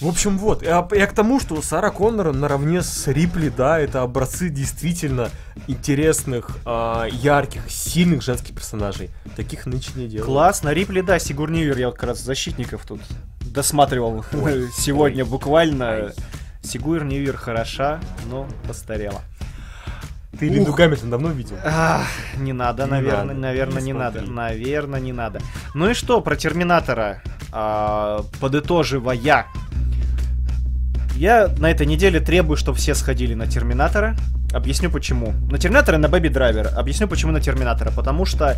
В 0.01 0.07
общем, 0.07 0.37
вот. 0.37 0.63
Я, 0.63 0.85
я 0.91 1.07
к 1.07 1.13
тому, 1.13 1.39
что 1.39 1.61
Сара 1.61 1.89
Коннор 1.89 2.33
наравне 2.33 2.81
с 2.81 3.07
Рипли, 3.07 3.47
да, 3.47 3.79
это 3.79 4.01
образцы 4.01 4.49
действительно 4.49 5.29
интересных, 5.67 6.57
а, 6.65 7.05
ярких, 7.05 7.61
сильных 7.69 8.21
женских 8.21 8.53
персонажей. 8.53 9.11
Таких 9.37 9.65
нынче 9.65 9.91
не 9.95 10.07
делают. 10.07 10.25
Классно. 10.25 10.73
Рипли, 10.73 10.99
да, 10.99 11.19
Сигурнивер, 11.19 11.77
я 11.77 11.87
вот 11.87 11.95
как 11.95 12.09
раз 12.09 12.19
защитников 12.19 12.85
тут 12.85 12.99
досматривал 13.39 14.25
сегодня 14.77 15.23
буквально. 15.23 16.11
Сигурнивер 16.61 17.35
хороша, 17.37 17.99
но 18.29 18.47
постарела. 18.67 19.21
Ты 20.39 20.49
Линду. 20.49 20.73
Гамильтон 20.73 21.09
давно 21.09 21.29
видел? 21.29 21.57
Ах, 21.63 22.07
не 22.37 22.53
надо, 22.53 22.85
Не 22.85 22.91
наверное, 22.91 23.23
надо, 23.25 23.39
наверное, 23.39 23.81
не 23.81 23.85
не, 23.87 23.93
надо. 23.93 24.21
Наверное, 24.21 24.99
не 24.99 25.13
надо. 25.13 25.39
Ну 25.73 25.89
и 25.89 25.93
что, 25.93 26.21
про 26.21 26.35
Терминатора, 26.35 27.21
а, 27.51 28.23
подытоживая. 28.39 29.47
Я 31.15 31.49
на 31.59 31.69
этой 31.69 31.85
неделе 31.85 32.19
требую, 32.19 32.57
чтобы 32.57 32.77
все 32.77 32.95
сходили 32.95 33.35
на 33.35 33.47
Терминатора. 33.47 34.15
Объясню 34.51 34.89
почему. 34.89 35.33
На 35.49 35.57
Терминатора 35.57 35.97
и 35.97 35.99
на 35.99 36.09
Бэби 36.09 36.27
Драйвер. 36.27 36.71
Объясню 36.75 37.07
почему 37.07 37.31
на 37.31 37.39
Терминатора. 37.39 37.91
Потому 37.91 38.25
что 38.25 38.57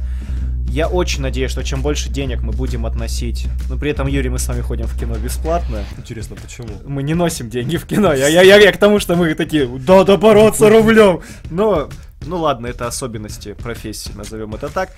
я 0.68 0.88
очень 0.88 1.22
надеюсь, 1.22 1.52
что 1.52 1.64
чем 1.64 1.82
больше 1.82 2.10
денег 2.10 2.42
мы 2.42 2.52
будем 2.52 2.86
относить... 2.86 3.48
Ну, 3.70 3.78
при 3.78 3.92
этом, 3.92 4.08
Юрий, 4.08 4.30
мы 4.30 4.40
с 4.40 4.48
вами 4.48 4.62
ходим 4.62 4.88
в 4.88 5.00
кино 5.00 5.16
бесплатно. 5.16 5.84
Интересно, 5.98 6.36
почему? 6.36 6.68
Мы 6.86 7.04
не 7.04 7.14
носим 7.14 7.50
деньги 7.50 7.78
в 7.78 7.86
кино. 7.86 8.14
Я, 8.14 8.28
я, 8.28 8.42
я, 8.42 8.58
я 8.58 8.72
к 8.72 8.78
тому, 8.78 9.00
что 9.00 9.16
мы 9.16 9.34
такие, 9.36 9.68
да, 9.68 10.04
да 10.04 10.18
бороться 10.18 10.70
рублем. 10.70 11.22
Но, 11.50 11.90
ну 12.26 12.38
ладно, 12.38 12.68
это 12.68 12.88
особенности 12.88 13.54
профессии, 13.54 14.12
назовем 14.16 14.54
это 14.56 14.70
так. 14.70 14.92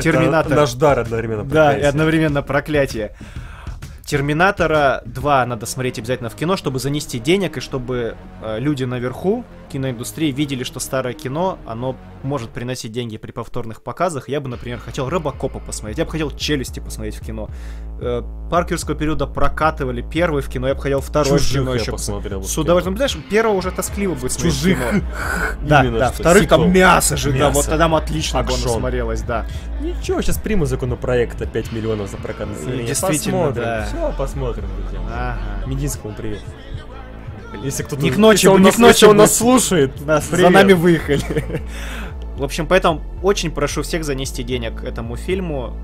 Терминатор. 0.00 0.52
Это 0.52 0.60
наш 0.62 0.72
дар 0.74 0.98
одновременно. 1.00 1.44
Да, 1.44 1.64
и 1.64 1.72
проклятие. 1.72 1.88
одновременно 1.88 2.42
проклятие. 2.42 3.12
Терминатора 4.08 5.02
2 5.04 5.44
надо 5.44 5.66
смотреть 5.66 5.98
обязательно 5.98 6.30
в 6.30 6.34
кино, 6.34 6.56
чтобы 6.56 6.78
занести 6.78 7.18
денег 7.18 7.58
и 7.58 7.60
чтобы 7.60 8.16
э, 8.42 8.58
люди 8.58 8.84
наверху 8.84 9.44
киноиндустрии 9.68 10.30
видели, 10.32 10.64
что 10.64 10.80
старое 10.80 11.14
кино, 11.14 11.58
оно 11.66 11.96
может 12.22 12.50
приносить 12.50 12.92
деньги 12.92 13.16
при 13.16 13.30
повторных 13.32 13.82
показах. 13.82 14.28
Я 14.28 14.40
бы, 14.40 14.48
например, 14.48 14.78
хотел 14.78 15.08
Робокопа 15.08 15.60
посмотреть, 15.60 15.98
я 15.98 16.04
бы 16.04 16.10
хотел 16.10 16.30
Челюсти 16.30 16.80
посмотреть 16.80 17.16
в 17.16 17.24
кино. 17.24 17.48
Э, 18.00 18.22
Паркерского 18.50 18.96
периода 18.96 19.26
прокатывали 19.26 20.02
первый 20.02 20.42
в 20.42 20.48
кино, 20.48 20.68
я 20.68 20.74
бы 20.74 20.80
хотел 20.80 21.00
второй 21.00 21.38
в 21.38 21.42
Чужих 21.42 21.62
кино 21.62 21.74
я 21.74 21.80
еще 21.80 21.92
посмотрел. 21.92 22.42
С 22.42 22.56
удовольствием. 22.58 22.96
Знаешь, 22.96 23.16
первого 23.30 23.54
уже 23.54 23.70
тоскливо 23.70 24.14
будет 24.14 24.32
смотреть 24.32 24.54
в 24.54 24.58
Чужих. 24.58 24.78
кино. 24.78 25.02
Да, 25.62 25.82
Именно 25.82 25.98
да, 25.98 26.12
вторых 26.12 26.44
сиквел. 26.44 26.60
там 26.62 26.72
мясо 26.72 27.16
же, 27.16 27.32
да, 27.32 27.50
вот 27.50 27.66
тогда 27.66 27.86
отлично 27.96 28.42
бы 28.42 28.52
смотрелось, 28.52 29.22
да. 29.22 29.46
Ничего, 29.80 30.22
сейчас 30.22 30.38
приму 30.38 30.64
законопроекта 30.64 31.46
5 31.46 31.72
миллионов 31.72 32.10
за 32.10 32.16
прокат. 32.16 32.48
Действительно, 32.66 33.52
да. 33.52 33.86
Все, 33.86 34.12
посмотрим, 34.16 34.64
друзья. 34.80 35.00
Ага. 35.08 35.66
Мединскому 35.66 36.14
привет. 36.14 36.40
Если 37.62 37.82
кто-то 37.82 38.02
Не 38.02 38.10
к 38.10 38.16
ночи, 38.16 38.36
если 38.36 38.48
он 38.48 38.60
не 38.60 38.66
нас, 38.66 38.76
к 38.76 38.78
ночи 38.78 38.94
если 38.94 39.06
он 39.06 39.16
нас 39.16 39.36
слушает, 39.36 40.06
Нас 40.06 40.26
привет. 40.26 40.46
за 40.46 40.50
нами 40.50 40.72
выехали. 40.74 41.62
В 42.36 42.44
общем, 42.44 42.66
поэтому 42.66 43.00
очень 43.22 43.50
прошу 43.50 43.82
всех 43.82 44.04
занести 44.04 44.42
денег 44.42 44.84
этому 44.84 45.16
фильму. 45.16 45.74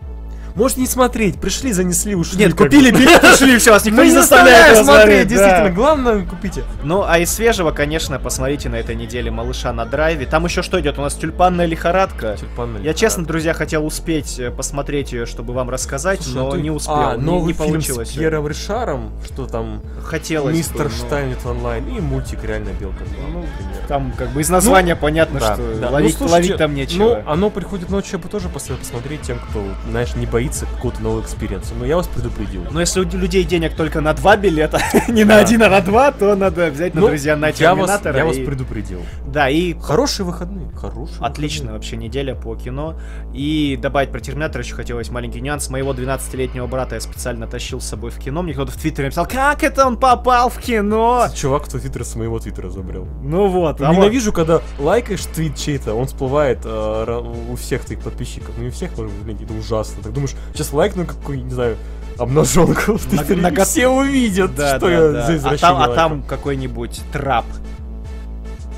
Может 0.55 0.77
не 0.77 0.87
смотреть, 0.87 1.41
пришли, 1.41 1.73
занесли, 1.73 2.15
ушли. 2.15 2.39
Нет, 2.39 2.55
купили 2.55 2.93
бы. 2.93 2.99
билеты, 2.99 3.35
шли, 3.37 3.59
все, 3.59 3.73
вас 3.73 3.85
никто 3.85 4.01
Мы 4.01 4.07
не 4.07 4.13
заставляет 4.13 4.85
смотреть, 4.85 5.27
действительно. 5.27 5.71
Главное, 5.71 6.25
купите. 6.25 6.63
Ну, 6.85 7.03
а 7.05 7.19
из 7.19 7.33
свежего, 7.33 7.73
конечно, 7.73 8.21
посмотрите 8.21 8.69
на 8.69 8.77
этой 8.77 8.95
неделе 8.95 9.33
«Малыша 9.33 9.73
на 9.73 9.85
драйве». 9.85 10.27
Там 10.27 10.45
еще 10.45 10.63
что 10.63 10.81
идет? 10.81 10.97
У 10.97 11.03
нас 11.03 11.15
«Тюльпанная 11.15 11.67
лихорадка». 11.67 12.37
Я, 12.83 12.95
честно, 12.95 13.25
друзья, 13.25 13.53
хотел 13.53 13.85
успеть 13.85 14.39
э, 14.39 14.53
посмотреть 14.53 15.11
ее, 15.13 15.27
чтобы 15.27 15.55
вам 15.55 15.71
рассказать, 15.71 16.23
Слушай, 16.23 16.37
но 16.37 16.49
а 16.49 16.53
ты- 16.53 16.61
не 16.63 16.71
успел, 16.71 16.95
А, 16.95 17.17
не- 17.17 17.23
новый 17.25 17.49
не, 17.49 17.53
фильм 17.55 17.69
получилось. 17.73 18.11
с 18.11 18.13
Пьером 18.13 18.47
Ришаром, 18.47 19.11
что 19.25 19.47
там 19.47 19.83
Хотелось 20.05 20.55
Мистер 20.57 20.85
бы, 20.87 20.93
но- 21.01 21.07
Штайн 21.07 21.24
идет 21.24 21.36
в 21.36 21.39
онлайн 21.47 21.89
и 21.89 22.01
мультик 22.01 22.45
Реальная 22.45 22.69
белка. 22.79 23.03
Ну, 23.33 23.41
например. 23.41 23.87
Там 23.89 24.13
как 24.17 24.29
бы 24.31 24.41
из 24.41 24.49
названия 24.51 24.95
понятно, 24.95 25.41
Да, 25.41 25.55
что 25.55 25.81
да. 25.81 25.91
ловить, 25.91 26.13
Ну, 26.21 26.29
слушайте, 26.29 26.33
ловить 26.53 26.57
там 26.59 26.75
нечего. 26.77 27.23
Ну, 27.25 27.31
оно 27.33 27.51
приходит 27.51 27.91
ночью, 27.91 28.13
я 28.13 28.19
бы 28.19 28.29
тоже 28.29 28.49
посоветую 28.49 28.85
посмотреть 28.87 29.23
тем, 29.23 29.39
кто, 29.51 29.65
знаешь, 29.91 30.15
не 30.15 30.27
боится 30.27 30.44
какого-то 30.51 31.03
нового 31.03 31.23
экспириенса. 31.23 31.75
Но 31.79 31.85
я 31.87 31.97
вас 31.97 32.07
предупредил. 32.07 32.63
Но 32.71 32.81
если 32.81 33.01
у 33.01 33.05
людей 33.05 33.45
денег 33.45 33.75
только 33.75 34.01
на 34.01 34.13
два 34.15 34.37
билета, 34.37 34.81
не 35.09 35.25
на 35.25 35.39
один, 35.39 35.63
а 35.63 35.69
на 35.71 35.81
два, 35.81 36.13
то 36.13 36.35
надо 36.35 36.71
взять 36.71 36.95
на 36.95 37.01
Ну, 37.03 37.09
друзья 37.09 37.37
на 37.37 37.53
Терминатора. 37.53 38.17
я 38.19 38.25
вас 38.25 38.37
предупредил. 38.37 39.01
Да, 39.27 39.49
и 39.49 39.75
Хорошие 39.81 40.25
выходные, 40.27 40.71
хорошие. 40.75 41.19
Отличная 41.21 41.73
вообще 41.73 41.97
неделя 41.97 42.35
по 42.35 42.55
кино. 42.57 42.99
И 43.33 43.79
добавить 43.81 44.11
про 44.11 44.21
Терминатор 44.21 44.61
еще 44.63 44.75
хотелось 44.75 45.11
маленький 45.11 45.41
нюанс. 45.41 45.69
Моего 45.71 45.93
12-летнего 45.93 46.67
брата 46.67 46.95
я 46.95 47.01
специально 47.01 47.47
тащил 47.47 47.81
с 47.81 47.87
собой 47.87 48.11
в 48.11 48.19
кино. 48.19 48.43
Мне 48.43 48.53
кто-то 48.55 48.73
в 48.73 48.77
Твиттере 48.77 49.07
написал, 49.09 49.27
как 49.27 49.63
это 49.63 49.87
он 49.87 49.97
попал 49.99 50.49
в 50.51 50.59
кино? 50.59 51.27
Чувак, 51.35 51.65
кто 51.65 51.79
твиттер 51.79 52.05
с 52.05 52.15
моего 52.17 52.39
твиттера 52.39 52.71
забрал. 52.71 53.07
Ну 53.23 53.49
вот, 53.49 53.81
а 53.81 53.89
вот- 53.93 53.97
Ненавижу, 53.97 54.33
когда 54.33 54.61
лайкаешь 54.79 55.25
твит 55.27 55.57
чей-то, 55.57 55.95
он 55.95 56.07
всплывает 56.07 56.61
э, 56.65 57.23
у 57.51 57.57
всех 57.57 57.85
твоих 57.85 58.03
подписчиков. 58.03 58.51
Ну, 58.57 58.63
не 58.65 58.69
у 58.69 58.73
всех, 58.73 58.97
может 58.97 59.13
быть, 59.13 59.41
это 59.43 59.53
ужасно. 59.53 60.03
Так 60.03 60.13
думаешь, 60.13 60.34
сейчас 60.53 60.73
лайкну 60.73 61.05
какую-нибудь, 61.07 61.51
не 61.51 61.55
знаю, 61.55 61.77
обнаженку 62.19 62.97
в 62.97 63.13
На- 63.13 63.19
Твиттере, 63.19 63.43
на 63.43 63.51
го- 63.51 63.65
все 63.65 63.89
увидят, 63.89 64.55
Да, 64.55 64.77
что 64.77 64.87
да, 64.87 64.93
я 64.93 65.01
да. 65.13 65.27
за 65.27 65.33
А 65.33 65.37
извращение 65.37 65.59
там, 65.59 65.83
а 65.83 65.89
там 65.95 66.23
какой-нибудь 66.23 67.01
трап. 67.13 67.45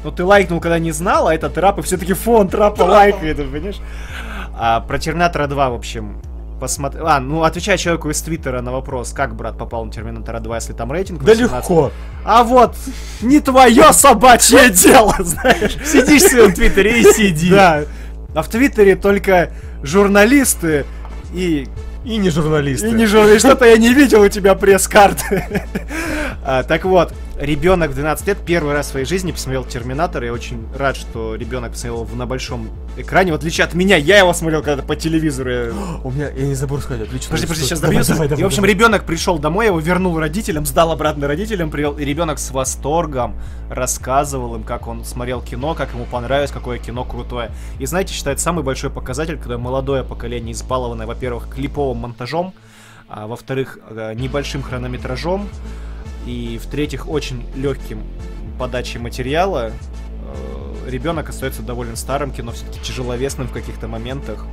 Ну, 0.05 0.11
ты 0.13 0.25
лайкнул, 0.25 0.61
когда 0.61 0.79
не 0.79 0.93
знал, 0.93 1.29
а 1.29 1.35
это 1.35 1.51
трап, 1.51 1.79
и 1.79 1.83
все-таки 1.83 2.13
фон 2.13 2.49
трапа 2.49 2.83
лайкает, 2.83 3.37
понимаешь? 3.39 3.81
А 4.59 4.81
про 4.81 4.99
Терминатора 4.99 5.49
2, 5.49 5.71
в 5.71 5.75
общем, 5.75 6.23
посмотри... 6.61 7.01
А, 7.05 7.19
ну, 7.21 7.43
отвечая 7.43 7.77
человеку 7.77 8.09
из 8.09 8.23
Твиттера 8.23 8.63
на 8.63 8.73
вопрос, 8.73 9.13
как 9.13 9.35
брат 9.35 9.59
попал 9.59 9.85
на 9.85 9.93
Терминатора 9.93 10.39
2, 10.41 10.55
если 10.57 10.73
там 10.73 10.93
рейтинг 10.93 11.23
Да 11.25 11.33
18. 11.33 11.53
легко. 11.53 11.91
А 12.25 12.43
вот, 12.45 12.75
не 13.21 13.41
твое 13.41 13.93
собачье 13.93 14.71
дело, 14.71 15.15
знаешь. 15.19 15.77
Сидишь 15.85 16.23
в 16.23 16.29
своем 16.31 16.53
Твиттере 16.55 17.01
и 17.01 17.05
сиди. 17.13 17.51
Да. 17.51 17.83
А 18.35 18.43
в 18.43 18.49
Твиттере 18.49 18.95
только 18.97 19.51
журналисты 19.83 20.87
и 21.37 21.69
И 22.05 22.17
не 22.19 22.31
журналисты. 22.31 22.89
и 22.89 22.93
не 22.93 23.07
журналист, 23.07 23.47
что-то 23.47 23.67
я 23.67 23.77
не 23.77 23.93
видел 23.93 24.23
у 24.23 24.29
тебя 24.29 24.55
пресс-карты. 24.55 25.45
А, 26.49 26.63
Так 26.63 26.85
вот, 26.85 27.13
ребенок 27.39 27.91
в 27.91 27.95
12 27.95 28.27
лет 28.29 28.39
первый 28.45 28.73
раз 28.73 28.87
в 28.87 28.91
своей 28.91 29.07
жизни 29.07 29.31
посмотрел 29.33 29.65
Терминатор. 29.65 30.23
Я 30.25 30.33
очень 30.33 30.67
рад, 30.77 30.97
что 30.97 31.35
ребенок 31.35 31.73
посмотрел 31.73 32.05
его 32.05 32.17
на 32.17 32.27
большом 32.27 32.71
экране. 32.97 33.33
В 33.33 33.35
отличие 33.35 33.65
от 33.65 33.75
меня, 33.75 33.97
я 33.97 34.19
его 34.19 34.33
смотрел 34.33 34.63
когда-то 34.63 34.87
по 34.87 34.97
телевизору. 34.97 35.51
Я- 35.51 35.73
У 36.03 36.11
меня, 36.11 36.31
я 36.31 36.47
не 36.47 36.55
забыл 36.55 36.79
сказать, 36.79 37.07
отлично. 37.07 37.29
Подожди, 37.31 37.47
подожди, 37.47 37.65
сейчас 37.67 37.81
добьюсь. 37.81 38.07
давай, 38.07 38.29
давай, 38.29 38.41
И, 38.41 38.45
в 38.45 38.47
общем, 38.47 38.63
давай. 38.63 38.71
ребенок 38.75 39.05
пришел 39.05 39.39
домой, 39.39 39.67
его 39.67 39.79
вернул 39.81 40.19
родителям, 40.19 40.65
сдал 40.67 40.93
обратно 40.93 41.27
родителям, 41.29 41.71
привел. 41.71 41.99
И 41.99 42.05
ребенок 42.05 42.39
с 42.39 42.51
восторгом 42.51 43.35
рассказывал 43.71 44.55
им, 44.57 44.63
как 44.63 44.87
он 44.87 45.05
смотрел 45.05 45.43
кино, 45.43 45.75
как 45.75 45.93
ему 45.93 46.05
понравилось, 46.07 46.51
какое 46.51 46.79
кино 46.79 47.05
крутое. 47.05 47.51
И 47.79 47.87
знаете, 47.87 48.15
считает 48.15 48.41
самый 48.41 48.65
большой 48.65 48.91
показатель, 48.91 49.37
когда 49.39 49.59
молодое 49.59 50.05
поколение 50.05 50.53
избалованное, 50.53 51.07
во-первых, 51.07 51.49
клиповым 51.55 51.99
монтажом, 51.99 52.55
а 53.09 53.27
во-вторых, 53.27 53.79
э, 53.91 54.15
небольшим 54.15 54.63
хронометражом, 54.63 55.49
и 56.27 56.59
в-третьих, 56.63 57.09
очень 57.09 57.47
легким 57.55 58.03
подачей 58.59 58.99
материала, 59.01 59.71
э, 59.71 60.91
ребенок 60.91 61.29
остается 61.29 61.63
довольно 61.63 61.97
старым, 61.97 62.33
кино 62.33 62.53
все-таки 62.53 62.81
тяжеловесным 62.81 63.49
в 63.49 63.53
каких-то 63.53 63.89
моментах. 63.89 64.45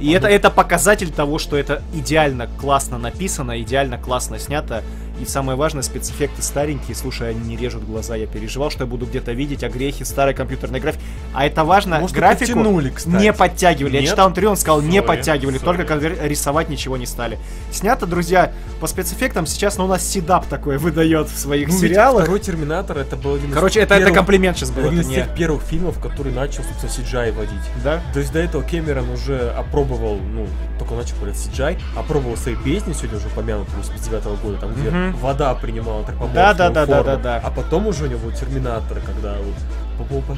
И 0.00 0.10
это, 0.10 0.26
это 0.26 0.50
показатель 0.50 1.10
того, 1.10 1.38
что 1.38 1.56
это 1.56 1.82
идеально 1.94 2.48
классно 2.58 2.98
написано, 2.98 3.60
идеально 3.60 3.98
классно 3.98 4.38
снято. 4.38 4.82
И 5.20 5.24
самое 5.24 5.56
важное, 5.56 5.82
спецэффекты 5.82 6.42
старенькие, 6.42 6.96
слушай, 6.96 7.30
они 7.30 7.40
не 7.40 7.56
режут 7.56 7.84
глаза. 7.84 8.16
Я 8.16 8.26
переживал, 8.26 8.70
что 8.70 8.84
я 8.84 8.86
буду 8.86 9.06
где-то 9.06 9.32
видеть 9.32 9.62
огрехи 9.62 10.02
старой 10.04 10.34
компьютерной 10.34 10.80
графики. 10.80 11.02
А 11.34 11.46
это 11.46 11.64
важно, 11.64 12.00
Может, 12.00 12.16
графику 12.16 12.54
подтянули, 12.54 12.90
кстати. 12.90 13.14
не 13.22 13.32
подтягивали. 13.32 13.94
Я 13.96 14.00
Нет? 14.00 14.10
читал 14.10 14.30
интервью, 14.30 14.50
он 14.50 14.56
сказал, 14.56 14.80
не 14.82 14.98
Sorry, 14.98 15.06
подтягивали, 15.06 15.58
sorry. 15.58 15.64
только 15.64 15.84
когда 15.84 16.08
рисовать 16.08 16.68
ничего 16.68 16.96
не 16.96 17.06
стали. 17.06 17.38
Снято, 17.70 18.06
друзья, 18.06 18.52
по 18.80 18.86
спецэффектам 18.86 19.46
сейчас 19.46 19.76
ну, 19.78 19.84
у 19.84 19.88
нас 19.88 20.04
Седап 20.06 20.46
такой 20.46 20.78
выдает 20.78 21.28
в 21.28 21.38
своих 21.38 21.68
Ну, 21.68 21.78
сериалах. 21.78 22.22
Второй 22.24 22.40
Терминатор 22.40 22.98
это 22.98 23.16
был 23.16 23.34
один 23.34 23.50
из 23.50 23.54
Короче, 23.54 23.80
это, 23.80 23.94
это 23.94 24.04
первых- 24.06 24.14
комплимент 24.16 24.56
сейчас 24.56 24.70
был, 24.70 24.86
один 24.86 24.98
это 24.98 25.02
из 25.02 25.08
не... 25.08 25.14
тех 25.16 25.34
первых 25.36 25.62
фильмов, 25.62 25.98
который 26.00 26.32
начал, 26.32 26.62
собственно, 26.64 26.90
CGI 27.06 27.32
вводить. 27.32 27.52
Да? 27.84 28.02
То 28.12 28.18
есть 28.18 28.32
до 28.32 28.40
этого 28.40 28.62
Кэмерон 28.62 29.08
уже 29.10 29.50
опробовал, 29.50 30.16
ну, 30.18 30.48
только 30.78 30.94
начал 30.94 31.14
появляться 31.16 31.48
CGI, 31.50 31.78
опробовал 31.96 32.36
свои 32.36 32.56
песни, 32.56 32.92
сегодня 32.92 33.18
уже 33.18 33.28
упомянутые 33.28 33.76
89 33.78 34.24
года, 34.42 34.58
там, 34.58 34.72
где 34.74 34.90
Вода 35.20 35.54
принимала 35.54 35.98
антропоморфную 36.00 36.34
Да, 36.34 36.54
да, 36.54 36.70
да, 36.70 36.86
да, 36.86 37.02
да, 37.02 37.16
да. 37.16 37.40
А 37.44 37.50
потом 37.50 37.86
уже 37.86 38.04
у 38.04 38.06
него 38.06 38.30
Терминатор, 38.32 39.00
когда 39.04 39.36
вот 39.38 39.54
по-моему, 39.98 40.36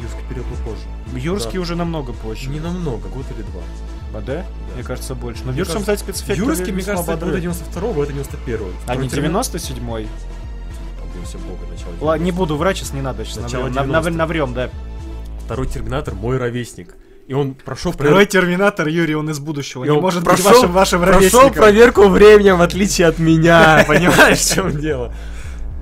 юрский 0.00 0.22
период 0.28 0.46
позже. 0.64 0.82
Юрский 1.14 1.54
Да. 1.54 1.60
уже 1.60 1.76
намного 1.76 2.12
позже. 2.12 2.50
Не 2.50 2.60
намного, 2.60 3.08
год 3.08 3.24
или 3.34 3.42
два. 3.42 3.62
А, 4.14 4.20
да? 4.20 4.44
Мне 4.74 4.82
кажется, 4.84 5.14
больше. 5.14 5.42
Но 5.44 5.52
в 5.52 5.56
Юрском, 5.56 5.84
кажется, 5.84 6.04
кстати, 6.06 6.16
спецэффекты 6.18 6.42
Юрский, 6.44 6.72
мне 6.72 6.82
кажется, 6.82 7.12
это 7.12 7.24
бодры. 7.26 7.40
92 7.40 8.02
это 8.04 8.12
91 8.12 8.60
А 8.86 8.96
не 8.96 9.08
97-й? 9.08 10.08
Побойся 11.00 11.38
бога, 11.38 11.66
начало 11.70 11.92
Ладно, 12.00 12.22
не 12.24 12.30
90-х. 12.30 12.36
буду 12.38 12.56
врать, 12.56 12.76
сейчас 12.76 12.92
не 12.92 13.00
надо. 13.00 13.24
Сейчас 13.24 13.52
наврем, 13.52 13.72
нав- 13.74 13.86
90-х. 13.86 14.10
наврем, 14.10 14.54
да. 14.54 14.70
Второй 15.44 15.66
Терминатор 15.66 16.14
мой 16.14 16.36
ровесник. 16.38 16.94
И 17.26 17.32
он 17.32 17.54
прошел 17.54 17.92
Второй 17.92 18.26
Терминатор, 18.26 18.86
Юрий, 18.86 19.14
он 19.14 19.30
из 19.30 19.38
будущего. 19.38 19.84
И 19.84 19.88
он 19.88 20.00
может 20.00 20.24
прошел- 20.24 20.44
быть 20.44 20.54
вашим, 20.54 20.72
вашим 20.72 21.02
Прошел 21.02 21.50
проверку 21.50 22.08
временем, 22.08 22.58
в 22.58 22.62
отличие 22.62 23.06
от 23.06 23.18
меня. 23.18 23.84
Понимаешь, 23.88 24.38
в 24.40 24.54
чем 24.54 24.78
дело? 24.78 25.12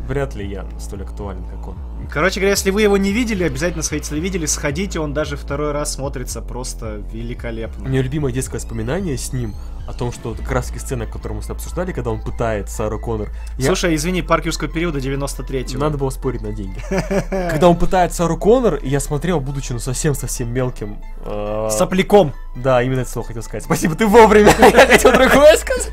Вряд 0.07 0.37
ли 0.37 0.47
я 0.47 0.67
столь 0.79 1.03
актуален, 1.03 1.45
как 1.45 1.69
он. 1.69 1.77
Короче 2.13 2.41
говоря, 2.41 2.51
если 2.51 2.71
вы 2.71 2.83
его 2.83 2.97
не 2.99 3.11
видели, 3.13 3.43
обязательно 3.45 3.83
сходите. 3.83 4.09
Если 4.11 4.21
видели, 4.21 4.45
сходите, 4.47 5.01
он 5.01 5.15
даже 5.15 5.37
второй 5.39 5.73
раз 5.73 5.95
смотрится 5.95 6.43
просто 6.43 7.01
У 7.11 7.17
великолепно. 7.17 7.89
меня 7.89 8.03
любимое 8.03 8.33
детское 8.33 8.59
воспоминание 8.59 9.17
с 9.17 9.33
ним 9.33 9.55
о 9.89 9.95
том, 9.95 10.13
что 10.13 10.35
таки 10.35 10.79
сцена, 10.79 11.07
которую 11.07 11.37
мы 11.39 11.43
с 11.43 11.47
тобой 11.47 11.57
обсуждали, 11.61 11.93
когда 11.93 12.11
он 12.11 12.21
пытает 12.23 12.69
Сару 12.71 13.01
Коннор. 13.01 13.31
Я- 13.57 13.67
Слушай, 13.67 13.95
извини, 13.95 14.21
парк 14.23 14.45
юрского 14.45 14.69
периода 14.71 14.99
93-го. 14.99 15.79
Надо 15.79 15.97
было 15.97 16.11
спорить 16.11 16.43
на 16.43 16.53
деньги. 16.53 16.79
Когда 17.31 17.69
он 17.69 17.77
пытает 17.77 18.13
Сару 18.13 18.37
Коннор, 18.37 18.79
я 18.83 19.01
смотрел, 19.01 19.41
будучи 19.41 19.73
ну 19.73 19.79
совсем-совсем 19.79 20.53
мелким. 20.53 20.99
э, 21.25 21.69
Сопляком. 21.71 22.33
Да, 22.55 22.83
именно 22.83 23.01
это 23.01 23.11
слово 23.11 23.29
хотел 23.29 23.43
сказать. 23.43 23.65
Спасибо, 23.65 23.95
ты 23.95 24.07
вовремя. 24.07 24.55
Я 24.61 24.87
хотел 24.87 25.13
другое 25.13 25.57
сказать. 25.57 25.91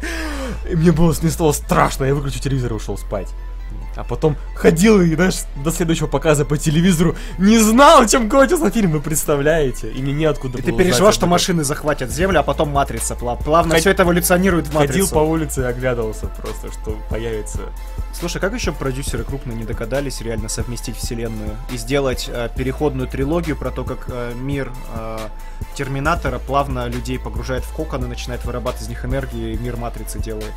И 0.70 0.76
мне 0.76 0.92
было, 0.92 1.16
мне 1.22 1.32
стало 1.32 1.54
страшно, 1.54 2.04
я 2.04 2.14
выключил 2.14 2.42
телевизор 2.42 2.74
и 2.74 2.76
ушел 2.76 2.98
спать. 2.98 3.30
А 4.00 4.04
потом 4.06 4.38
ходил 4.56 5.02
и, 5.02 5.14
знаешь, 5.14 5.42
до 5.64 5.72
следующего 5.72 6.08
показа 6.08 6.46
по 6.46 6.58
телевизору 6.58 7.16
не 7.38 7.58
знал, 7.58 8.06
чем 8.08 8.30
кончился 8.30 8.72
фильм, 8.72 8.92
вы 8.92 9.02
представляете? 9.02 9.92
И 9.92 10.02
мне 10.02 10.14
неоткуда 10.14 10.58
И 10.58 10.62
ты 10.62 10.72
переживал, 10.72 11.12
что 11.12 11.28
машины 11.28 11.66
захватят 11.66 12.10
землю, 12.10 12.40
а 12.40 12.44
потом 12.44 12.70
матрица. 12.70 13.16
Плав- 13.16 13.44
Плавно 13.44 13.74
Ход- 13.74 13.82
все 13.82 13.92
это 13.92 14.04
эволюционирует 14.04 14.68
в 14.68 14.74
матрицу. 14.74 14.94
Ходил 14.94 15.10
по 15.10 15.20
улице 15.20 15.62
и 15.62 15.66
оглядывался 15.66 16.28
просто, 16.28 16.72
что 16.72 16.98
появится... 17.10 17.60
Слушай, 18.14 18.40
как 18.40 18.54
еще 18.54 18.72
продюсеры 18.72 19.24
крупно 19.24 19.52
не 19.52 19.66
догадались 19.66 20.22
реально 20.22 20.50
совместить 20.50 20.96
вселенную 20.96 21.56
и 21.72 21.78
сделать 21.78 22.30
э, 22.32 22.50
переходную 22.56 23.08
трилогию 23.08 23.56
про 23.56 23.72
то, 23.72 23.84
как 23.84 24.06
э, 24.08 24.34
мир 24.36 24.72
э, 24.96 25.18
Терминатора 25.76 26.40
плавно 26.40 26.88
людей 26.88 27.20
погружает 27.20 27.64
в 27.64 27.74
кокон 27.74 28.06
и 28.06 28.08
начинает 28.08 28.44
вырабатывать 28.46 28.84
из 28.84 28.90
них 28.90 29.06
энергию, 29.06 29.54
и 29.54 29.58
мир 29.58 29.76
Матрицы 29.78 30.20
делает. 30.20 30.54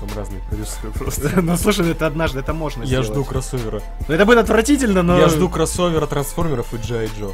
Ну, 0.00 0.06
там 0.06 0.16
разные 0.16 0.40
продюсеры 0.48 0.90
просто. 0.94 1.30
Ну 1.42 1.56
слушай, 1.56 1.90
это 1.90 2.06
однажды, 2.06 2.40
это 2.40 2.52
можно 2.52 2.82
Я 2.84 3.02
жду 3.02 3.24
кроссовера. 3.24 3.82
Ну, 4.08 4.14
Это 4.14 4.24
будет 4.24 4.38
отвратительно, 4.38 5.02
но... 5.02 5.18
Я 5.18 5.28
жду 5.28 5.48
кроссовера 5.48 6.06
трансформеров 6.06 6.72
и 6.74 6.76
Джай 6.78 7.06
Джо. 7.18 7.30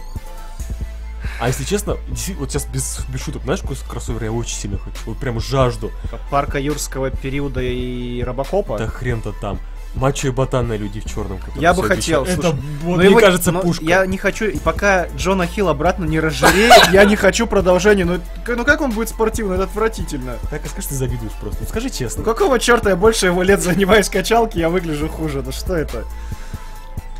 А 1.40 1.46
если 1.48 1.62
честно, 1.64 1.96
вот 2.38 2.50
сейчас 2.50 2.66
без, 2.66 3.00
без 3.08 3.22
шуток, 3.22 3.42
знаешь, 3.44 3.60
какой 3.60 3.76
кроссовер 3.88 4.24
я 4.24 4.32
очень 4.32 4.56
сильно 4.56 4.78
хочу? 4.78 4.98
Вот 5.06 5.18
прям 5.18 5.38
жажду. 5.40 5.92
Парка 6.30 6.58
юрского 6.58 7.10
периода 7.10 7.60
и 7.62 8.22
Робокопа. 8.22 8.76
Да 8.78 8.88
хрен-то 8.88 9.32
там. 9.40 9.60
Мачо 9.94 10.28
и 10.28 10.30
ботан 10.30 10.68
на 10.68 10.76
люди 10.76 11.00
в 11.00 11.04
черном. 11.06 11.40
Я 11.56 11.74
бы 11.74 11.82
хотел, 11.82 12.22
Это, 12.24 12.34
слушай, 12.34 12.56
вот, 12.82 12.90
Но 12.90 12.96
мне 12.98 13.06
его- 13.10 13.18
кажется, 13.20 13.50
но 13.52 13.60
пушка. 13.60 13.84
Я 13.84 14.06
не 14.06 14.16
хочу, 14.18 14.44
и 14.44 14.58
пока 14.58 15.08
Джона 15.16 15.46
Хилл 15.46 15.68
обратно 15.68 16.04
не 16.04 16.20
разжиреет, 16.20 16.88
я 16.92 17.04
не 17.04 17.16
хочу 17.16 17.46
продолжения. 17.46 18.04
Ну, 18.04 18.20
ну 18.46 18.64
как 18.64 18.80
он 18.80 18.92
будет 18.92 19.08
спортивный? 19.08 19.54
Это 19.54 19.64
отвратительно. 19.64 20.36
Так, 20.50 20.60
а 20.64 20.68
скажи, 20.68 20.88
ты 20.88 20.94
завидуешь 20.94 21.32
просто. 21.40 21.58
Ну, 21.62 21.66
скажи 21.68 21.90
честно. 21.90 22.22
Ну 22.22 22.24
какого 22.32 22.58
черта 22.60 22.90
я 22.90 22.96
больше 22.96 23.26
его 23.26 23.42
лет 23.42 23.60
занимаюсь 23.62 24.08
качалки, 24.08 24.58
я 24.58 24.68
выгляжу 24.68 25.08
хуже? 25.08 25.42
Ну 25.44 25.50
что 25.52 25.74
это? 25.74 26.04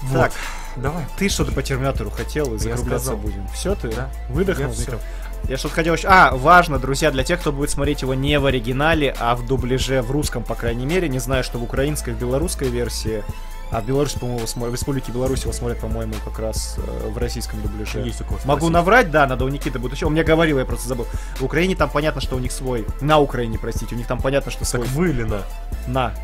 Вот. 0.03 0.21
Так, 0.21 0.33
Давай. 0.77 1.05
ты 1.19 1.29
что-то 1.29 1.53
по 1.53 1.63
терминатору 1.63 2.11
хотел 2.11 2.55
и 2.55 2.59
закругляться 2.59 3.07
сказал. 3.07 3.17
будем. 3.17 3.49
Все 3.49 3.75
ты? 3.75 3.89
Да. 3.89 4.11
Выдохнул 4.29 4.69
Я 4.69 4.73
в 4.73 4.75
всё. 4.77 4.83
микрофон? 4.83 5.07
Я 5.49 5.57
что-то 5.57 5.77
хотел 5.77 5.95
еще... 5.95 6.09
А, 6.09 6.35
важно, 6.35 6.79
друзья, 6.79 7.11
для 7.11 7.25
тех, 7.25 7.41
кто 7.41 7.53
будет 7.53 7.71
смотреть 7.71 8.03
его 8.03 8.13
не 8.13 8.39
в 8.39 8.45
оригинале, 8.45 9.15
а 9.19 9.35
в 9.35 9.47
дубляже, 9.47 10.03
в 10.03 10.11
русском, 10.11 10.45
по 10.45 10.55
крайней 10.55 10.85
мере. 10.85 11.09
Не 11.09 11.19
знаю, 11.19 11.43
что 11.43 11.59
в 11.59 11.65
украинской, 11.65 12.11
в 12.11 12.19
белорусской 12.19 12.69
версии. 12.69 13.25
А 13.71 13.81
в 13.81 13.87
Беларуси, 13.87 14.19
по-моему, 14.19 14.47
в 14.47 14.73
Республике 14.73 15.13
Беларусь 15.13 15.43
его 15.43 15.53
смотрят, 15.53 15.79
по-моему, 15.79 16.15
как 16.25 16.39
раз 16.39 16.77
э, 16.79 17.09
в 17.11 17.19
российском 17.19 17.61
дубляже. 17.61 18.01
Есть 18.01 18.19
такое 18.19 18.39
Могу 18.45 18.61
спросить. 18.61 18.73
наврать, 18.73 19.11
да, 19.11 19.27
надо 19.27 19.45
у 19.45 19.49
Никиты 19.49 19.79
будет 19.79 19.93
еще. 19.93 20.07
Он 20.07 20.13
мне 20.13 20.25
говорил, 20.25 20.59
я 20.59 20.65
просто 20.65 20.89
забыл. 20.89 21.07
В 21.37 21.45
Украине 21.45 21.77
там 21.77 21.91
понятно, 21.91 22.23
что 22.23 22.37
у 22.37 22.39
них 22.39 22.51
свой. 22.51 22.87
На 23.03 23.19
Украине, 23.19 23.59
простите, 23.59 23.95
у 23.95 23.99
них 23.99 24.07
там 24.07 24.21
понятно, 24.21 24.51
что 24.51 24.65
свой. 24.65 24.85
Так 24.85 24.93
вы 24.93 25.11
или 25.11 25.23
на? 25.23 25.43
На. 25.87 26.15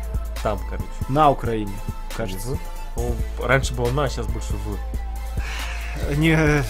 Там, 0.41 0.59
короче. 0.69 0.85
На 1.07 1.29
Украине, 1.29 1.71
кажется. 2.15 2.57
Ну, 2.95 3.15
раньше 3.43 3.75
было 3.75 3.91
на, 3.91 4.09
сейчас 4.09 4.25
больше 4.25 4.53
в. 4.53 6.17
Не... 6.17 6.63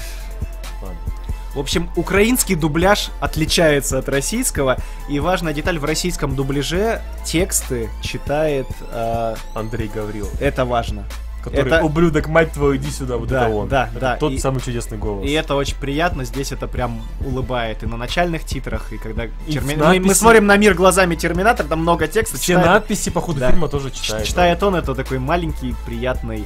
В 1.55 1.59
общем, 1.59 1.89
украинский 1.95 2.55
дубляж 2.55 3.09
отличается 3.21 3.97
от 3.99 4.09
российского. 4.09 4.77
И 5.09 5.19
важная 5.19 5.53
деталь, 5.53 5.79
в 5.79 5.85
российском 5.85 6.35
дубляже 6.35 7.01
тексты 7.23 7.89
читает... 8.01 8.67
э, 8.91 9.35
Андрей 9.55 9.89
Гаврил. 9.93 10.29
это 10.39 10.65
важно. 10.65 11.05
Который, 11.43 11.71
Это- 11.71 11.83
ублюдок, 11.85 12.27
мать 12.27 12.51
твою, 12.53 12.75
иди 12.75 12.89
сюда, 12.89 13.17
вот 13.17 13.27
Да, 13.29 13.45
это 13.45 13.55
он. 13.55 13.67
да, 13.69 13.87
Это 13.91 13.99
да. 13.99 14.15
Тот 14.17 14.31
И- 14.33 14.39
самый 14.39 14.61
чудесный 14.61 14.97
голос. 14.97 15.25
И 15.27 15.31
это 15.31 15.53
очень 15.53 15.77
приятно, 15.77 16.25
здесь 16.25 16.51
это 16.51 16.67
прям 16.67 17.03
улыбает. 17.23 17.83
И 17.83 17.85
на 17.85 17.97
начальных 17.97 18.43
титрах, 18.45 18.91
и 18.91 18.97
когда... 18.97 19.25
И 19.25 19.29
терми- 19.47 19.59
в 19.59 19.65
мы, 19.65 19.75
мы 19.75 19.99
надписи- 19.99 20.13
смотрим 20.17 20.47
на 20.47 20.57
мир 20.57 20.73
глазами 20.73 21.13
Терминатора, 21.13 21.67
там 21.67 21.81
много 21.81 22.07
текста. 22.07 22.37
Все 22.37 22.53
читает- 22.53 22.65
надписи 22.67 23.11
по 23.11 23.21
ходу 23.21 23.39
Да. 23.41 23.51
фильма 23.51 23.67
тоже 23.67 23.91
читает. 23.91 24.25
Читает 24.25 24.63
он, 24.63 24.73
это 24.75 24.95
такой 24.95 25.19
маленький, 25.19 25.75
приятный, 25.85 26.45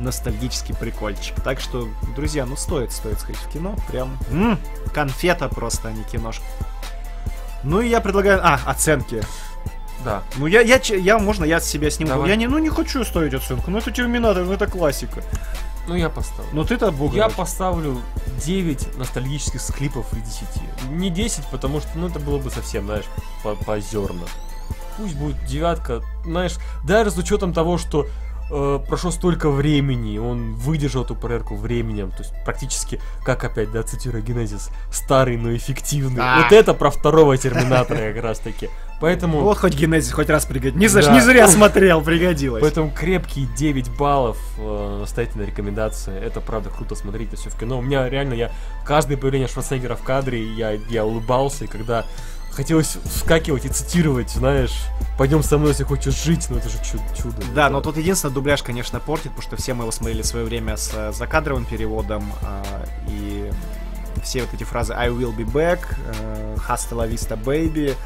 ностальгический 0.00 0.74
прикольчик. 0.74 1.34
Так 1.42 1.60
что, 1.60 1.88
друзья, 2.16 2.46
ну 2.46 2.56
стоит, 2.56 2.92
стоит 2.92 3.20
сходить 3.20 3.40
в 3.40 3.48
кино. 3.52 3.74
Прям 3.88 4.16
м, 4.30 4.58
конфета 4.94 5.48
просто, 5.48 5.88
а 5.88 5.92
не 5.92 6.02
киношка. 6.04 6.44
Ну 7.62 7.80
и 7.80 7.88
я 7.88 8.00
предлагаю... 8.00 8.40
А, 8.42 8.58
оценки. 8.66 9.22
Да. 10.04 10.22
Ну 10.38 10.46
я, 10.46 10.62
я, 10.62 10.78
че- 10.78 10.98
я, 10.98 11.18
можно 11.18 11.44
я 11.44 11.60
себя 11.60 11.90
сниму? 11.90 12.10
Давай. 12.12 12.28
Я 12.30 12.36
не, 12.36 12.46
ну 12.48 12.58
не 12.58 12.70
хочу 12.70 13.04
ставить 13.04 13.34
оценку, 13.34 13.70
ну 13.70 13.78
это 13.78 13.90
Терминатор, 13.90 14.44
ну 14.44 14.52
это 14.52 14.66
классика. 14.66 15.22
Ну 15.86 15.94
я 15.94 16.08
поставлю. 16.08 16.50
Ну 16.54 16.64
ты-то 16.64 16.90
бог. 16.90 17.14
Я 17.14 17.28
поставлю 17.28 18.00
9 18.44 18.96
ностальгических 18.96 19.60
склипов 19.60 20.10
из 20.14 20.22
10. 20.22 20.42
Не 20.90 21.10
10, 21.10 21.44
потому 21.50 21.80
что, 21.80 21.90
ну, 21.96 22.08
это 22.08 22.18
было 22.18 22.38
бы 22.38 22.50
совсем, 22.50 22.86
знаешь, 22.86 23.04
по- 23.42 23.56
позерно. 23.56 24.22
Пусть 24.96 25.16
будет 25.16 25.44
девятка, 25.44 26.02
знаешь, 26.24 26.54
даже 26.84 27.10
с 27.10 27.18
учетом 27.18 27.52
того, 27.52 27.76
что 27.76 28.06
э, 28.50 28.78
прошло 28.86 29.10
столько 29.10 29.50
времени, 29.50 30.18
он 30.18 30.54
выдержал 30.54 31.04
эту 31.04 31.14
проверку 31.14 31.56
временем, 31.56 32.10
то 32.10 32.18
есть 32.22 32.32
практически, 32.44 33.00
как 33.24 33.44
опять, 33.44 33.72
да, 33.72 33.82
цитирую 33.82 34.22
Генезис, 34.22 34.70
старый, 34.92 35.36
но 35.36 35.54
эффективный. 35.54 36.20
А. 36.22 36.42
Вот 36.42 36.52
это 36.52 36.74
про 36.74 36.90
второго 36.90 37.36
Терминатора 37.36 38.12
как 38.12 38.22
раз 38.22 38.38
таки. 38.38 38.68
Поэтому... 39.00 39.40
Вот 39.40 39.56
хоть 39.56 39.74
Генезис 39.74 40.12
хоть 40.12 40.28
раз 40.28 40.44
пригодился. 40.44 40.78
Не, 40.78 40.88
за- 40.88 41.02
Да. 41.02 41.14
не 41.14 41.20
зря 41.20 41.48
смотрел, 41.48 42.02
пригодилось. 42.02 42.60
Поэтому 42.60 42.90
крепкие 42.90 43.46
9 43.56 43.88
баллов, 43.96 44.36
э, 44.58 44.98
настоятельная 45.00 45.46
рекомендация. 45.46 46.20
Это 46.20 46.40
правда 46.42 46.68
круто 46.68 46.94
смотреть 46.94 47.28
это 47.28 47.36
все 47.38 47.48
в 47.48 47.58
кино. 47.58 47.78
У 47.78 47.82
меня 47.82 48.06
реально, 48.10 48.34
я 48.34 48.50
каждое 48.84 49.16
появление 49.16 49.48
Шварценеггера 49.48 49.96
в 49.96 50.02
кадре, 50.02 50.42
я, 50.42 50.72
я 50.90 51.06
улыбался, 51.06 51.64
и 51.64 51.66
когда 51.66 52.04
хотелось 52.60 52.98
вскакивать 53.06 53.64
и 53.64 53.70
цитировать, 53.70 54.28
знаешь, 54.28 54.82
пойдем 55.16 55.42
со 55.42 55.56
мной, 55.56 55.70
если 55.70 55.84
хочешь 55.84 56.22
жить, 56.22 56.46
ну 56.50 56.58
это 56.58 56.68
же 56.68 56.76
чу- 56.84 57.00
чудо. 57.16 57.42
Да, 57.54 57.70
но 57.70 57.80
тут 57.80 57.96
единственное, 57.96 58.34
дубляж, 58.34 58.62
конечно, 58.62 59.00
портит, 59.00 59.30
потому 59.30 59.42
что 59.42 59.56
все 59.56 59.72
мы 59.72 59.84
его 59.84 59.90
смотрели 59.90 60.20
в 60.20 60.26
свое 60.26 60.44
время 60.44 60.76
с 60.76 60.90
э, 60.92 61.10
закадровым 61.12 61.64
переводом, 61.64 62.22
а, 62.42 62.62
и 63.08 63.50
все 64.22 64.42
вот 64.42 64.52
эти 64.52 64.62
фразы 64.62 64.92
I 64.92 65.08
will 65.08 65.34
be 65.34 65.50
back, 65.50 65.78
э, 66.06 66.56
hasta 66.68 66.94
la 66.94 67.06
vista 67.06 67.42
baby, 67.42 67.96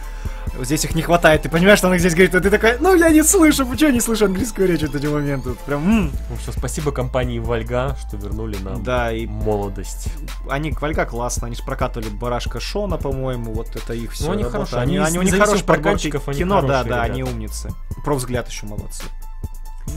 здесь 0.61 0.85
их 0.85 0.95
не 0.95 1.03
хватает, 1.03 1.43
ты 1.43 1.49
понимаешь, 1.49 1.79
что 1.79 1.89
он 1.89 1.95
их 1.95 2.01
здесь 2.01 2.15
говорит, 2.15 2.35
а 2.35 2.41
ты 2.41 2.51
такой, 2.51 2.79
ну 2.81 2.95
я 2.95 3.11
не 3.11 3.23
слышу, 3.23 3.67
почему 3.67 3.89
я 3.89 3.95
не 3.95 4.01
слышу 4.01 4.27
английскую 4.27 4.69
речь 4.69 4.81
в 4.81 4.95
эти 4.95 5.07
моменты, 5.07 5.55
прям, 5.67 5.83
м. 5.87 6.13
Ну 6.31 6.37
что, 6.41 6.53
спасибо 6.53 6.93
компании 6.93 7.39
Вальга, 7.39 7.97
что 8.07 8.17
вернули 8.17 8.57
нам 8.59 8.83
да, 8.83 9.13
и 9.13 9.27
молодость. 9.27 10.09
они, 10.49 10.73
Вальга 10.73 11.07
классно, 11.07 11.47
они 11.47 11.57
же 11.57 11.63
прокатывали 11.63 12.09
Барашка 12.09 12.61
Шона, 12.61 12.97
по-моему, 12.97 13.53
вот 13.53 13.75
это 13.75 13.95
их 13.95 14.13
все. 14.13 14.27
Ну, 14.27 14.33
они 14.33 14.45
хорошие, 14.45 14.81
они, 14.81 14.99
они 14.99 15.07
они, 15.07 15.19
у 15.19 15.23
них 15.23 15.37
хороший 15.37 15.65
подбор 15.65 15.83
прокатчиков, 15.83 16.29
они 16.29 16.39
кино, 16.39 16.61
да, 16.61 16.61
хорошие 16.61 16.85
да, 16.85 16.97
ребята. 16.97 17.13
они 17.13 17.23
умницы. 17.23 17.75
Про 18.05 18.15
взгляд 18.15 18.49
еще 18.49 18.67
молодцы. 18.67 19.05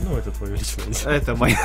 Ну, 0.04 0.16
это 0.16 0.30
твое 0.30 0.56
личное 0.56 0.86
дело. 0.86 1.10
Это 1.10 1.34
моя 1.34 1.56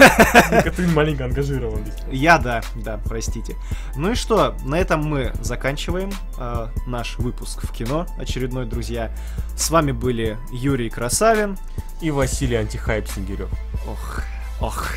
Ты 0.75 0.87
маленько 0.87 1.25
ангажирован. 1.25 1.83
Я 2.11 2.37
да, 2.37 2.61
да, 2.75 2.99
простите. 3.03 3.55
Ну 3.95 4.11
и 4.11 4.15
что, 4.15 4.55
на 4.65 4.75
этом 4.75 5.03
мы 5.03 5.33
заканчиваем 5.41 6.11
э, 6.37 6.67
наш 6.87 7.17
выпуск 7.17 7.63
в 7.63 7.71
кино 7.71 8.07
очередной, 8.17 8.65
друзья. 8.65 9.11
С 9.55 9.69
вами 9.69 9.91
были 9.91 10.37
Юрий 10.51 10.89
Красавин. 10.89 11.57
И 12.01 12.11
Василий 12.11 12.57
Антихайп 12.57 13.07
Снегирев. 13.07 13.49
Ох, 13.87 14.21
ох. 14.59 14.89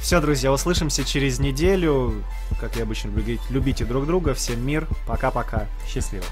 Все, 0.00 0.20
друзья, 0.20 0.52
услышимся 0.52 1.02
через 1.04 1.38
неделю. 1.38 2.22
Как 2.60 2.76
я 2.76 2.82
обычно 2.82 3.10
любите 3.48 3.86
друг 3.86 4.06
друга. 4.06 4.34
Всем 4.34 4.64
мир. 4.66 4.86
Пока-пока. 5.06 5.66
Счастливо. 5.88 6.24